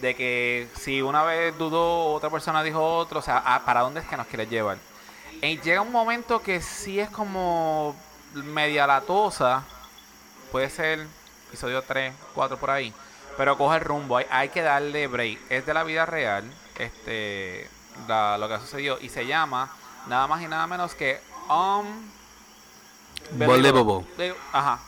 [0.00, 4.00] de que si una vez dudó, otra persona dijo otro, o sea, ah, ¿para dónde
[4.00, 4.78] es que nos quieres llevar?
[5.40, 7.94] Y llega un momento que sí es como
[8.34, 9.62] media latosa,
[10.50, 11.06] puede ser
[11.48, 12.92] episodio 3, 4 por ahí,
[13.36, 15.38] pero coge el rumbo, hay, hay que darle break.
[15.50, 16.44] Es de la vida real,
[16.78, 17.68] este,
[18.08, 19.70] la- lo que ha sucedido, y se llama
[20.06, 22.10] nada más y nada menos que Um.
[23.32, 24.34] Believable.
[24.52, 24.78] Ajá.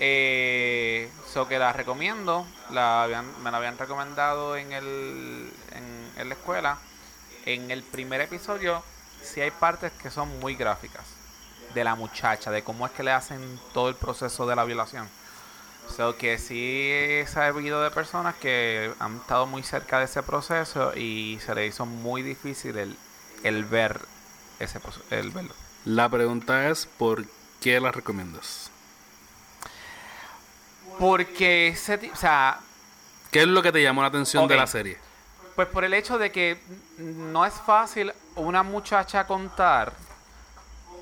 [0.00, 2.46] Eh, so que la recomiendo.
[2.70, 6.78] La me la habían recomendado en el en, la escuela.
[7.44, 8.82] En el primer episodio
[9.22, 11.04] sí hay partes que son muy gráficas
[11.74, 15.08] de la muchacha, de cómo es que le hacen todo el proceso de la violación.
[15.94, 20.92] So que sí he sabido de personas que han estado muy cerca de ese proceso
[20.96, 22.96] y se le hizo muy difícil el,
[23.44, 24.00] el ver
[24.58, 25.54] ese el verlo.
[25.84, 27.26] La pregunta es, ¿por
[27.60, 28.72] qué la recomiendas?
[30.98, 32.60] Porque ese o sea,
[33.30, 34.98] ¿Qué es lo que te llamó la atención de la serie?
[35.54, 36.58] Pues por el hecho de que
[36.98, 39.92] no es fácil una muchacha contar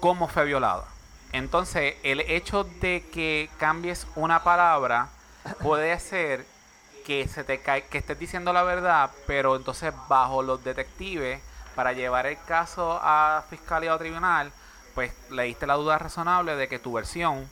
[0.00, 0.84] cómo fue violada.
[1.32, 5.08] Entonces, el hecho de que cambies una palabra
[5.60, 6.46] puede ser
[7.04, 11.40] que se te cae, que estés diciendo la verdad, pero entonces bajo los detectives
[11.74, 14.52] para llevar el caso a fiscalía o tribunal,
[14.94, 17.50] pues le diste la duda razonable de que tu versión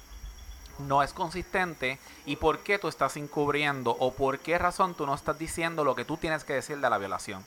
[0.86, 5.14] no es consistente y por qué tú estás encubriendo o por qué razón tú no
[5.14, 7.44] estás diciendo lo que tú tienes que decir de la violación.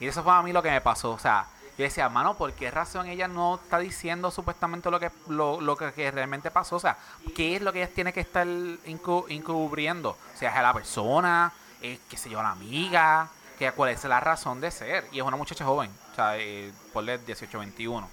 [0.00, 1.10] Y eso fue a mí lo que me pasó.
[1.10, 1.46] O sea,
[1.76, 5.76] yo decía, mano, ¿por qué razón ella no está diciendo supuestamente lo que lo, lo
[5.76, 6.76] que, realmente pasó?
[6.76, 6.96] O sea,
[7.34, 10.10] ¿qué es lo que ella tiene que estar encu- encubriendo?
[10.10, 13.28] O sea, es la persona, es, qué sé yo, amiga,
[13.58, 15.06] que, cuál es la razón de ser.
[15.12, 18.08] Y es una muchacha joven, o sea, eh, ponle 18, 21.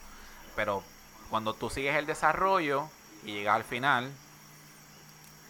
[0.55, 0.83] Pero
[1.29, 2.87] cuando tú sigues el desarrollo
[3.23, 4.11] y llegas al final,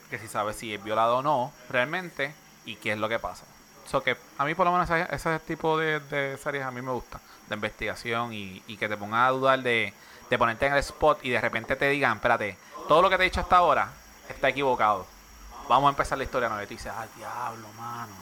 [0.09, 2.33] que si sabes si es violado o no realmente
[2.65, 3.45] y qué es lo que pasa.
[3.85, 6.81] So que a mí por lo menos ese, ese tipo de, de series a mí
[6.81, 9.93] me gusta, de investigación y, y que te pongan a dudar de,
[10.29, 12.57] de ponerte en el spot y de repente te digan, espérate,
[12.87, 13.89] todo lo que te he dicho hasta ahora
[14.29, 15.05] está equivocado.
[15.67, 16.63] Vamos a empezar la historia nueva.
[16.63, 18.13] Y tú dices, ah, diablo, mano.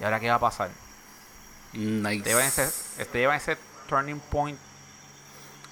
[0.00, 0.70] ¿Y ahora qué va a pasar?
[1.72, 2.22] Nice.
[2.22, 3.56] Te llevan ese, te llevan ese
[3.88, 4.58] turning point.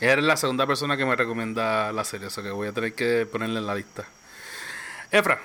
[0.00, 3.26] Eres la segunda persona que me recomienda la serie, eso que voy a tener que
[3.30, 4.04] ponerle en la lista.
[5.12, 5.38] Efra,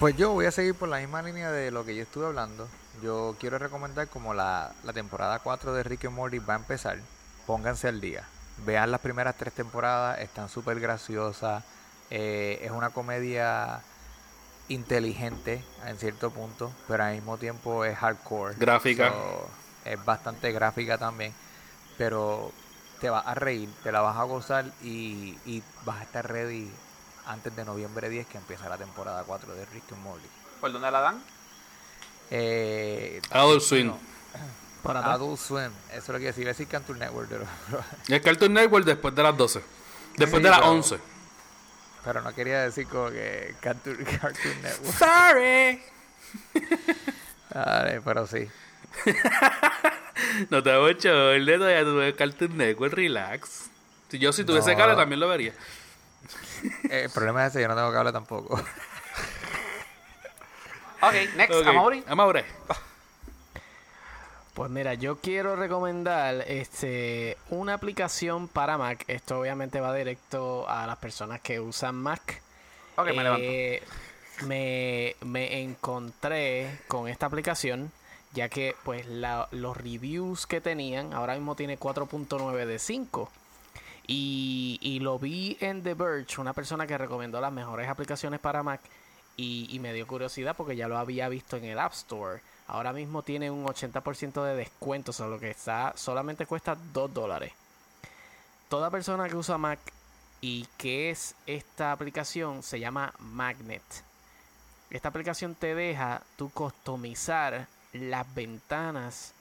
[0.00, 2.68] Pues yo voy a seguir por la misma línea de lo que yo estuve hablando.
[3.02, 6.98] Yo quiero recomendar como la, la temporada 4 de Rick and Morty va a empezar.
[7.46, 8.24] Pónganse al día.
[8.66, 11.62] Vean las primeras tres temporadas, están súper graciosas.
[12.10, 13.80] eh, es una comedia
[14.68, 18.54] inteligente en cierto punto, pero al mismo tiempo es hardcore.
[18.58, 19.10] Gráfica.
[19.10, 19.48] So,
[19.84, 21.32] es bastante gráfica también,
[21.96, 22.52] pero
[23.00, 26.70] te vas a reír, te la vas a gozar y, y vas a estar ready
[27.28, 30.26] antes de noviembre 10 que empieza la temporada 4 de Rick and Morty.
[30.60, 31.22] ¿Por dónde la dan?
[32.30, 33.92] Eh, Adult Swim.
[34.84, 37.84] Adult Swim, eso es lo que decía, iba a decir Cartoon Network, pero, pero-
[38.16, 39.62] Es Cartoon Network después de las 12.
[40.16, 40.98] Después Sí, de las pero- 11.
[42.04, 44.96] Pero no quería decir como que Cartoon, Cartoon Network.
[44.98, 45.82] Sorry.
[47.52, 48.48] Dale, pero sí.
[50.50, 53.66] No te hago el dedo, ya tuve Cartoon Network, relax.
[54.10, 54.78] Si yo si tuviese No.
[54.78, 55.52] cable también lo vería.
[56.90, 58.60] Eh, El problema es ese, yo no tengo cable tampoco.
[61.00, 62.04] Ok, next, Ok, Amaury.
[62.08, 62.42] Amaury.
[64.54, 69.04] Pues mira, yo quiero recomendar este una aplicación para Mac.
[69.06, 72.42] Esto obviamente va directo a las personas que usan Mac.
[72.96, 73.44] Ok, me levanto.
[73.46, 73.82] Eh,
[74.46, 77.92] me, me encontré con esta aplicación
[78.32, 83.30] ya que pues la- los reviews que tenían ahora mismo tiene 4.9 de 5
[84.08, 88.80] y, lo vi en The Verge una persona que recomendó las mejores aplicaciones para Mac
[89.36, 92.92] y, y me dio curiosidad porque ya lo había visto en el App Store ahora
[92.92, 97.52] mismo tiene un 80% de descuento solo que está solamente cuesta 2 dólares
[98.68, 99.78] toda persona que usa Mac
[100.40, 103.82] y que es esta aplicación se llama Magnet.
[104.90, 109.32] Esta aplicación te deja tú customizar las ventanas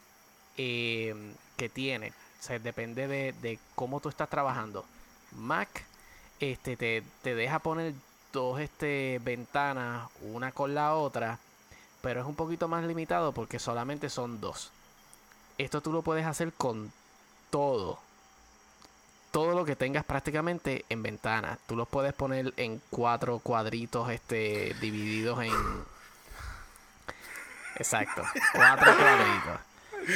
[0.57, 1.15] eh,
[1.55, 2.13] que tiene.
[2.39, 4.85] O sea, depende de, de cómo tú estás trabajando.
[5.31, 5.83] Mac
[6.39, 7.93] este, te, te deja poner
[8.31, 11.39] dos este, ventanas, una con la otra,
[12.01, 14.71] pero es un poquito más limitado porque solamente son dos.
[15.57, 16.91] Esto tú lo puedes hacer con
[17.49, 17.99] todo
[19.31, 21.59] todo lo que tengas prácticamente en ventanas.
[21.67, 25.51] Tú los puedes poner en cuatro cuadritos este divididos en
[27.75, 28.23] Exacto,
[28.53, 29.59] cuatro cuadritos.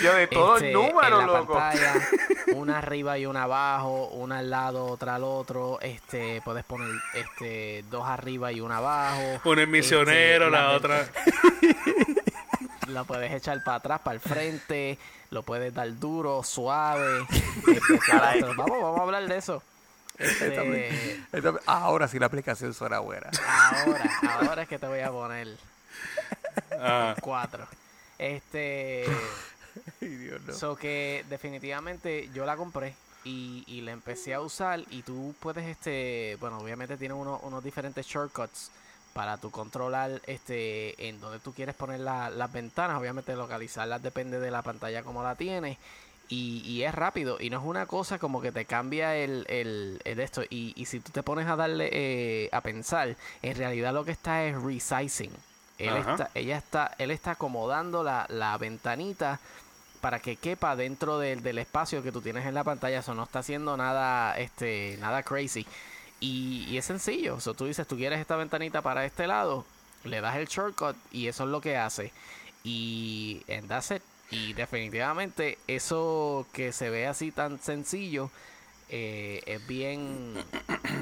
[0.03, 1.53] Yo de todos Este, los números, en la loco.
[1.53, 1.93] pantalla,
[2.55, 5.79] una arriba y una abajo, una al lado, otra al otro.
[5.81, 9.41] Este, puedes poner este dos arriba y una abajo.
[9.49, 11.05] Una es misionero, Este, la las otra.
[12.87, 14.97] Lo puedes echar para atrás, para el frente,
[15.29, 17.25] lo puedes dar duro, suave.
[17.67, 19.63] este, vamos, vamos a hablar de eso.
[20.17, 21.23] Este,
[21.67, 23.29] Ahora sí la aplicación suena buena.
[23.47, 24.09] ahora,
[24.45, 25.47] ahora es que te voy a poner
[26.77, 27.65] Ah, cuatro.
[28.17, 29.05] Este,
[30.01, 30.53] Ay, Dios, no.
[30.53, 35.65] so que definitivamente yo la compré y, y la empecé a usar y tú puedes,
[35.67, 38.71] este, bueno, obviamente tiene uno- unos diferentes shortcuts
[39.13, 42.99] para tu controlar este en donde tú quieres poner la- las ventanas.
[42.99, 45.77] Obviamente localizarlas depende de la pantalla como la tienes
[46.29, 50.43] y, es rápido y no es una cosa como que te cambia el, el, esto.
[50.49, 54.11] Y, y si tú te pones a darle eh, a pensar en realidad lo que
[54.11, 55.31] está es resizing
[55.87, 59.39] él está, ella está él está acomodando la, la ventanita
[59.99, 63.23] para que quepa dentro del, del espacio que tú tienes en la pantalla eso no
[63.23, 65.65] está haciendo nada este nada crazy
[66.21, 67.35] y, y es sencillo.
[67.35, 69.65] O sea, tú dices, tú quieres esta ventanita para este lado,
[70.05, 72.13] le das el shortcut y eso es lo que hace.
[72.63, 74.03] Y it.
[74.29, 78.31] Y definitivamente eso que se ve así tan sencillo
[78.87, 80.35] eh, es bien...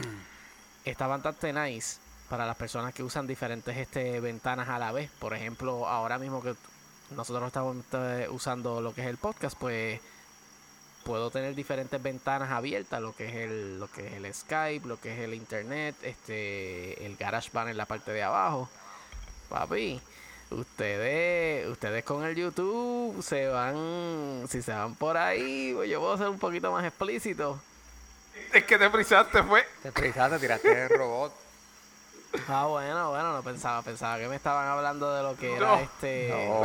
[0.85, 1.97] está bastante nice
[2.29, 5.09] para las personas que usan diferentes este, ventanas a la vez.
[5.19, 6.55] Por ejemplo, ahora mismo que
[7.15, 9.99] nosotros estamos eh, usando lo que es el podcast, pues
[11.03, 14.99] puedo tener diferentes ventanas abiertas, lo que es el, lo que es el Skype, lo
[14.99, 18.69] que es el internet, este, el GarageBand en la parte de abajo.
[19.49, 19.99] Papi,
[20.51, 26.17] ustedes, ustedes con el YouTube se van, si se van por ahí, pues yo puedo
[26.17, 27.59] ser un poquito más explícito.
[28.53, 29.65] Es que te frisaste, fue.
[29.81, 31.48] Te frisaste, tiraste el robot.
[32.47, 36.29] Ah, bueno, bueno, no pensaba, pensaba que me estaban hablando de lo que era este.
[36.29, 36.61] No,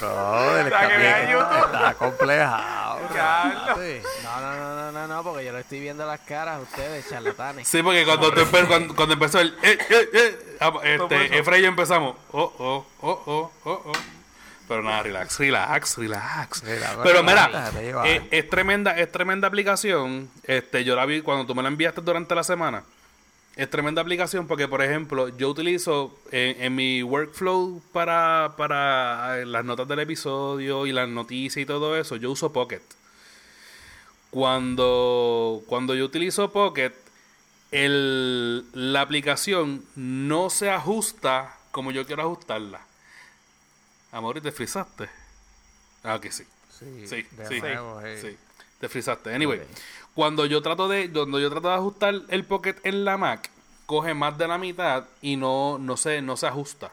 [0.70, 3.00] La está complejado.
[4.24, 7.08] No, no, no, no, no, no, porque yo le estoy viendo las caras a ustedes,
[7.08, 7.68] charlatanes.
[7.68, 9.56] Sí, porque cuando, empe- cuando, cuando empezó el.
[9.62, 11.38] Eh, eh, eh, ah, este.
[11.38, 12.16] Efra y yo empezamos.
[12.32, 13.92] Oh, oh, oh, oh, oh, oh.
[14.68, 16.64] Pero nada, relax, relax, relax.
[16.64, 18.06] Mira, Pero mira, llevar.
[18.08, 20.28] eh, es tremenda, es tremenda aplicación.
[20.42, 22.82] Este, yo la vi cuando tú me la enviaste durante la semana.
[23.56, 29.46] Es tremenda aplicación porque, por ejemplo, yo utilizo en, en mi workflow para, para eh,
[29.46, 32.82] las notas del episodio y las noticias y todo eso, yo uso Pocket.
[34.30, 36.92] Cuando, cuando yo utilizo Pocket,
[37.70, 42.80] el, la aplicación no se ajusta como yo quiero ajustarla.
[44.12, 45.08] Amor, ¿y te frisaste?
[46.04, 46.44] Ah, que sí.
[46.78, 48.18] Sí, Sí, de sí, nuevo, eh.
[48.20, 48.36] sí.
[48.80, 49.34] Te frisaste.
[49.34, 49.62] Anyway.
[50.16, 53.50] Cuando yo trato de cuando yo trato de ajustar el Pocket en la Mac,
[53.84, 56.90] coge más de la mitad y no no se no se ajusta.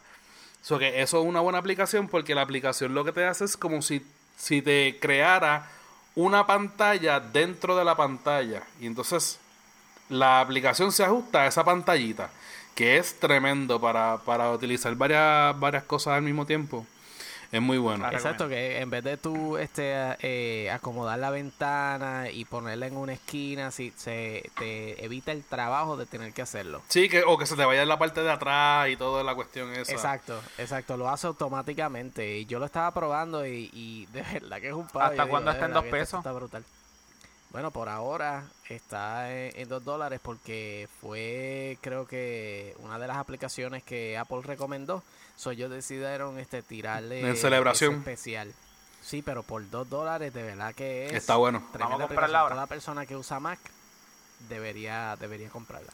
[0.61, 3.57] So que eso es una buena aplicación porque la aplicación lo que te hace es
[3.57, 4.05] como si
[4.35, 5.71] si te creara
[6.15, 9.39] una pantalla dentro de la pantalla y entonces
[10.09, 12.29] la aplicación se ajusta a esa pantallita,
[12.75, 16.85] que es tremendo para, para utilizar varias, varias cosas al mismo tiempo.
[17.53, 18.09] Es muy bueno.
[18.11, 23.13] Exacto, que en vez de tú este, eh, acomodar la ventana y ponerla en una
[23.13, 26.81] esquina, si, se te evita el trabajo de tener que hacerlo.
[26.87, 29.35] Sí, que, o que se te vaya en la parte de atrás y toda la
[29.35, 29.91] cuestión esa.
[29.91, 32.39] Exacto, exacto, lo hace automáticamente.
[32.39, 35.11] Y yo lo estaba probando y, y de verdad que es un palo.
[35.11, 36.17] ¿Hasta cuándo está en dos pesos?
[36.21, 36.65] Está brutal.
[37.51, 43.17] Bueno, por ahora está en, en dos dólares porque fue, creo que, una de las
[43.17, 45.03] aplicaciones que Apple recomendó.
[45.35, 47.95] So, ellos decidieron este, tirarle En celebración.
[47.95, 48.53] especial.
[49.01, 51.13] Sí, pero por dos dólares, de verdad que es.
[51.13, 51.61] Está bueno.
[51.77, 52.55] Vamos a comprarla ahora.
[52.55, 53.59] Toda persona que usa Mac
[54.47, 55.91] debería, debería comprarla.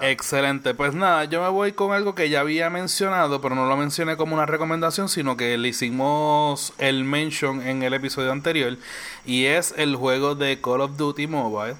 [0.00, 0.74] Excelente.
[0.74, 4.16] Pues nada, yo me voy con algo que ya había mencionado, pero no lo mencioné
[4.16, 8.78] como una recomendación, sino que le hicimos el mention en el episodio anterior.
[9.26, 11.76] Y es el juego de Call of Duty Mobile.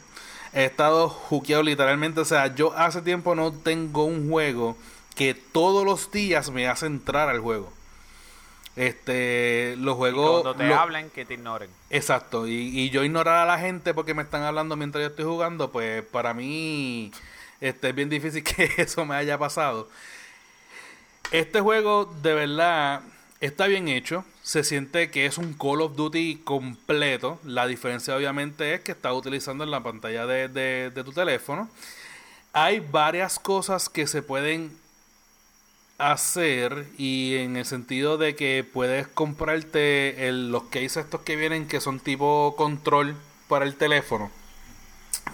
[0.52, 2.20] He estado juqueado literalmente.
[2.20, 4.76] O sea, yo hace tiempo no tengo un juego
[5.20, 7.70] que todos los días me hace entrar al juego.
[8.74, 10.40] Este, los Y juegos.
[10.40, 11.68] cuando te lo- hablen, que te ignoren.
[11.90, 15.26] Exacto, y, y yo ignorar a la gente porque me están hablando mientras yo estoy
[15.26, 17.12] jugando, pues para mí
[17.60, 19.90] este, es bien difícil que eso me haya pasado.
[21.32, 23.02] Este juego de verdad
[23.40, 28.72] está bien hecho, se siente que es un Call of Duty completo, la diferencia obviamente
[28.72, 31.68] es que está utilizando en la pantalla de, de- de tu teléfono.
[32.54, 34.79] Hay varias cosas que se pueden
[36.00, 41.68] hacer y en el sentido de que puedes comprarte el- los cases estos que vienen
[41.68, 43.16] que son tipo control
[43.48, 44.30] para el teléfono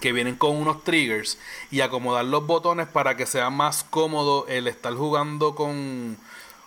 [0.01, 1.39] que vienen con unos triggers
[1.71, 6.17] y acomodar los botones para que sea más cómodo el estar jugando con,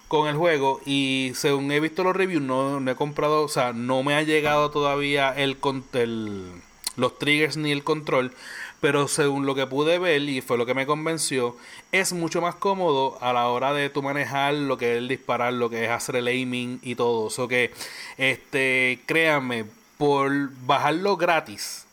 [0.08, 0.82] con el juego.
[0.86, 4.24] Y según he visto los reviews no, no he comprado, o sea, no me ha
[4.24, 5.58] llegado todavía el,
[5.94, 6.52] el
[6.96, 8.34] los triggers ni el control,
[8.82, 11.56] pero según lo que pude ver y fue lo que me convenció,
[11.92, 15.54] es mucho más cómodo a la hora de tu manejar lo que es el disparar,
[15.54, 17.28] lo que es hacer el aiming y todo.
[17.28, 17.72] eso que,
[18.18, 19.66] este, créanme,
[19.98, 20.32] por
[20.66, 21.86] bajarlo gratis,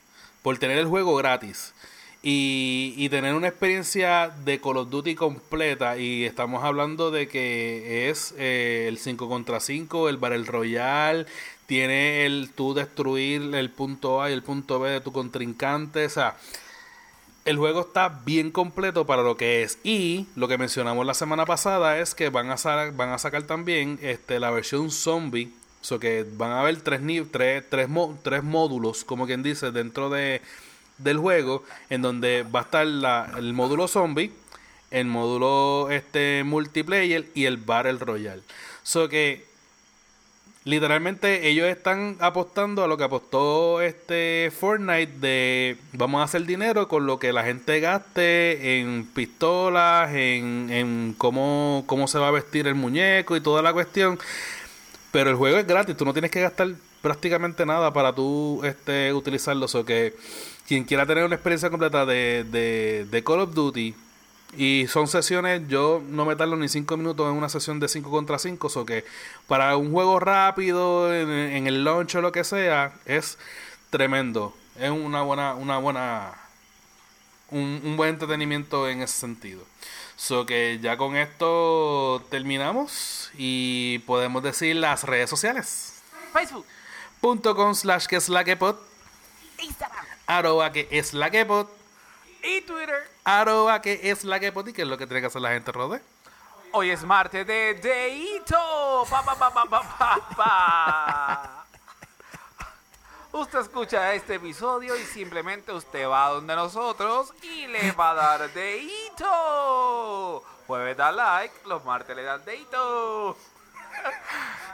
[0.43, 1.75] por tener el juego gratis
[2.23, 8.11] y, y tener una experiencia de Call of Duty completa y estamos hablando de que
[8.11, 11.27] es eh, el 5 contra 5, el Battle Royale,
[11.67, 16.11] tiene el tú destruir el punto A y el punto B de tu contrincante, o
[16.11, 16.37] sea,
[17.47, 19.79] el juego está bien completo para lo que es.
[19.85, 23.45] Y lo que mencionamos la semana pasada es que van a, sa- van a sacar
[23.45, 25.51] también este, la versión zombie.
[25.81, 27.01] So que van a haber tres,
[27.31, 27.89] tres, tres,
[28.23, 30.43] tres módulos, como quien dice, dentro de,
[30.99, 34.33] del juego, en donde va a estar la- el módulo zombie,
[34.91, 38.43] el módulo este multiplayer y el Battle Royale.
[38.83, 39.46] So que
[40.67, 46.89] literalmente ellos están apostando a lo que apostó este Fortnite de vamos a hacer dinero
[46.89, 52.33] con lo que la gente gaste en pistolas, en, en cómo, cómo se va a
[52.33, 54.19] vestir el muñeco y toda la cuestión.
[55.13, 59.15] Pero el juego es gratis, tú no tienes que gastar prácticamente nada para tú este,
[59.15, 59.67] utilizarlo.
[59.73, 60.17] O que
[60.67, 63.95] quien quiera tener una experiencia completa de, de, de Call of Duty,
[64.57, 68.11] y son sesiones, yo no me tardo ni 5 minutos en una sesión de 5
[68.11, 69.05] contra 5, o que
[69.47, 73.39] para un juego rápido, en, en el launch o lo que sea, es
[73.91, 74.55] tremendo.
[74.79, 76.35] Es una buena, una buena,
[77.51, 79.65] un, un buen entretenimiento en ese sentido.
[80.17, 86.03] So que ya con esto terminamos y podemos decir las redes sociales.
[86.33, 86.65] Facebook,
[87.21, 88.77] Punto com slash que es la que pod,
[89.59, 91.67] Instagram arroba que es la que pod,
[92.47, 93.09] y Twitter.
[93.25, 95.51] arroba que es la que pod y que es lo que tiene que hacer la
[95.51, 96.01] gente, Rode.
[96.73, 99.05] Hoy es martes de Deito.
[99.09, 101.67] Pa, pa, pa, pa, pa, pa.
[103.33, 108.51] Usted escucha este episodio y simplemente usted va donde nosotros y le va a dar
[108.53, 110.43] Deito.
[110.67, 113.37] Jueves da like, los martes le dan Deito.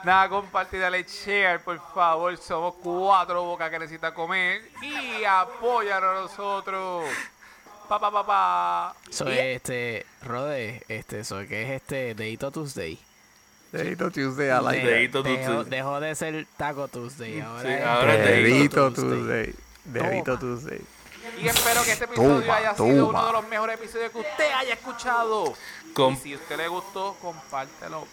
[0.04, 2.36] Nada, comparte dale share, por favor.
[2.36, 7.04] Somos cuatro bocas que necesitan comer y apóyanos a nosotros.
[7.88, 8.94] Pa, pa, pa, pa.
[9.10, 12.98] Soy Y- este, Rode, este, soy que es este Deito Tuesday.
[13.70, 15.78] Dedito Tuesday, I like De- Deito dejó, Tuesday.
[15.78, 17.40] dejó de ser Taco Tuesday.
[17.40, 19.54] Ahora Sí, es ahora es Dedito Tuesday.
[19.84, 20.80] Dedito Tuesday.
[21.40, 23.20] Y espero que este episodio Toma, haya sido toma.
[23.20, 25.54] uno de los mejores episodios que usted haya escuchado.
[25.94, 28.06] Com- Y si a usted le gustó, compártelo.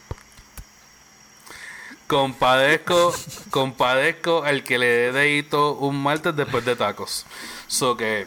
[2.09, 3.13] Compadezco,
[3.51, 7.23] compadezco al que le dé dedito un martes después de tacos.
[7.67, 8.25] So que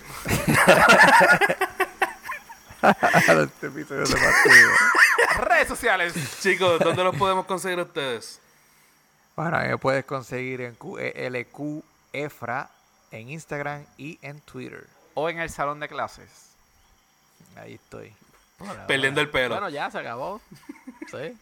[2.80, 4.04] este episodio.
[5.36, 6.14] Redes sociales.
[6.40, 8.40] chicos, ¿dónde los podemos conseguir ustedes?
[9.34, 11.82] Bueno, me puedes conseguir en E QLQ
[12.12, 12.70] Efra
[13.10, 14.86] en Instagram y en Twitter.
[15.14, 16.28] O en el salón de clases.
[17.56, 18.14] Ahí estoy.
[18.86, 19.56] Perdiendo el pelo.
[19.56, 20.40] Bueno, ya se acabó.
[21.10, 21.36] Sí.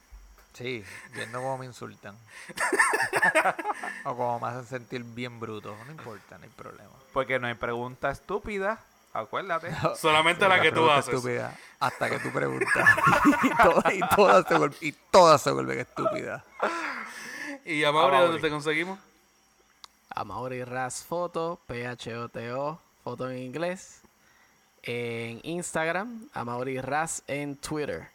[0.52, 2.16] Sí, viendo cómo me insultan.
[4.04, 5.76] o cómo me hacen sentir bien bruto.
[5.86, 6.90] No importa, no hay problema.
[7.12, 8.80] Porque no hay pregunta estúpida.
[9.12, 9.74] Acuérdate.
[9.96, 11.14] Solamente la que tú haces.
[11.14, 12.88] estúpida, hasta que tú preguntas.
[13.42, 16.42] y, todas, y, todas se vuelven, y todas se vuelven estúpidas.
[17.64, 18.98] Y a Mauri, A ¿dónde te conseguimos?
[20.10, 24.00] A Mauri Ras Foto, P-H-O-T-O, foto en inglés.
[24.82, 28.08] En Instagram, a Mauri Ras en Twitter.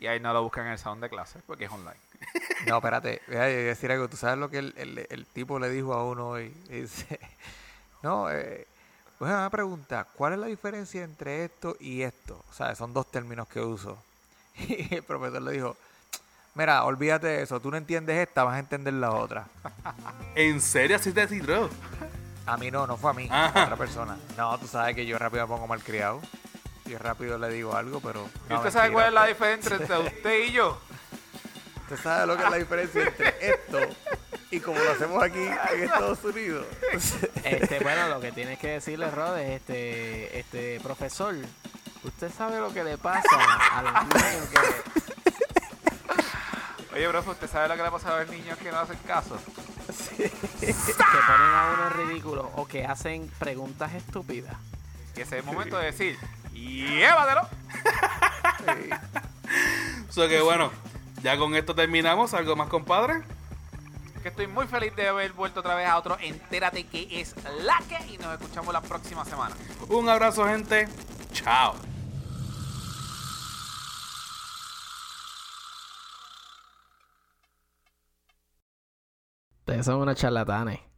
[0.00, 1.96] Y ahí no lo buscan en el salón de clases porque es online.
[2.66, 4.06] No, espérate, voy a decir algo.
[4.08, 6.48] ¿Tú sabes lo que el, el- el tipo le dijo a uno hoy?
[6.68, 7.18] Dice,
[8.02, 8.66] no, eh,
[9.18, 12.44] pues una pregunta, ¿cuál es la diferencia entre esto y esto?
[12.50, 13.96] O sea, son dos términos que uso.
[14.58, 15.76] Y el profesor le dijo,
[16.54, 19.46] mira, olvídate de eso, tú no entiendes esta, vas a entender la otra.
[20.34, 21.70] ¿En serio así te tiró?
[22.46, 23.62] A mí no, no fue a mí, Ajá.
[23.62, 24.18] a otra persona.
[24.36, 26.20] No, tú sabes que yo rápido me pongo malcriado.
[26.90, 28.28] Yo rápido le digo algo, pero...
[28.50, 30.76] ¿Y usted sabe cuál es la diferencia entre usted y yo?
[31.82, 33.78] ¿Usted sabe lo que es la diferencia entre esto
[34.50, 36.66] y como lo hacemos aquí en Estados Unidos?
[37.44, 41.36] Este, bueno, lo que tienes que decirle, Rod, es este, este profesor.
[42.02, 43.38] Usted sabe lo que le pasa
[43.72, 44.58] a los niños que.
[46.96, 48.98] Oye, profe, ¿usted sabe lo que le ha pasado a los niños que no hacen
[49.06, 49.38] caso?
[50.16, 54.56] que ponen a uno en ridículo o que hacen preguntas estúpidas.
[55.14, 56.18] Que ese es el momento de decir,
[56.52, 57.42] llévatelo.
[60.10, 60.70] So que bueno,
[61.22, 62.34] ya con esto terminamos.
[62.34, 63.22] ¿Algo más, compadre?
[64.22, 67.78] Que estoy muy feliz de haber vuelto otra vez a otro Entérate que es la
[67.88, 69.54] que y nos escuchamos la próxima semana.
[69.88, 70.88] Un abrazo, gente.
[71.32, 71.74] Chao.
[79.60, 80.89] Ustedes son unos charlatanes.